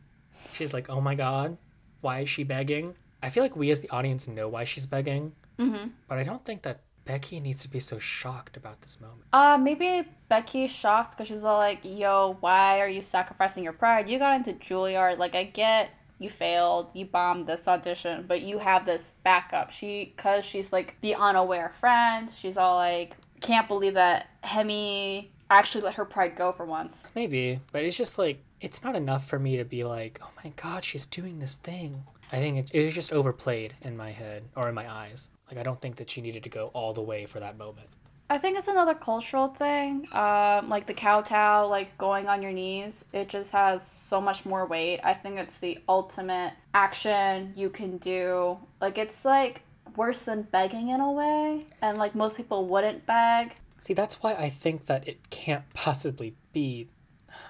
She's 0.53 0.73
like, 0.73 0.89
"Oh 0.89 1.01
my 1.01 1.15
god, 1.15 1.57
why 2.01 2.19
is 2.21 2.29
she 2.29 2.43
begging?" 2.43 2.95
I 3.21 3.29
feel 3.29 3.43
like 3.43 3.55
we 3.55 3.69
as 3.69 3.81
the 3.81 3.89
audience 3.89 4.27
know 4.27 4.47
why 4.47 4.63
she's 4.63 4.85
begging, 4.85 5.33
Mm-hmm. 5.59 5.89
but 6.07 6.17
I 6.17 6.23
don't 6.23 6.43
think 6.45 6.61
that 6.63 6.79
Becky 7.05 7.39
needs 7.39 7.61
to 7.63 7.69
be 7.69 7.79
so 7.79 7.97
shocked 7.99 8.57
about 8.57 8.81
this 8.81 9.01
moment. 9.01 9.23
Uh, 9.33 9.57
maybe 9.57 10.07
Becky's 10.29 10.71
shocked 10.71 11.17
because 11.17 11.27
she's 11.27 11.43
all 11.43 11.57
like, 11.57 11.79
"Yo, 11.83 12.37
why 12.39 12.79
are 12.79 12.87
you 12.87 13.01
sacrificing 13.01 13.63
your 13.63 13.73
pride? 13.73 14.09
You 14.09 14.19
got 14.19 14.35
into 14.35 14.53
Juilliard. 14.53 15.17
Like, 15.17 15.35
I 15.35 15.43
get 15.45 15.89
you 16.19 16.29
failed, 16.29 16.89
you 16.93 17.05
bombed 17.05 17.47
this 17.47 17.67
audition, 17.67 18.25
but 18.27 18.41
you 18.41 18.59
have 18.59 18.85
this 18.85 19.03
backup." 19.23 19.71
She, 19.71 20.13
cause 20.17 20.45
she's 20.45 20.71
like 20.71 20.99
the 21.01 21.15
unaware 21.15 21.73
friend. 21.79 22.29
She's 22.37 22.57
all 22.57 22.75
like, 22.75 23.15
"Can't 23.41 23.67
believe 23.67 23.95
that 23.95 24.27
Hemi 24.41 25.31
actually 25.49 25.81
let 25.81 25.95
her 25.95 26.05
pride 26.05 26.35
go 26.35 26.51
for 26.51 26.65
once." 26.65 26.95
Maybe, 27.15 27.59
but 27.71 27.83
it's 27.83 27.97
just 27.97 28.19
like 28.19 28.43
it's 28.61 28.83
not 28.83 28.95
enough 28.95 29.25
for 29.27 29.39
me 29.39 29.57
to 29.57 29.65
be 29.65 29.83
like, 29.83 30.19
"Oh 30.21 30.31
my 30.43 30.51
god, 30.55 30.83
she's 30.83 31.05
doing 31.05 31.39
this 31.39 31.55
thing." 31.55 32.03
I 32.31 32.37
think 32.37 32.57
it, 32.57 32.71
it 32.73 32.85
was 32.85 32.93
just 32.93 33.11
overplayed 33.11 33.73
in 33.81 33.97
my 33.97 34.11
head 34.11 34.43
or 34.55 34.69
in 34.69 34.75
my 34.75 34.91
eyes. 34.91 35.31
Like 35.49 35.59
I 35.59 35.63
don't 35.63 35.81
think 35.81 35.97
that 35.97 36.09
she 36.09 36.21
needed 36.21 36.43
to 36.43 36.49
go 36.49 36.67
all 36.73 36.93
the 36.93 37.01
way 37.01 37.25
for 37.25 37.39
that 37.39 37.57
moment. 37.57 37.87
I 38.31 38.37
think 38.37 38.59
it's 38.59 38.67
another 38.67 38.93
cultural 38.93 39.47
thing. 39.47 40.07
Um, 40.11 40.69
like 40.69 40.85
the 40.85 40.93
kowtow, 40.93 41.67
like 41.67 41.97
going 41.97 42.27
on 42.27 42.43
your 42.43 42.51
knees. 42.51 42.93
It 43.11 43.27
just 43.27 43.49
has 43.51 43.81
so 43.89 44.21
much 44.21 44.45
more 44.45 44.67
weight. 44.67 44.99
I 45.03 45.15
think 45.15 45.39
it's 45.39 45.57
the 45.57 45.79
ultimate 45.89 46.53
action 46.75 47.53
you 47.55 47.71
can 47.71 47.97
do. 47.97 48.59
Like 48.79 48.99
it's 48.99 49.25
like 49.25 49.63
worse 49.95 50.19
than 50.19 50.43
begging 50.43 50.89
in 50.89 51.01
a 51.01 51.11
way, 51.11 51.63
and 51.81 51.97
like 51.97 52.13
most 52.13 52.37
people 52.37 52.67
wouldn't 52.67 53.07
beg. 53.07 53.55
See, 53.79 53.93
that's 53.93 54.21
why 54.21 54.35
I 54.35 54.49
think 54.49 54.85
that 54.85 55.07
it 55.07 55.29
can't 55.31 55.63
possibly 55.73 56.35
be. 56.53 56.87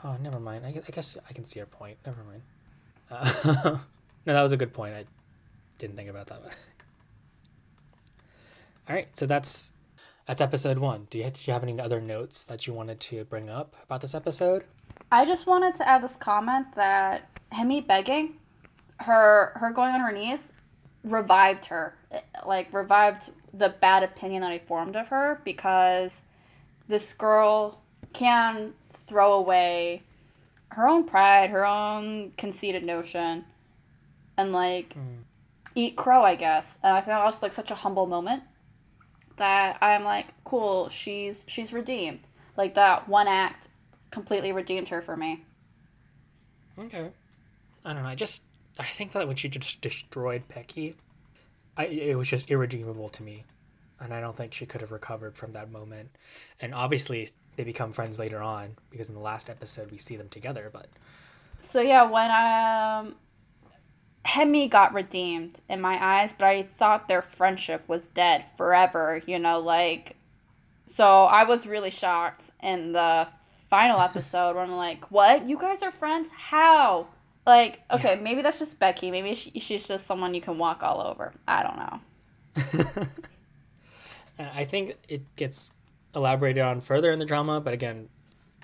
Oh, 0.04 0.16
never 0.22 0.39
mind. 0.39 0.66
I, 0.66 0.82
I 0.88 0.91
guess 0.91 1.18
I 1.30 1.34
can 1.34 1.43
see 1.43 1.60
your 1.60 1.68
point. 1.68 1.97
Never 2.06 2.24
mind. 2.24 2.41
Uh, 3.12 3.78
no, 4.26 4.34
that 4.34 4.41
was 4.41 4.54
a 4.54 4.58
good 4.58 4.74
point. 4.74 4.93
I 4.93 5.06
didn't 5.78 5.97
think 5.97 6.10
about 6.10 6.28
that. 6.28 6.41
All 8.90 8.96
right, 8.96 9.08
so 9.16 9.28
that's 9.28 9.74
that's 10.26 10.42
episode 10.42 10.80
one. 10.80 11.06
Do 11.12 11.20
you 11.20 11.26
did 11.26 11.46
you 11.46 11.54
have 11.54 11.62
any 11.62 11.80
other 11.80 12.02
notes 12.02 12.44
that 12.46 12.66
you 12.66 12.74
wanted 12.74 13.00
to 13.02 13.24
bring 13.26 13.48
up 13.48 13.76
about 13.84 14.02
this 14.02 14.16
episode? 14.16 14.64
I 15.12 15.26
just 15.26 15.46
wanted 15.46 15.76
to 15.76 15.88
add 15.88 16.02
this 16.02 16.16
comment 16.16 16.74
that 16.76 17.30
Hemi 17.52 17.82
begging, 17.82 18.38
her 19.02 19.52
her 19.58 19.70
going 19.70 19.94
on 19.94 20.00
her 20.00 20.12
knees, 20.12 20.40
revived 21.04 21.66
her, 21.66 21.98
It, 22.10 22.24
like 22.48 22.74
revived 22.74 23.30
the 23.54 23.70
bad 23.70 24.02
opinion 24.02 24.42
that 24.42 24.52
I 24.52 24.58
formed 24.58 24.96
of 24.96 25.10
her 25.10 25.40
because 25.46 26.22
this 26.88 27.14
girl 27.14 27.82
can 28.14 28.74
throw 28.80 29.34
away 29.34 30.02
her 30.70 30.88
own 30.88 31.04
pride, 31.04 31.52
her 31.52 31.64
own 31.64 32.32
conceited 32.38 32.84
notion, 32.84 33.46
and 34.36 34.52
like 34.52 34.94
hmm. 34.94 35.22
eat 35.76 35.96
crow, 35.96 36.24
I 36.24 36.34
guess. 36.34 36.80
And 36.82 36.94
I 36.94 37.02
think 37.02 37.10
that 37.10 37.24
was 37.24 37.40
like 37.44 37.54
such 37.54 37.70
a 37.70 37.76
humble 37.76 38.08
moment 38.08 38.42
that 39.40 39.78
I'm 39.82 40.04
like, 40.04 40.28
cool, 40.44 40.90
she's 40.90 41.44
she's 41.48 41.74
redeemed. 41.74 42.22
Like 42.56 42.76
that 42.76 43.10
one 43.10 43.28
act 43.28 43.68
completely 44.12 44.52
redeemed 44.52 44.90
her 44.90 45.02
for 45.02 45.18
me. 45.18 45.46
Okay. 46.78 47.10
I 47.84 47.94
don't 47.94 48.04
know. 48.04 48.10
I 48.10 48.16
just 48.16 48.44
I 48.78 48.84
think 48.84 49.12
that 49.12 49.28
when 49.28 49.36
she 49.36 49.50
just 49.50 49.82
destroyed 49.82 50.44
Becky, 50.48 50.96
I 51.78 51.86
it 51.88 52.18
was 52.18 52.30
just 52.30 52.50
irredeemable 52.50 53.10
to 53.10 53.24
me, 53.24 53.46
and 54.00 54.14
I 54.14 54.22
don't 54.22 54.36
think 54.36 54.54
she 54.54 54.66
could 54.66 54.82
have 54.82 54.92
recovered 54.92 55.36
from 55.38 55.54
that 55.54 55.72
moment. 55.72 56.12
And 56.62 56.74
obviously, 56.74 57.30
they 57.56 57.64
become 57.64 57.92
friends 57.92 58.20
later 58.20 58.42
on 58.42 58.76
because 58.90 59.10
in 59.10 59.16
the 59.16 59.22
last 59.22 59.50
episode 59.50 59.92
we 59.92 59.98
see 59.98 60.16
them 60.16 60.30
together. 60.30 60.70
But 60.72 60.88
So 61.72 61.82
yeah, 61.82 62.04
when 62.04 62.32
um 62.32 63.16
Hemi 64.26 64.67
got 64.67 64.93
redeemed 64.93 65.59
in 65.70 65.82
my 65.82 65.97
eyes, 66.01 66.32
but 66.38 66.45
I 66.45 66.63
thought 66.78 67.07
their 67.07 67.22
friendship 67.22 67.88
was 67.88 68.07
dead 68.07 68.45
forever, 68.57 69.22
you 69.26 69.39
know, 69.39 69.59
like 69.59 70.15
so 70.88 71.24
I 71.24 71.43
was 71.43 71.67
really 71.67 71.91
shocked 71.91 72.49
in 72.61 72.93
the 72.93 73.28
final 73.70 73.99
episode 74.01 74.55
when 74.55 74.70
I'm 74.70 74.76
like, 74.76 75.11
"What? 75.11 75.47
You 75.47 75.57
guys 75.57 75.82
are 75.82 75.91
friends? 75.91 76.30
How?" 76.36 77.07
Like, 77.45 77.80
okay, 77.89 78.20
maybe 78.22 78.41
that's 78.41 78.59
just 78.59 78.78
Becky. 78.80 79.09
Maybe 79.09 79.34
she, 79.34 79.51
she's 79.59 79.88
just 79.88 80.05
someone 80.05 80.34
you 80.34 80.41
can 80.41 80.57
walk 80.57 80.84
all 80.84 81.01
over. 81.01 81.34
I 81.47 81.63
don't 81.63 81.78
know. 81.78 81.99
I 84.53 84.65
think 84.65 84.97
it 85.07 85.36
gets 85.36 85.72
elaborated 86.13 86.63
on 86.63 86.80
further 86.82 87.11
in 87.11 87.20
the 87.20 87.26
drama. 87.26 87.59
But 87.61 87.74
again, 87.74 88.09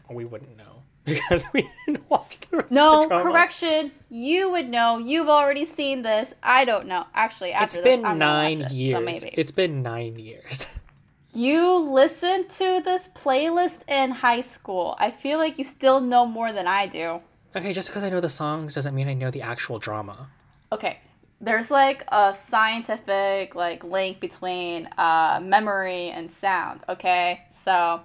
we 0.09 0.25
wouldn't 0.25 0.57
know 0.57 0.74
because 1.11 1.45
we 1.53 1.69
didn't 1.85 2.09
watch 2.09 2.39
the 2.39 2.57
rest 2.57 2.71
of 2.71 2.75
No, 2.75 3.01
the 3.03 3.07
drama. 3.07 3.23
correction. 3.23 3.91
You 4.09 4.49
would 4.51 4.69
know. 4.69 4.97
You've 4.97 5.29
already 5.29 5.65
seen 5.65 6.01
this. 6.01 6.33
I 6.41 6.65
don't 6.65 6.87
know. 6.87 7.05
Actually, 7.13 7.53
after 7.53 7.65
It's 7.65 7.75
this, 7.75 7.83
been 7.83 8.01
watch 8.01 8.17
nine 8.17 8.67
so 8.67 8.73
years. 8.75 9.03
maybe. 9.05 9.33
It's 9.37 9.51
been 9.51 9.81
nine 9.81 10.17
years. 10.19 10.79
You 11.37 11.79
listened 11.91 12.49
to 12.59 12.81
this 12.85 13.09
playlist 13.13 13.79
in 13.89 14.11
high 14.11 14.39
school. 14.39 14.95
I 14.99 15.11
feel 15.11 15.37
like 15.37 15.57
you 15.57 15.65
still 15.65 15.99
know 15.99 16.25
more 16.25 16.53
than 16.53 16.65
I 16.65 16.87
do. 16.87 17.19
okay, 17.53 17.73
just 17.73 17.89
because 17.89 18.05
I 18.05 18.09
know 18.09 18.21
the 18.21 18.29
songs 18.29 18.73
doesn't 18.75 18.95
mean 18.95 19.09
I 19.09 19.15
know 19.15 19.29
the 19.31 19.41
actual 19.41 19.77
drama. 19.77 20.29
Okay, 20.71 20.99
there's 21.41 21.69
like 21.69 22.05
a 22.07 22.33
scientific 22.47 23.53
like 23.53 23.83
link 23.83 24.21
between 24.21 24.87
uh, 24.97 25.41
memory 25.43 26.09
and 26.09 26.31
sound. 26.31 26.79
Okay, 26.87 27.41
so 27.65 27.99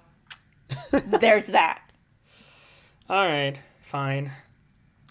there's 1.20 1.46
that. 1.46 1.89
All 3.10 3.26
right, 3.26 3.60
fine. 3.80 4.30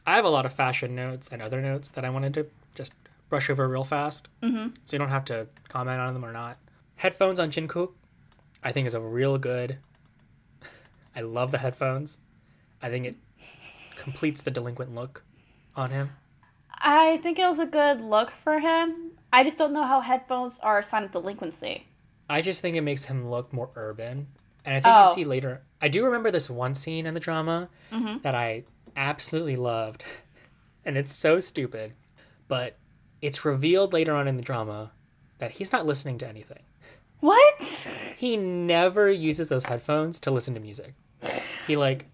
I 0.08 0.16
have 0.16 0.24
a 0.24 0.30
lot 0.30 0.46
of 0.46 0.54
fashion 0.54 0.96
notes 0.96 1.28
and 1.28 1.42
other 1.42 1.60
notes 1.60 1.90
that 1.90 2.06
I 2.06 2.10
wanted 2.10 2.34
to 2.36 2.48
just 2.74 2.94
brush 3.28 3.50
over 3.50 3.68
real 3.68 3.84
fast. 3.84 4.30
Mm-hmm. 4.42 4.70
So 4.84 4.96
you 4.96 5.00
don't 5.00 5.10
have 5.10 5.26
to 5.26 5.50
comment 5.68 6.00
on 6.00 6.14
them 6.14 6.24
or 6.24 6.32
not. 6.32 6.60
Headphones 6.96 7.42
on 7.42 7.52
Jungkook, 7.52 7.92
I 8.64 8.72
think 8.72 8.88
is 8.88 8.96
a 8.96 9.02
real 9.02 9.38
good 9.38 9.80
I 11.16 11.20
love 11.20 11.52
the 11.52 11.58
headphones. 11.58 12.20
I 12.82 12.88
think 12.88 13.06
it 13.06 13.18
completes 13.98 14.44
the 14.44 14.52
delinquent 14.52 14.96
look 14.96 15.26
on 15.76 15.90
him. 15.90 16.12
I 16.72 17.18
think 17.18 17.38
it 17.38 17.50
was 17.50 17.60
a 17.60 17.66
good 17.66 18.00
look 18.00 18.32
for 18.46 18.62
him. 18.62 19.12
I 19.34 19.44
just 19.44 19.58
don't 19.58 19.74
know 19.74 19.84
how 19.84 20.00
headphones 20.00 20.58
are 20.64 20.80
a 20.80 20.84
sign 20.84 21.04
of 21.04 21.12
delinquency. 21.12 21.86
I 22.30 22.40
just 22.40 22.62
think 22.62 22.78
it 22.78 22.82
makes 22.82 23.04
him 23.04 23.30
look 23.30 23.52
more 23.52 23.72
urban. 23.76 24.28
And 24.66 24.76
I 24.76 24.80
think 24.80 24.96
Oh. 24.96 25.00
you 25.00 25.14
see 25.14 25.24
later. 25.26 25.62
I 25.82 25.88
do 25.88 26.04
remember 26.06 26.32
this 26.32 26.50
one 26.50 26.76
scene 26.76 27.06
in 27.06 27.14
the 27.14 27.20
drama 27.20 27.70
mm-hmm. 27.92 28.20
that 28.20 28.36
I 28.36 28.64
absolutely 28.96 29.56
loved. 29.56 30.04
And 30.86 30.98
it's 30.98 31.14
so 31.14 31.40
stupid. 31.40 31.94
But 32.48 32.78
it's 33.22 33.46
revealed 33.46 33.94
later 33.94 34.14
on 34.16 34.28
in 34.28 34.38
the 34.38 34.44
drama 34.44 34.92
that 35.38 35.52
he's 35.52 35.72
not 35.72 35.86
listening 35.86 36.18
to 36.20 36.28
anything. 36.28 36.64
What? 37.20 37.62
He 38.18 38.38
never 38.38 39.12
uses 39.12 39.50
those 39.50 39.66
headphones 39.66 40.20
to 40.22 40.32
listen 40.32 40.54
to 40.54 40.60
music. 40.60 40.94
He 41.68 41.76
like 41.76 42.06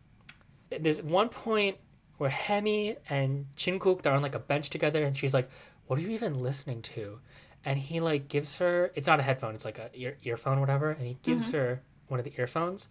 there's 0.69 1.01
one 1.03 1.29
point 1.29 1.77
where 2.17 2.29
Hemi 2.29 2.97
and 3.09 3.45
Jin-guk 3.55 4.01
they're 4.01 4.13
on 4.13 4.21
like 4.21 4.35
a 4.35 4.39
bench 4.39 4.69
together 4.69 5.03
and 5.03 5.15
she's 5.15 5.33
like, 5.33 5.49
What 5.87 5.99
are 5.99 6.01
you 6.01 6.09
even 6.09 6.41
listening 6.41 6.81
to? 6.83 7.19
And 7.63 7.79
he 7.79 7.99
like 7.99 8.27
gives 8.27 8.57
her 8.57 8.91
it's 8.95 9.07
not 9.07 9.19
a 9.19 9.23
headphone, 9.23 9.53
it's 9.53 9.65
like 9.65 9.77
a 9.77 9.89
ear 9.93 10.17
earphone, 10.23 10.59
whatever, 10.59 10.91
and 10.91 11.05
he 11.05 11.17
gives 11.23 11.49
mm-hmm. 11.49 11.57
her 11.57 11.81
one 12.07 12.19
of 12.19 12.23
the 12.23 12.33
earphones 12.37 12.89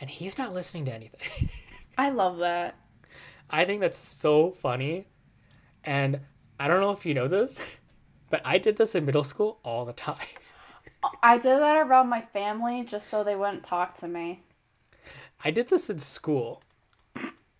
and 0.00 0.10
he's 0.10 0.38
not 0.38 0.52
listening 0.52 0.84
to 0.86 0.94
anything. 0.94 1.48
I 1.98 2.10
love 2.10 2.38
that. 2.38 2.76
I 3.50 3.64
think 3.64 3.80
that's 3.80 3.98
so 3.98 4.50
funny. 4.50 5.06
And 5.84 6.20
I 6.60 6.68
don't 6.68 6.80
know 6.80 6.90
if 6.90 7.06
you 7.06 7.14
know 7.14 7.28
this, 7.28 7.80
but 8.30 8.42
I 8.44 8.58
did 8.58 8.76
this 8.76 8.94
in 8.94 9.04
middle 9.04 9.24
school 9.24 9.58
all 9.62 9.84
the 9.84 9.92
time. 9.92 10.16
I 11.22 11.36
did 11.36 11.60
that 11.60 11.76
around 11.76 12.08
my 12.08 12.22
family 12.32 12.84
just 12.84 13.08
so 13.08 13.22
they 13.22 13.36
wouldn't 13.36 13.64
talk 13.64 13.96
to 13.98 14.08
me. 14.08 14.42
I 15.44 15.50
did 15.50 15.68
this 15.68 15.88
in 15.88 15.98
school. 16.00 16.62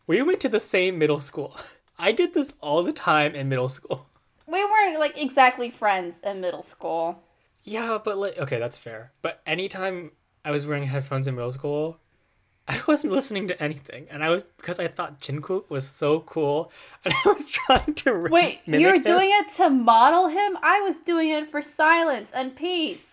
We 0.07 0.23
went 0.23 0.41
to 0.41 0.49
the 0.49 0.61
same 0.61 0.99
middle 0.99 1.21
school. 1.21 1.57
I 1.99 2.13
did 2.13 2.35
this 2.35 2.55
all 2.61 2.83
the 2.83 2.93
time 2.93 3.35
in 3.35 3.49
middle 3.49 3.69
school. 3.69 4.07
We 4.47 4.65
weren't 4.65 4.99
like 4.99 5.17
exactly 5.17 5.71
friends 5.71 6.17
in 6.25 6.41
middle 6.41 6.65
school. 6.65 7.23
Yeah, 7.65 7.99
but 8.03 8.19
like, 8.19 8.39
okay, 8.39 8.59
that's 8.59 8.79
fair. 8.79 9.13
But 9.23 9.43
anytime 9.47 10.13
I 10.45 10.51
was 10.51 10.67
wearing 10.67 10.85
headphones 10.85 11.27
in 11.27 11.35
middle 11.35 11.51
school, 11.51 11.99
I 12.69 12.79
wasn't 12.87 13.15
listening 13.15 13.49
to 13.49 13.63
anything, 13.63 14.07
and 14.11 14.23
I 14.23 14.29
was 14.29 14.43
because 14.43 14.79
I 14.79 14.89
thought 14.89 15.21
Jin-guk 15.21 15.71
was 15.71 15.89
so 15.89 16.21
cool, 16.21 16.71
and 17.05 17.15
I 17.25 17.33
was 17.33 17.49
trying 17.49 17.95
to 17.95 18.15
re- 18.15 18.31
Wait, 18.31 18.61
you 18.67 18.87
were 18.87 18.99
doing 18.99 19.31
it 19.33 19.55
to 19.57 19.71
model 19.71 20.29
him? 20.29 20.59
I 20.63 20.81
was 20.81 20.97
doing 20.97 21.31
it 21.31 21.51
for 21.51 21.63
silence 21.63 22.29
and 22.35 22.55
peace. 22.55 23.09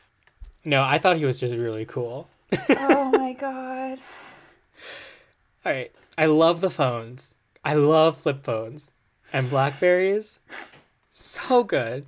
No, 0.65 0.83
I 0.83 0.97
thought 0.97 1.17
he 1.17 1.25
was 1.25 1.39
just 1.39 1.55
really 1.55 1.85
cool. 1.85 2.27
oh 2.69 3.11
my 3.11 3.33
god. 3.33 3.99
All 5.65 5.71
right, 5.71 5.91
I 6.17 6.25
love 6.25 6.59
the 6.59 6.69
phones. 6.69 7.35
I 7.63 7.75
love 7.75 8.17
flip 8.17 8.43
phones 8.43 8.91
and 9.31 9.49
Blackberries. 9.49 10.39
So 11.09 11.63
good. 11.63 12.05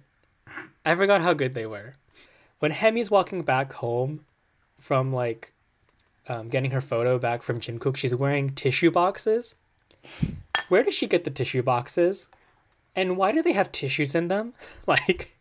I 0.86 0.96
forgot 0.96 1.22
how 1.22 1.34
good 1.34 1.54
they 1.54 1.66
were. 1.66 1.94
When 2.60 2.72
Hemi's 2.72 3.10
walking 3.10 3.42
back 3.42 3.74
home 3.74 4.26
from 4.78 5.12
like 5.12 5.54
um, 6.28 6.48
getting 6.50 6.72
her 6.72 6.82
photo 6.82 7.18
back 7.18 7.42
from 7.42 7.60
Jin-guk, 7.60 7.98
she's 7.98 8.16
wearing 8.16 8.50
tissue 8.50 8.92
boxes. 8.92 9.56
Where 10.70 10.84
does 10.84 10.94
she 10.94 11.08
get 11.08 11.24
the 11.24 11.30
tissue 11.30 11.64
boxes? 11.64 12.28
And 12.96 13.18
why 13.18 13.32
do 13.32 13.42
they 13.42 13.54
have 13.54 13.72
tissues 13.72 14.16
in 14.16 14.28
them? 14.28 14.54
like, 14.88 15.38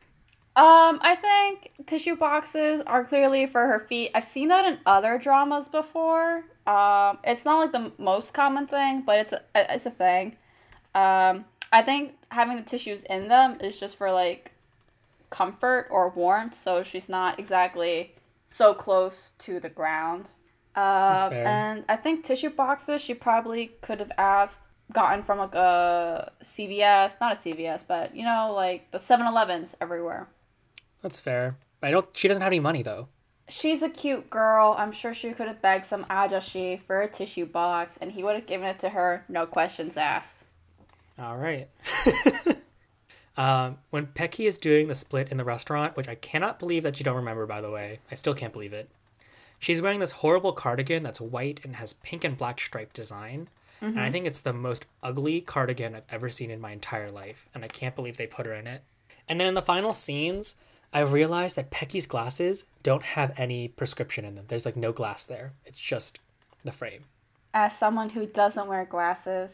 Um, 0.56 1.00
I 1.02 1.16
think 1.16 1.72
tissue 1.86 2.16
boxes 2.16 2.82
are 2.86 3.04
clearly 3.04 3.46
for 3.46 3.66
her 3.66 3.80
feet. 3.80 4.10
I've 4.14 4.24
seen 4.24 4.48
that 4.48 4.64
in 4.64 4.78
other 4.86 5.18
dramas 5.18 5.68
before. 5.68 6.44
Um, 6.66 7.18
it's 7.24 7.44
not 7.44 7.58
like 7.58 7.72
the 7.72 7.92
most 8.02 8.32
common 8.32 8.66
thing, 8.66 9.02
but 9.04 9.18
it's 9.18 9.32
a 9.34 9.42
it's 9.54 9.84
a 9.84 9.90
thing. 9.90 10.36
Um, 10.94 11.44
I 11.72 11.82
think 11.82 12.14
having 12.30 12.56
the 12.56 12.62
tissues 12.62 13.02
in 13.02 13.28
them 13.28 13.58
is 13.60 13.78
just 13.78 13.96
for 13.96 14.10
like 14.10 14.52
comfort 15.28 15.88
or 15.90 16.08
warmth, 16.08 16.56
so 16.64 16.82
she's 16.82 17.08
not 17.08 17.38
exactly 17.38 18.14
so 18.48 18.74
close 18.74 19.32
to 19.40 19.60
the 19.60 19.68
ground. 19.68 20.30
Um, 20.74 21.18
fair. 21.30 21.46
and 21.46 21.84
I 21.88 21.96
think 21.96 22.24
tissue 22.24 22.50
boxes 22.50 23.00
she 23.00 23.14
probably 23.14 23.72
could 23.80 23.98
have 24.00 24.12
asked, 24.18 24.58
gotten 24.92 25.22
from 25.24 25.38
like 25.38 25.54
a 25.54 26.32
CVS, 26.44 27.12
not 27.20 27.32
a 27.32 27.36
CVS, 27.40 27.82
but 27.88 28.14
you 28.14 28.24
know, 28.24 28.52
like 28.54 28.90
the 28.92 28.98
7 28.98 29.26
Elevens 29.26 29.74
everywhere. 29.80 30.28
that's 31.02 31.18
fair. 31.20 31.56
I 31.82 31.90
don't. 31.90 32.08
She 32.16 32.26
doesn't 32.28 32.42
have 32.42 32.52
any 32.52 32.60
money 32.60 32.82
though. 32.82 33.08
She's 33.48 33.80
a 33.80 33.88
cute 33.88 34.28
girl. 34.28 34.74
I'm 34.76 34.90
sure 34.90 35.14
she 35.14 35.30
could 35.32 35.46
have 35.46 35.62
begged 35.62 35.86
some 35.86 36.04
ajashi 36.06 36.82
for 36.82 37.00
a 37.00 37.08
tissue 37.08 37.46
box, 37.46 37.94
and 38.00 38.10
he 38.10 38.24
would 38.24 38.34
have 38.34 38.46
given 38.46 38.66
it 38.68 38.80
to 38.80 38.88
her, 38.88 39.24
no 39.28 39.46
questions 39.46 39.96
asked. 39.96 40.34
All 41.18 41.36
right. 41.36 41.68
um, 43.36 43.78
when 43.90 44.06
Becky 44.06 44.46
is 44.46 44.58
doing 44.58 44.88
the 44.88 44.94
split 44.94 45.30
in 45.30 45.36
the 45.36 45.44
restaurant, 45.44 45.96
which 45.96 46.08
I 46.08 46.14
cannot 46.14 46.58
believe 46.58 46.82
that 46.82 46.98
you 46.98 47.04
don't 47.04 47.16
remember, 47.16 47.46
by 47.46 47.60
the 47.60 47.70
way, 47.70 48.00
I 48.10 48.14
still 48.14 48.34
can't 48.34 48.52
believe 48.52 48.72
it. 48.72 48.88
She's 49.58 49.82
wearing 49.82 50.00
this 50.00 50.12
horrible 50.12 50.52
cardigan 50.52 51.02
that's 51.02 51.20
white 51.20 51.60
and 51.64 51.76
has 51.76 51.94
pink 51.94 52.24
and 52.24 52.36
black 52.36 52.60
striped 52.60 52.94
design. 52.94 53.48
And 53.80 54.00
I 54.00 54.08
think 54.08 54.26
it's 54.26 54.40
the 54.40 54.54
most 54.54 54.86
ugly 55.02 55.42
cardigan 55.42 55.94
I've 55.94 56.04
ever 56.08 56.30
seen 56.30 56.50
in 56.50 56.60
my 56.60 56.72
entire 56.72 57.10
life. 57.10 57.46
And 57.54 57.62
I 57.62 57.68
can't 57.68 57.94
believe 57.94 58.16
they 58.16 58.26
put 58.26 58.46
her 58.46 58.54
in 58.54 58.66
it. 58.66 58.82
And 59.28 59.38
then 59.38 59.46
in 59.46 59.54
the 59.54 59.62
final 59.62 59.92
scenes, 59.92 60.56
I 60.92 61.00
realized 61.00 61.56
that 61.56 61.70
Becky's 61.70 62.06
glasses 62.06 62.64
don't 62.82 63.02
have 63.02 63.34
any 63.36 63.68
prescription 63.68 64.24
in 64.24 64.34
them. 64.34 64.46
There's 64.48 64.64
like 64.64 64.76
no 64.76 64.92
glass 64.92 65.26
there, 65.26 65.52
it's 65.66 65.80
just 65.80 66.20
the 66.64 66.72
frame. 66.72 67.04
As 67.52 67.76
someone 67.76 68.10
who 68.10 68.26
doesn't 68.26 68.66
wear 68.66 68.84
glasses, 68.84 69.50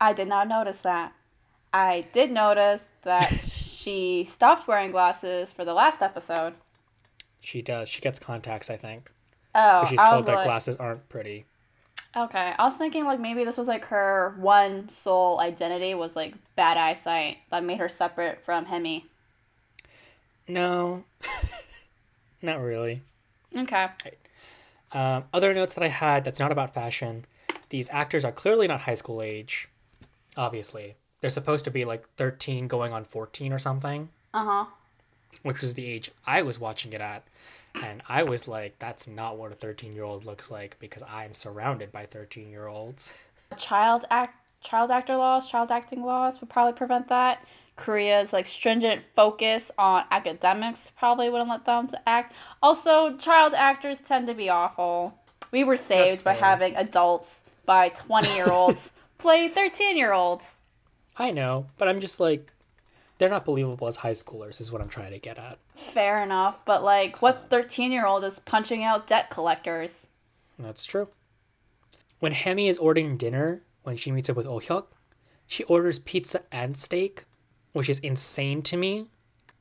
I 0.00 0.12
did 0.12 0.28
not 0.28 0.48
notice 0.48 0.78
that. 0.78 1.12
I 1.72 2.04
did 2.12 2.30
notice 2.30 2.84
that 3.02 3.22
she 3.52 4.24
stopped 4.28 4.66
wearing 4.68 4.90
glasses 4.90 5.52
for 5.52 5.64
the 5.64 5.74
last 5.74 6.02
episode. 6.02 6.54
She 7.40 7.62
does. 7.62 7.88
She 7.88 8.00
gets 8.00 8.18
contacts, 8.18 8.70
I 8.70 8.76
think. 8.76 9.12
Oh, 9.54 9.84
she's 9.84 10.02
told 10.02 10.26
that 10.26 10.36
like, 10.36 10.44
glasses 10.44 10.76
aren't 10.76 11.08
pretty. 11.08 11.44
okay. 12.16 12.54
I 12.58 12.64
was 12.64 12.74
thinking 12.74 13.04
like 13.04 13.18
maybe 13.18 13.44
this 13.44 13.56
was 13.56 13.66
like 13.66 13.86
her 13.86 14.34
one 14.38 14.88
sole 14.90 15.40
identity 15.40 15.94
was 15.94 16.14
like 16.14 16.34
bad 16.54 16.76
eyesight 16.76 17.38
that 17.50 17.64
made 17.64 17.78
her 17.78 17.88
separate 17.88 18.44
from 18.44 18.66
Hemi. 18.66 19.06
No, 20.46 21.04
not 22.42 22.60
really. 22.60 23.02
Okay. 23.56 23.86
Um, 24.92 25.24
other 25.32 25.54
notes 25.54 25.74
that 25.74 25.84
I 25.84 25.88
had 25.88 26.24
that's 26.24 26.40
not 26.40 26.52
about 26.52 26.74
fashion. 26.74 27.24
These 27.70 27.88
actors 27.92 28.24
are 28.24 28.32
clearly 28.32 28.66
not 28.66 28.82
high 28.82 28.94
school 28.94 29.22
age. 29.22 29.68
Obviously, 30.36 30.96
they're 31.20 31.30
supposed 31.30 31.64
to 31.66 31.70
be 31.70 31.84
like 31.84 32.08
thirteen, 32.16 32.68
going 32.68 32.92
on 32.92 33.04
fourteen 33.04 33.52
or 33.52 33.58
something, 33.58 34.08
Uh 34.34 34.44
huh. 34.44 34.64
which 35.42 35.60
was 35.62 35.74
the 35.74 35.86
age 35.90 36.10
I 36.26 36.42
was 36.42 36.58
watching 36.58 36.92
it 36.92 37.00
at, 37.00 37.24
and 37.82 38.02
I 38.08 38.22
was 38.22 38.48
like, 38.48 38.78
"That's 38.78 39.06
not 39.08 39.36
what 39.36 39.52
a 39.52 39.56
thirteen-year-old 39.56 40.24
looks 40.24 40.50
like," 40.50 40.76
because 40.78 41.02
I'm 41.10 41.34
surrounded 41.34 41.92
by 41.92 42.06
thirteen-year-olds. 42.06 43.30
child 43.58 44.04
act 44.10 44.36
child 44.62 44.90
actor 44.90 45.16
laws, 45.16 45.48
child 45.50 45.70
acting 45.70 46.02
laws 46.02 46.40
would 46.40 46.50
probably 46.50 46.76
prevent 46.76 47.08
that. 47.08 47.44
Korea's 47.76 48.30
like 48.32 48.46
stringent 48.46 49.02
focus 49.16 49.70
on 49.78 50.04
academics 50.10 50.90
probably 50.98 51.30
wouldn't 51.30 51.48
let 51.48 51.64
them 51.64 51.88
to 51.88 52.08
act. 52.08 52.34
Also, 52.62 53.16
child 53.16 53.54
actors 53.54 54.00
tend 54.02 54.26
to 54.26 54.34
be 54.34 54.50
awful. 54.50 55.14
We 55.50 55.64
were 55.64 55.78
saved 55.78 56.22
by 56.22 56.34
having 56.34 56.76
adults 56.76 57.38
by 57.64 57.88
20 57.88 58.34
year 58.36 58.50
olds 58.52 58.90
play 59.18 59.48
13 59.48 59.96
year 59.96 60.12
olds. 60.12 60.52
I 61.20 61.32
know, 61.32 61.66
but 61.76 61.86
I'm 61.86 62.00
just 62.00 62.18
like, 62.18 62.50
they're 63.18 63.28
not 63.28 63.44
believable 63.44 63.86
as 63.86 63.96
high 63.96 64.12
schoolers, 64.12 64.58
is 64.58 64.72
what 64.72 64.80
I'm 64.80 64.88
trying 64.88 65.12
to 65.12 65.18
get 65.18 65.38
at. 65.38 65.58
Fair 65.76 66.22
enough, 66.22 66.64
but 66.64 66.82
like, 66.82 67.20
what 67.20 67.50
13 67.50 67.92
year 67.92 68.06
old 68.06 68.24
is 68.24 68.38
punching 68.40 68.82
out 68.82 69.06
debt 69.06 69.28
collectors? 69.28 70.06
That's 70.58 70.86
true. 70.86 71.08
When 72.20 72.32
Hemi 72.32 72.68
is 72.68 72.78
ordering 72.78 73.18
dinner, 73.18 73.62
when 73.82 73.98
she 73.98 74.10
meets 74.10 74.30
up 74.30 74.36
with 74.36 74.46
Oh 74.46 74.60
Hyuk, 74.60 74.86
she 75.46 75.62
orders 75.64 75.98
pizza 75.98 76.40
and 76.50 76.74
steak, 76.76 77.24
which 77.74 77.90
is 77.90 77.98
insane 77.98 78.62
to 78.62 78.78
me. 78.78 79.08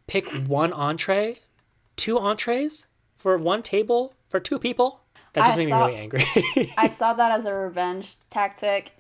Pick 0.08 0.30
one 0.48 0.72
entree, 0.72 1.40
two 1.98 2.18
entrees 2.18 2.88
for 3.18 3.38
one 3.38 3.64
table 3.64 4.14
for 4.30 4.40
two 4.40 4.60
people. 4.60 5.02
That 5.34 5.44
just 5.44 5.58
I 5.58 5.66
made 5.66 5.72
me 5.74 5.78
really 5.78 5.96
angry. 5.96 6.22
I 6.78 6.88
saw 6.88 7.14
that 7.14 7.38
as 7.38 7.44
a 7.44 7.54
revenge 7.54 8.16
tactic. 8.30 8.92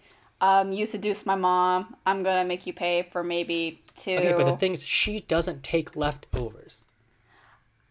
Um, 0.41 0.71
you 0.71 0.85
seduced 0.85 1.25
my 1.25 1.35
mom. 1.35 1.95
I'm 2.05 2.23
gonna 2.23 2.45
make 2.45 2.65
you 2.65 2.73
pay 2.73 3.07
for 3.11 3.23
maybe 3.23 3.81
two. 3.97 4.13
okay, 4.13 4.33
but 4.35 4.45
the 4.45 4.55
thing 4.55 4.73
is, 4.73 4.85
she 4.85 5.19
doesn't 5.21 5.63
take 5.63 5.95
leftovers. 5.95 6.85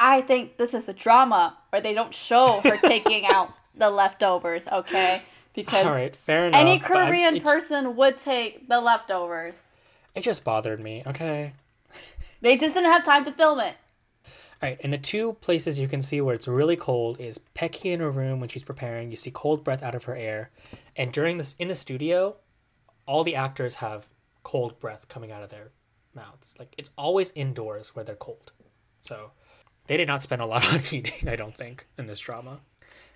I 0.01 0.23
think 0.23 0.57
this 0.57 0.75
is 0.75 0.89
a 0.89 0.93
drama 0.93 1.59
where 1.71 1.83
they 1.83 1.93
don't 1.93 2.15
show 2.15 2.61
her 2.63 2.77
taking 2.83 3.27
out 3.27 3.53
the 3.75 3.91
leftovers, 3.91 4.67
okay? 4.69 5.23
Because 5.55 5.85
All 5.85 5.93
right, 5.93 6.15
fair 6.15 6.47
enough. 6.47 6.61
any 6.61 6.79
Korean 6.79 7.41
person 7.41 7.97
would 7.97 8.21
take 8.21 8.69
the 8.69 8.81
leftovers. 8.81 9.57
It 10.15 10.23
just 10.23 10.45
bothered 10.45 10.81
me. 10.81 11.03
Okay. 11.07 11.53
They 12.41 12.57
just 12.57 12.75
didn't 12.75 12.93
have 12.93 13.05
time 13.05 13.25
to 13.25 13.33
film 13.33 13.61
it. 13.61 13.75
All 14.61 14.69
right, 14.69 14.81
and 14.83 14.93
the 14.93 14.99
two 14.99 15.35
places 15.35 15.79
you 15.79 15.87
can 15.87 16.03
see 16.03 16.21
where 16.21 16.35
it's 16.35 16.49
really 16.49 16.75
cold 16.77 17.21
is 17.21 17.39
Becky 17.39 17.91
in 17.93 18.01
her 18.01 18.11
room 18.11 18.41
when 18.41 18.49
she's 18.49 18.65
preparing. 18.65 19.11
You 19.11 19.17
see 19.17 19.31
cold 19.31 19.63
breath 19.63 19.83
out 19.83 19.95
of 19.95 20.05
her 20.05 20.17
air, 20.17 20.51
and 20.97 21.13
during 21.13 21.37
this 21.37 21.55
in 21.61 21.69
the 21.69 21.75
studio, 21.77 22.37
all 23.07 23.23
the 23.23 23.37
actors 23.37 23.77
have 23.77 24.09
cold 24.43 24.79
breath 24.81 25.09
coming 25.09 25.31
out 25.31 25.43
of 25.43 25.51
their 25.51 25.71
mouths. 26.15 26.57
Like 26.59 26.75
it's 26.77 26.91
always 26.99 27.31
indoors 27.37 27.95
where 27.95 28.05
they're 28.05 28.15
cold. 28.17 28.53
So 29.01 29.31
they 29.87 29.97
did 29.97 30.09
not 30.09 30.23
spend 30.25 30.43
a 30.43 30.47
lot 30.47 30.67
on 30.73 30.81
heating, 30.81 31.29
I 31.29 31.37
don't 31.37 31.55
think, 31.55 31.87
in 31.97 32.07
this 32.07 32.19
drama. 32.21 32.61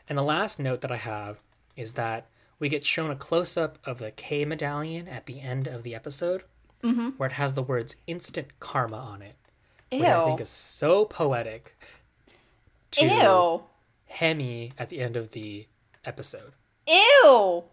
And 0.08 0.16
the 0.16 0.22
last 0.22 0.60
note 0.60 0.80
that 0.82 0.92
I 0.92 0.96
have 0.96 1.40
is 1.76 1.94
that 1.94 2.28
we 2.58 2.68
get 2.68 2.84
shown 2.84 3.10
a 3.10 3.16
close 3.16 3.56
up 3.56 3.78
of 3.84 3.98
the 3.98 4.12
K 4.12 4.44
medallion 4.44 5.08
at 5.08 5.26
the 5.26 5.40
end 5.40 5.66
of 5.66 5.82
the 5.82 5.94
episode, 5.94 6.44
Mm-hmm. 6.84 7.10
where 7.10 7.28
it 7.28 7.32
has 7.34 7.54
the 7.54 7.62
words 7.62 7.94
instant 8.08 8.58
karma 8.58 8.96
on 8.96 9.22
it, 9.22 9.36
Ew. 9.92 9.98
which 10.00 10.08
I 10.08 10.24
think 10.24 10.40
is 10.40 10.48
so 10.48 11.04
poetic 11.04 11.76
to 12.92 13.04
Ew. 13.04 13.62
Hemi 14.08 14.72
at 14.78 14.88
the 14.88 15.00
end 15.00 15.16
of 15.16 15.30
the 15.30 15.66
episode. 16.04 16.52
Ew. 16.86 17.64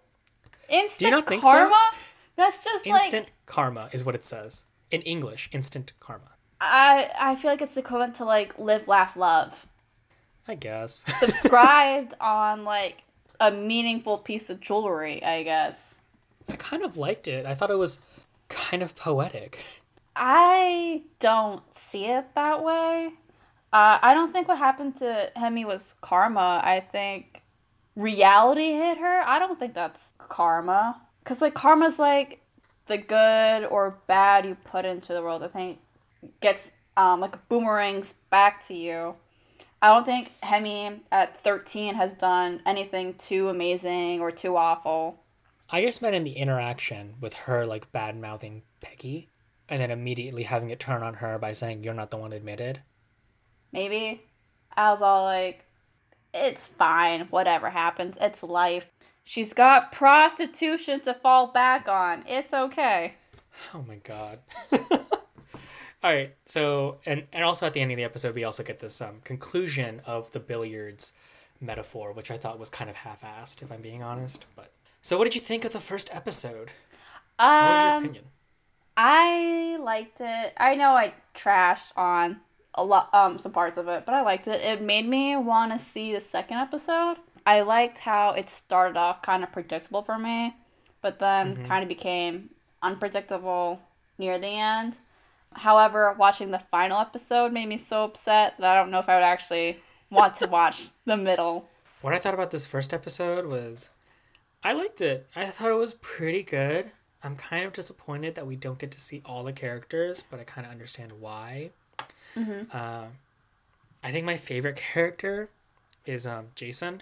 Instant 0.69 1.11
not 1.11 1.27
think 1.27 1.43
so? 1.43 1.49
karma? 1.49 1.89
That's 2.35 2.63
just 2.63 2.85
Instant 2.85 3.25
like 3.25 3.45
karma 3.45 3.89
is 3.91 4.05
what 4.05 4.15
it 4.15 4.23
says. 4.23 4.65
In 4.91 5.01
English, 5.01 5.49
instant 5.51 5.93
karma. 5.99 6.31
I 6.61 7.11
I 7.17 7.35
feel 7.35 7.51
like 7.51 7.61
it's 7.61 7.77
equivalent 7.77 8.15
to 8.15 8.25
like 8.25 8.57
live, 8.57 8.87
laugh, 8.87 9.15
love. 9.15 9.53
I 10.47 10.55
guess. 10.55 10.93
Subscribed 11.19 12.13
on 12.19 12.63
like 12.63 13.03
a 13.39 13.51
meaningful 13.51 14.17
piece 14.17 14.49
of 14.49 14.59
jewelry, 14.59 15.23
I 15.23 15.43
guess. 15.43 15.77
I 16.49 16.55
kind 16.55 16.83
of 16.83 16.97
liked 16.97 17.27
it. 17.27 17.45
I 17.45 17.53
thought 17.53 17.69
it 17.69 17.77
was 17.77 17.99
kind 18.47 18.81
of 18.81 18.95
poetic. 18.95 19.59
I 20.15 21.03
don't 21.19 21.61
see 21.91 22.05
it 22.05 22.25
that 22.35 22.63
way. 22.63 23.11
Uh, 23.71 23.99
I 24.01 24.13
don't 24.13 24.31
think 24.31 24.47
what 24.47 24.57
happened 24.57 24.97
to 24.97 25.31
Hemi 25.35 25.65
was 25.65 25.93
karma. 26.01 26.61
I 26.63 26.79
think 26.91 27.41
reality 27.95 28.73
hit 28.73 28.97
her. 28.97 29.21
I 29.21 29.37
don't 29.37 29.59
think 29.59 29.73
that's 29.73 30.13
karma. 30.17 31.01
Because, 31.23 31.41
like, 31.41 31.53
karma's 31.53 31.99
like 31.99 32.41
the 32.87 32.97
good 32.97 33.65
or 33.65 33.99
bad 34.07 34.45
you 34.45 34.55
put 34.63 34.85
into 34.85 35.13
the 35.13 35.21
world. 35.21 35.43
I 35.43 35.47
think 35.47 35.79
gets, 36.41 36.71
um, 36.97 37.19
like, 37.19 37.47
boomerangs 37.47 38.15
back 38.31 38.65
to 38.67 38.73
you. 38.73 39.15
I 39.81 39.87
don't 39.87 40.05
think 40.05 40.31
Hemi 40.41 41.01
at 41.11 41.41
13 41.41 41.95
has 41.95 42.13
done 42.13 42.61
anything 42.65 43.13
too 43.13 43.49
amazing 43.49 44.19
or 44.19 44.31
too 44.31 44.57
awful. 44.57 45.19
I 45.69 45.81
just 45.81 46.01
meant 46.01 46.15
in 46.15 46.23
the 46.23 46.33
interaction 46.33 47.15
with 47.21 47.35
her 47.35 47.63
like 47.63 47.91
bad 47.91 48.19
mouthing 48.19 48.63
Becky 48.81 49.29
and 49.69 49.81
then 49.81 49.91
immediately 49.91 50.43
having 50.43 50.69
it 50.69 50.79
turn 50.79 51.03
on 51.03 51.15
her 51.15 51.37
by 51.37 51.51
saying 51.53 51.83
you're 51.83 51.93
not 51.93 52.11
the 52.11 52.17
one 52.17 52.33
admitted. 52.33 52.81
maybe. 53.71 54.23
I 54.77 54.91
was 54.93 55.01
all 55.01 55.23
like, 55.25 55.65
it's 56.33 56.67
fine, 56.67 57.21
whatever 57.31 57.69
happens, 57.69 58.15
it's 58.21 58.43
life. 58.43 58.85
She's 59.23 59.53
got 59.53 59.91
prostitution 59.91 61.01
to 61.01 61.13
fall 61.13 61.47
back 61.47 61.87
on. 61.87 62.23
It's 62.27 62.53
okay. 62.53 63.15
Oh 63.73 63.83
my 63.87 63.95
god. 63.95 64.39
All 66.01 66.11
right, 66.13 66.33
so 66.45 66.99
and 67.05 67.25
and 67.33 67.43
also 67.43 67.65
at 67.65 67.73
the 67.73 67.81
end 67.81 67.91
of 67.91 67.97
the 67.97 68.03
episode 68.05 68.33
we 68.35 68.43
also 68.45 68.63
get 68.63 68.79
this 68.79 69.01
um, 69.01 69.19
conclusion 69.25 70.01
of 70.05 70.31
the 70.31 70.39
billiards 70.39 71.11
metaphor, 71.59 72.13
which 72.13 72.31
I 72.31 72.37
thought 72.37 72.57
was 72.59 72.69
kind 72.69 72.89
of 72.89 72.97
half-assed, 72.97 73.61
if 73.61 73.69
I'm 73.71 73.81
being 73.81 74.01
honest. 74.01 74.45
But 74.55 74.71
so, 75.01 75.17
what 75.17 75.25
did 75.25 75.35
you 75.35 75.41
think 75.41 75.65
of 75.65 75.73
the 75.73 75.79
first 75.81 76.09
episode? 76.13 76.69
What 77.37 77.47
was 77.49 77.83
your 77.83 77.91
Um, 77.95 78.03
opinion? 78.03 78.23
I 79.01 79.77
liked 79.81 80.19
it. 80.19 80.53
I 80.57 80.75
know 80.75 80.89
I 80.89 81.13
trashed 81.33 81.95
on 81.95 82.41
a 82.75 82.83
lot, 82.83 83.07
um, 83.13 83.39
some 83.39 83.53
parts 83.53 83.77
of 83.77 83.87
it, 83.87 84.05
but 84.05 84.13
I 84.13 84.23
liked 84.23 84.45
it. 84.45 84.59
It 84.59 84.81
made 84.81 85.07
me 85.07 85.37
want 85.37 85.71
to 85.71 85.79
see 85.79 86.13
the 86.13 86.19
second 86.19 86.57
episode. 86.57 87.15
I 87.45 87.61
liked 87.61 87.99
how 87.99 88.31
it 88.31 88.49
started 88.49 88.97
off 88.97 89.21
kind 89.21 89.41
of 89.41 89.53
predictable 89.53 90.01
for 90.01 90.19
me, 90.19 90.53
but 91.01 91.17
then 91.17 91.65
kind 91.65 91.81
of 91.81 91.87
became 91.87 92.49
unpredictable 92.83 93.79
near 94.17 94.37
the 94.37 94.47
end. 94.47 94.95
However, 95.53 96.13
watching 96.19 96.51
the 96.51 96.61
final 96.69 96.99
episode 96.99 97.53
made 97.53 97.69
me 97.69 97.81
so 97.89 98.03
upset 98.03 98.55
that 98.59 98.69
I 98.69 98.75
don't 98.75 98.91
know 98.91 98.99
if 98.99 99.07
I 99.07 99.15
would 99.15 99.23
actually 99.23 99.77
want 100.11 100.35
to 100.37 100.49
watch 100.49 100.89
the 101.05 101.15
middle. 101.15 101.69
What 102.01 102.13
I 102.13 102.17
thought 102.17 102.33
about 102.33 102.51
this 102.51 102.65
first 102.65 102.93
episode 102.93 103.45
was 103.45 103.91
I 104.61 104.73
liked 104.73 104.99
it. 104.99 105.25
I 105.37 105.45
thought 105.45 105.71
it 105.71 105.75
was 105.75 105.93
pretty 105.93 106.43
good. 106.43 106.91
I'm 107.23 107.35
kind 107.35 107.65
of 107.65 107.73
disappointed 107.73 108.35
that 108.35 108.47
we 108.47 108.55
don't 108.55 108.79
get 108.79 108.91
to 108.91 108.99
see 108.99 109.21
all 109.25 109.43
the 109.43 109.51
characters, 109.53 110.23
but 110.29 110.39
I 110.39 110.43
kind 110.43 110.65
of 110.65 110.71
understand 110.71 111.13
why. 111.19 111.71
Uh, 112.71 113.05
I 114.03 114.11
think 114.11 114.25
my 114.25 114.37
favorite 114.37 114.77
character 114.77 115.49
is 116.05 116.25
um, 116.25 116.47
Jason. 116.55 117.01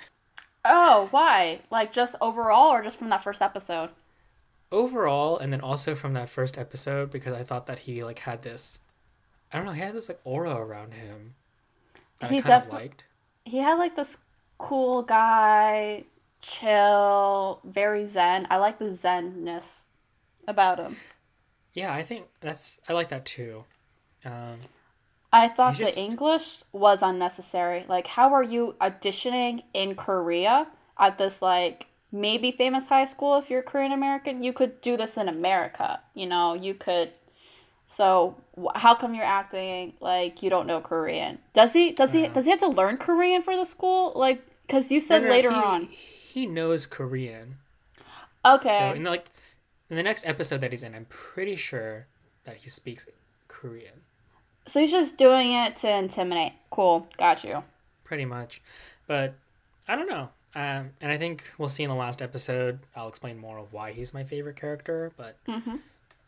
Oh, 0.65 1.07
why? 1.11 1.59
Like 1.69 1.93
just 1.93 2.15
overall 2.19 2.73
or 2.73 2.81
just 2.83 2.97
from 2.97 3.09
that 3.09 3.23
first 3.23 3.41
episode? 3.41 3.89
Overall, 4.71 5.37
and 5.37 5.53
then 5.53 5.61
also 5.61 5.93
from 5.95 6.13
that 6.13 6.27
first 6.27 6.57
episode, 6.57 7.11
because 7.11 7.33
I 7.33 7.43
thought 7.43 7.67
that 7.67 7.79
he 7.79 8.03
like 8.03 8.19
had 8.19 8.41
this, 8.41 8.79
I 9.53 9.57
don't 9.57 9.65
know, 9.65 9.71
he 9.73 9.81
had 9.81 9.93
this 9.93 10.09
like 10.09 10.19
aura 10.23 10.55
around 10.55 10.93
him 10.95 11.35
that 12.19 12.31
He 12.31 12.39
I 12.39 12.41
kind 12.41 12.63
of 12.63 12.73
liked. 12.73 13.03
he 13.45 13.59
had 13.59 13.75
like 13.75 13.95
this 13.95 14.17
cool 14.57 15.03
guy, 15.03 16.03
chill, 16.41 17.59
very 17.63 18.07
zen. 18.07 18.47
I 18.49 18.57
like 18.57 18.79
the 18.79 18.89
zenness 18.89 19.83
about 20.47 20.79
him. 20.79 20.95
Yeah, 21.73 21.93
I 21.93 22.01
think 22.01 22.25
that's 22.41 22.79
I 22.89 22.93
like 22.93 23.09
that 23.09 23.25
too. 23.25 23.65
Um, 24.25 24.61
I 25.31 25.49
thought 25.49 25.75
He's 25.75 25.79
just- 25.79 25.97
the 25.97 26.03
English 26.03 26.63
was 26.71 26.99
unnecessary. 27.01 27.85
Like, 27.87 28.07
how 28.07 28.33
are 28.33 28.43
you 28.43 28.75
auditioning 28.81 29.63
in 29.73 29.95
Korea 29.95 30.67
at 30.97 31.17
this 31.17 31.41
like 31.41 31.85
maybe 32.11 32.51
famous 32.51 32.87
high 32.87 33.05
school 33.05 33.37
if 33.37 33.49
you're 33.49 33.61
Korean 33.61 33.91
American? 33.91 34.41
You 34.41 34.53
could 34.53 34.81
do 34.81 34.97
this 34.97 35.17
in 35.17 35.27
America. 35.27 35.99
You 36.15 36.25
know, 36.27 36.53
you 36.53 36.73
could. 36.73 37.11
So 37.89 38.35
how 38.75 38.95
come 38.95 39.13
you're 39.13 39.23
acting 39.25 39.93
like 39.99 40.41
you 40.41 40.49
don't 40.49 40.67
know 40.67 40.81
Korean? 40.81 41.39
Does 41.53 41.73
he? 41.73 41.91
Does 41.91 42.11
he? 42.11 42.23
Yeah. 42.23 42.33
Does 42.33 42.45
he 42.45 42.51
have 42.51 42.59
to 42.61 42.67
learn 42.69 42.97
Korean 42.97 43.41
for 43.41 43.55
the 43.55 43.65
school? 43.65 44.13
Like, 44.15 44.41
because 44.65 44.89
you 44.89 44.99
said 44.99 45.21
no, 45.21 45.27
no, 45.27 45.33
later 45.33 45.49
he, 45.51 45.55
on. 45.55 45.81
he 45.83 46.45
knows 46.47 46.87
Korean. 46.87 47.57
Okay. 48.45 48.73
So 48.73 48.97
in 48.97 49.03
the, 49.03 49.09
like 49.11 49.25
in 49.89 49.95
the 49.95 50.03
next 50.03 50.25
episode 50.25 50.61
that 50.61 50.71
he's 50.71 50.83
in, 50.83 50.93
I'm 50.95 51.05
pretty 51.09 51.55
sure 51.55 52.07
that 52.43 52.57
he 52.61 52.69
speaks 52.69 53.07
Korean. 53.47 54.01
So 54.67 54.79
he's 54.81 54.91
just 54.91 55.17
doing 55.17 55.53
it 55.53 55.77
to 55.77 55.89
intimidate. 55.89 56.53
Cool, 56.69 57.07
got 57.17 57.43
you. 57.43 57.63
Pretty 58.03 58.25
much. 58.25 58.61
But 59.07 59.35
I 59.87 59.95
don't 59.95 60.09
know. 60.09 60.29
Um, 60.55 60.91
and 61.01 61.11
I 61.11 61.17
think 61.17 61.51
we'll 61.57 61.69
see 61.69 61.83
in 61.83 61.89
the 61.89 61.95
last 61.95 62.21
episode, 62.21 62.79
I'll 62.95 63.07
explain 63.07 63.37
more 63.37 63.57
of 63.59 63.71
why 63.73 63.91
he's 63.91 64.13
my 64.13 64.23
favorite 64.23 64.55
character. 64.55 65.11
But 65.15 65.35
Mhm. 65.47 65.81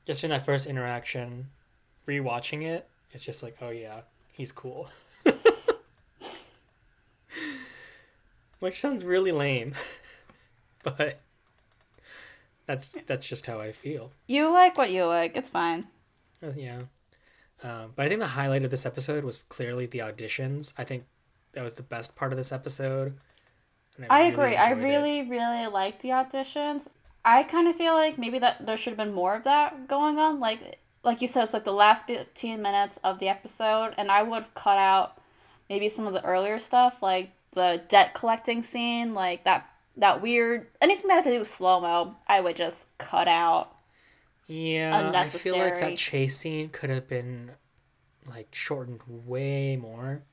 just 0.05 0.23
in 0.23 0.29
that 0.29 0.45
first 0.45 0.67
interaction, 0.67 1.49
rewatching 2.07 2.61
it, 2.63 2.87
it's 3.11 3.25
just 3.25 3.41
like, 3.43 3.57
oh 3.61 3.69
yeah, 3.71 4.01
he's 4.31 4.51
cool. 4.51 4.89
Which 8.59 8.79
sounds 8.79 9.05
really 9.05 9.31
lame. 9.31 9.73
but 10.83 11.19
that's 12.69 12.95
that's 13.07 13.27
just 13.27 13.47
how 13.47 13.59
I 13.59 13.71
feel. 13.71 14.11
You 14.27 14.51
like 14.51 14.77
what 14.77 14.91
you 14.91 15.05
like. 15.05 15.35
It's 15.35 15.49
fine. 15.49 15.87
Uh, 16.43 16.51
Yeah. 16.55 16.81
Um, 17.63 17.91
but 17.95 18.05
I 18.05 18.07
think 18.07 18.21
the 18.21 18.27
highlight 18.27 18.63
of 18.63 18.69
this 18.71 18.85
episode 18.85 19.25
was 19.25 19.43
clearly 19.43 19.85
the 19.87 19.99
auditions. 19.99 20.73
I 20.77 20.83
think 20.85 21.03
that 21.53 21.63
was 21.63 21.73
the 21.73 21.83
best 21.83 22.15
part 22.15 22.31
of 22.31 22.37
this 22.37 22.51
episode. 22.53 23.17
and 23.97 24.05
I 24.09 24.19
really 24.19 24.31
agree. 24.31 24.55
I 24.55 24.69
enjoyed 24.71 24.77
it. 24.79 24.87
really, 24.87 25.21
really 25.23 25.67
like 25.67 26.01
the 26.01 26.09
auditions. 26.09 26.83
I 27.25 27.43
kind 27.43 27.67
of 27.67 27.75
feel 27.75 27.93
like 27.93 28.17
maybe 28.19 28.39
that 28.39 28.65
there 28.65 28.77
should 28.77 28.91
have 28.91 28.97
been 29.05 29.13
more 29.13 29.35
of 29.35 29.43
that 29.43 29.87
going 29.89 30.19
on. 30.19 30.39
Like, 30.39 30.79
like 31.03 31.21
you 31.21 31.27
said, 31.27 31.43
it's 31.43 31.53
like 31.53 31.65
the 31.65 31.73
last 31.73 32.05
fifteen 32.05 32.61
minutes 32.61 32.97
of 33.03 33.17
the 33.19 33.27
episode, 33.27 33.95
and 33.97 34.11
I 34.11 34.21
would 34.21 34.43
have 34.43 34.53
cut 34.53 34.77
out 34.77 35.17
maybe 35.69 35.89
some 35.89 36.05
of 36.07 36.13
the 36.13 36.23
earlier 36.23 36.59
stuff, 36.59 37.01
like 37.01 37.31
the 37.55 37.81
debt 37.89 38.13
collecting 38.13 38.61
scene, 38.63 39.13
like 39.15 39.43
that 39.43 39.67
that 39.99 40.21
weird 40.21 40.67
anything 40.81 41.07
that 41.07 41.15
had 41.15 41.23
to 41.25 41.31
do 41.31 41.39
with 41.39 41.49
slow 41.49 41.79
mo. 41.79 42.15
I 42.27 42.41
would 42.41 42.55
just 42.55 42.77
cut 42.97 43.27
out. 43.27 43.71
Yeah, 44.47 45.11
I 45.13 45.25
feel 45.25 45.57
like 45.57 45.79
that 45.79 45.97
chase 45.97 46.37
scene 46.37 46.69
could 46.69 46.89
have 46.89 47.07
been 47.07 47.51
like 48.27 48.47
shortened 48.53 49.01
way 49.07 49.77
more. 49.77 50.23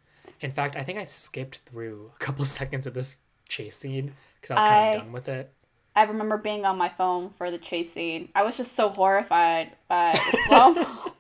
In 0.40 0.50
fact, 0.50 0.76
I 0.76 0.82
think 0.82 0.98
I 0.98 1.04
skipped 1.04 1.58
through 1.58 2.12
a 2.14 2.18
couple 2.18 2.44
seconds 2.46 2.86
of 2.86 2.94
this 2.94 3.16
chase 3.48 3.76
scene 3.76 4.14
because 4.40 4.50
I 4.50 4.54
was 4.54 4.64
kind 4.64 4.94
of 4.94 5.02
done 5.02 5.12
with 5.12 5.28
it. 5.28 5.52
I 5.94 6.02
remember 6.02 6.36
being 6.36 6.66
on 6.66 6.76
my 6.76 6.90
phone 6.90 7.30
for 7.38 7.50
the 7.50 7.58
chase 7.58 7.92
scene. 7.92 8.28
I 8.34 8.42
was 8.42 8.56
just 8.56 8.76
so 8.76 8.90
horrified 8.90 9.72
by 9.88 10.12
slow 10.12 10.74
mo. 10.74 10.86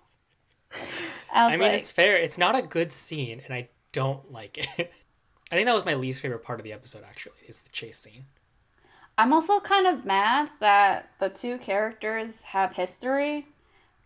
I 1.34 1.44
I 1.44 1.50
mean, 1.52 1.60
like, 1.60 1.72
it's 1.72 1.92
fair. 1.92 2.16
It's 2.16 2.38
not 2.38 2.56
a 2.56 2.62
good 2.62 2.92
scene, 2.92 3.40
and 3.44 3.54
I 3.54 3.68
don't 3.92 4.30
like 4.30 4.58
it. 4.58 4.66
I 5.52 5.54
think 5.54 5.66
that 5.66 5.74
was 5.74 5.84
my 5.84 5.94
least 5.94 6.20
favorite 6.20 6.42
part 6.42 6.60
of 6.60 6.64
the 6.64 6.72
episode. 6.72 7.02
Actually, 7.06 7.36
is 7.46 7.60
the 7.60 7.70
chase 7.70 7.98
scene. 7.98 8.26
I'm 9.18 9.32
also 9.32 9.60
kind 9.60 9.86
of 9.86 10.04
mad 10.04 10.50
that 10.60 11.10
the 11.18 11.28
two 11.28 11.58
characters 11.58 12.42
have 12.42 12.72
history, 12.74 13.46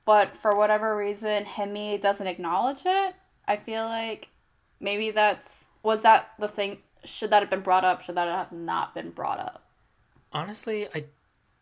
but 0.04 0.36
for 0.36 0.52
whatever 0.56 0.96
reason, 0.96 1.44
Hemi 1.44 1.98
doesn't 1.98 2.26
acknowledge 2.26 2.82
it. 2.84 3.14
I 3.48 3.56
feel 3.56 3.84
like 3.84 4.28
maybe 4.78 5.10
that's 5.10 5.48
was 5.82 6.02
that 6.02 6.30
the 6.38 6.48
thing 6.48 6.78
should 7.04 7.30
that 7.30 7.42
have 7.42 7.50
been 7.50 7.60
brought 7.60 7.84
up 7.84 8.02
should 8.02 8.14
that 8.14 8.28
have 8.28 8.52
not 8.52 8.94
been 8.94 9.10
brought 9.10 9.38
up 9.38 9.70
Honestly, 10.32 10.86
I 10.94 11.06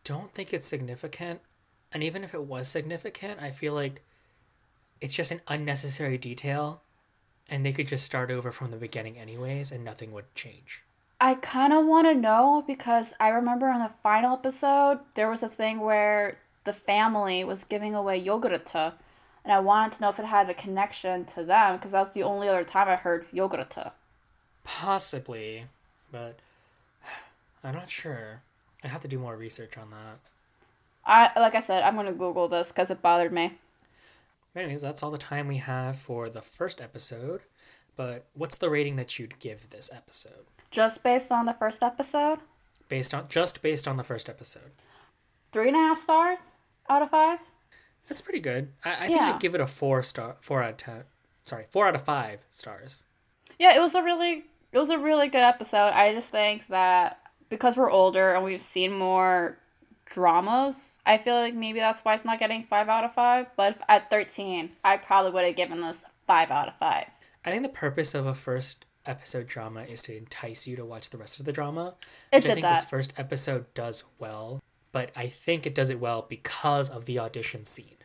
don't 0.04 0.32
think 0.32 0.52
it's 0.52 0.66
significant. 0.66 1.40
And 1.92 2.02
even 2.02 2.22
if 2.22 2.34
it 2.34 2.44
was 2.44 2.68
significant, 2.68 3.40
I 3.40 3.50
feel 3.50 3.72
like 3.72 4.02
it's 5.00 5.16
just 5.16 5.30
an 5.30 5.40
unnecessary 5.48 6.18
detail 6.18 6.82
and 7.48 7.64
they 7.64 7.72
could 7.72 7.88
just 7.88 8.04
start 8.04 8.30
over 8.30 8.52
from 8.52 8.70
the 8.70 8.76
beginning 8.76 9.16
anyways 9.16 9.72
and 9.72 9.82
nothing 9.84 10.12
would 10.12 10.34
change. 10.34 10.84
I 11.20 11.35
kind 11.35 11.73
of 11.73 11.85
want 11.85 12.07
to 12.07 12.15
know 12.15 12.62
because 12.66 13.12
I 13.19 13.31
remember 13.31 13.69
in 13.70 13.81
the 13.81 13.90
final 14.03 14.36
episode 14.36 15.01
there 15.15 15.28
was 15.28 15.43
a 15.43 15.49
thing 15.49 15.81
where 15.81 16.39
the 16.65 16.73
family 16.73 17.43
was 17.43 17.65
giving 17.65 17.95
away 17.95 18.19
yogurt 18.19 18.73
and 18.74 19.53
I 19.53 19.59
wanted 19.59 19.97
to 19.97 20.03
know 20.03 20.11
if 20.11 20.19
it 20.19 20.27
had 20.27 20.49
a 20.49 20.55
connection 20.55 21.24
to 21.35 21.43
them 21.43 21.77
because 21.77 21.93
that 21.93 22.05
was 22.05 22.15
the 22.15 22.23
only 22.23 22.49
other 22.49 22.65
time 22.65 22.89
I 22.89 22.97
heard 22.97 23.27
yogurt. 23.32 23.74
Possibly, 24.62 25.65
but 26.12 26.39
I'm 27.65 27.74
not 27.74 27.90
sure. 27.90 28.43
I 28.85 28.89
have 28.89 29.01
to 29.01 29.09
do 29.09 29.19
more 29.19 29.36
research 29.36 29.77
on 29.77 29.90
that. 29.90 30.19
I 31.05 31.40
like 31.40 31.55
I 31.55 31.61
said, 31.61 31.82
I'm 31.82 31.97
gonna 31.97 32.12
Google 32.12 32.49
this 32.49 32.69
because 32.69 32.90
it 32.90 33.03
bothered 33.03 33.32
me. 33.32 33.59
Anyways, 34.55 34.82
that's 34.82 35.03
all 35.03 35.11
the 35.11 35.19
time 35.19 35.49
we 35.49 35.57
have 35.57 35.97
for 35.97 36.28
the 36.28 36.43
first 36.43 36.81
episode. 36.81 37.43
But 37.97 38.27
what's 38.35 38.57
the 38.57 38.70
rating 38.70 38.97
that 38.97 39.19
you'd 39.19 39.40
give 39.40 39.70
this 39.70 39.90
episode? 39.93 40.45
Just 40.70 41.03
based 41.03 41.31
on 41.32 41.47
the 41.47 41.55
first 41.55 41.82
episode, 41.82 42.39
Based 42.89 43.12
on 43.15 43.27
just 43.28 43.62
based 43.62 43.86
on 43.89 43.97
the 43.97 44.03
first 44.05 44.28
episode. 44.28 44.73
three 45.53 45.69
and 45.69 45.77
a 45.77 45.81
half 45.81 46.01
stars 46.03 46.39
out 46.89 47.03
of 47.03 47.11
five. 47.11 47.39
That's 48.09 48.20
pretty 48.23 48.40
good. 48.40 48.73
I, 48.85 48.93
I 48.93 49.07
think 49.09 49.20
Yeah. 49.20 49.32
I'd 49.35 49.40
give 49.40 49.55
it 49.55 49.61
a 49.61 49.66
four 49.66 50.03
star 50.03 50.36
four 50.40 50.62
out 50.62 50.70
of 50.70 50.77
ten 50.78 51.05
sorry, 51.45 51.65
four 51.70 51.86
out 51.86 51.95
of 51.95 52.03
five 52.03 52.45
stars. 52.51 53.05
Yeah, 53.59 53.74
it 53.77 53.81
was 53.81 53.95
a 53.95 54.03
really 54.03 54.45
it 54.73 54.78
was 54.78 54.90
a 54.90 54.99
really 54.99 55.28
good 55.28 55.43
episode. 55.43 55.93
I 55.95 56.12
just 56.15 56.28
think 56.28 56.62
that 56.69 57.19
because 57.49 57.77
we're 57.77 57.90
older 57.90 58.35
and 58.35 58.45
we've 58.45 58.61
seen 58.61 58.93
more 58.93 59.59
dramas, 60.07 60.99
I 61.07 61.19
feel 61.19 61.35
like 61.35 61.55
maybe 61.55 61.78
that's 61.81 62.01
why 62.03 62.15
it's 62.15 62.24
not 62.24 62.39
getting 62.39 62.65
five 62.65 62.89
out 62.89 63.05
of 63.05 63.15
five. 63.15 63.47
But 63.57 63.77
if, 63.77 63.82
at 63.89 64.11
thirteen, 64.11 64.70
I 64.85 64.97
probably 64.97 65.32
would 65.32 65.45
have 65.45 65.57
given 65.57 65.81
this 65.81 65.99
five 66.27 66.51
out 66.51 66.69
of 66.69 66.74
five. 66.78 67.07
I 67.45 67.51
think 67.51 67.62
the 67.62 67.69
purpose 67.70 68.15
of 68.15 68.27
a 68.27 68.35
first 68.35 68.85
episode 69.06 69.46
drama 69.46 69.82
is 69.82 70.02
to 70.02 70.16
entice 70.16 70.66
you 70.66 70.76
to 70.76 70.84
watch 70.84 71.10
the 71.10 71.18
rest 71.18 71.40
of 71.40 71.46
the 71.46 71.52
drama. 71.52 71.94
It 72.32 72.36
which 72.36 72.46
I 72.46 72.54
think 72.54 72.66
this 72.66 72.84
first 72.84 73.14
episode 73.18 73.72
does 73.74 74.04
well, 74.18 74.62
but 74.92 75.10
I 75.16 75.26
think 75.26 75.66
it 75.66 75.74
does 75.74 75.90
it 75.90 76.00
well 76.00 76.26
because 76.28 76.88
of 76.88 77.06
the 77.06 77.18
audition 77.18 77.64
scene. 77.64 77.96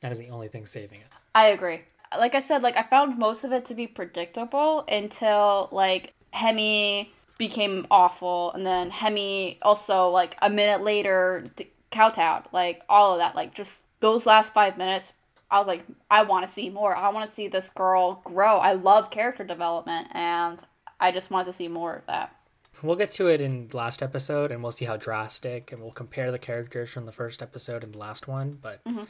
That 0.00 0.12
is 0.12 0.18
the 0.18 0.30
only 0.30 0.48
thing 0.48 0.66
saving 0.66 1.00
it. 1.00 1.06
I 1.34 1.46
agree. 1.48 1.80
Like 2.16 2.34
I 2.34 2.40
said, 2.40 2.62
like 2.62 2.76
I 2.76 2.82
found 2.82 3.18
most 3.18 3.44
of 3.44 3.52
it 3.52 3.66
to 3.66 3.74
be 3.74 3.86
predictable 3.86 4.84
until 4.88 5.68
like 5.70 6.14
Hemi 6.32 7.12
became 7.38 7.86
awful, 7.90 8.52
and 8.52 8.66
then 8.66 8.90
Hemi 8.90 9.58
also 9.62 10.08
like 10.08 10.36
a 10.42 10.50
minute 10.50 10.82
later 10.82 11.44
d- 11.56 11.70
kowtowed. 11.90 12.44
Like 12.52 12.82
all 12.88 13.12
of 13.12 13.18
that, 13.18 13.36
like 13.36 13.54
just 13.54 13.72
those 14.00 14.26
last 14.26 14.52
five 14.52 14.76
minutes, 14.76 15.12
I 15.50 15.58
was 15.58 15.66
like, 15.66 15.84
I 16.10 16.22
want 16.22 16.46
to 16.46 16.52
see 16.52 16.70
more. 16.70 16.94
I 16.94 17.08
want 17.10 17.28
to 17.28 17.34
see 17.34 17.48
this 17.48 17.70
girl 17.70 18.22
grow. 18.24 18.58
I 18.58 18.72
love 18.72 19.10
character 19.10 19.44
development, 19.44 20.08
and 20.12 20.58
I 21.00 21.10
just 21.10 21.30
want 21.30 21.48
to 21.48 21.52
see 21.52 21.68
more 21.68 21.96
of 21.96 22.06
that. 22.06 22.36
We'll 22.82 22.96
get 22.96 23.10
to 23.12 23.26
it 23.26 23.40
in 23.40 23.68
the 23.68 23.76
last 23.76 24.02
episode 24.02 24.52
and 24.52 24.62
we'll 24.62 24.72
see 24.72 24.84
how 24.84 24.96
drastic 24.96 25.72
and 25.72 25.82
we'll 25.82 25.90
compare 25.90 26.30
the 26.30 26.38
characters 26.38 26.90
from 26.90 27.04
the 27.04 27.12
first 27.12 27.42
episode 27.42 27.82
and 27.82 27.92
the 27.92 27.98
last 27.98 28.28
one. 28.28 28.58
But 28.62 28.82
mm-hmm. 28.84 29.04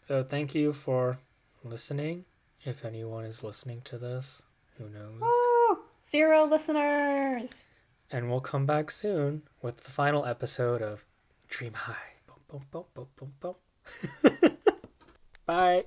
so 0.00 0.22
thank 0.22 0.54
you 0.54 0.72
for 0.72 1.18
listening. 1.62 2.24
If 2.64 2.84
anyone 2.84 3.24
is 3.24 3.44
listening 3.44 3.82
to 3.82 3.98
this, 3.98 4.44
who 4.78 4.88
knows? 4.88 5.20
Woo! 5.20 5.78
Zero 6.10 6.44
listeners. 6.44 7.50
And 8.10 8.28
we'll 8.28 8.40
come 8.40 8.66
back 8.66 8.90
soon 8.90 9.42
with 9.60 9.84
the 9.84 9.90
final 9.90 10.24
episode 10.24 10.80
of 10.80 11.06
Dream 11.48 11.74
High. 11.74 12.14
Boom, 12.26 12.62
boom, 12.70 12.84
boom, 12.94 13.06
boom, 13.16 13.32
boom, 13.40 13.54
boom. 14.42 14.52
Bye. 15.46 15.84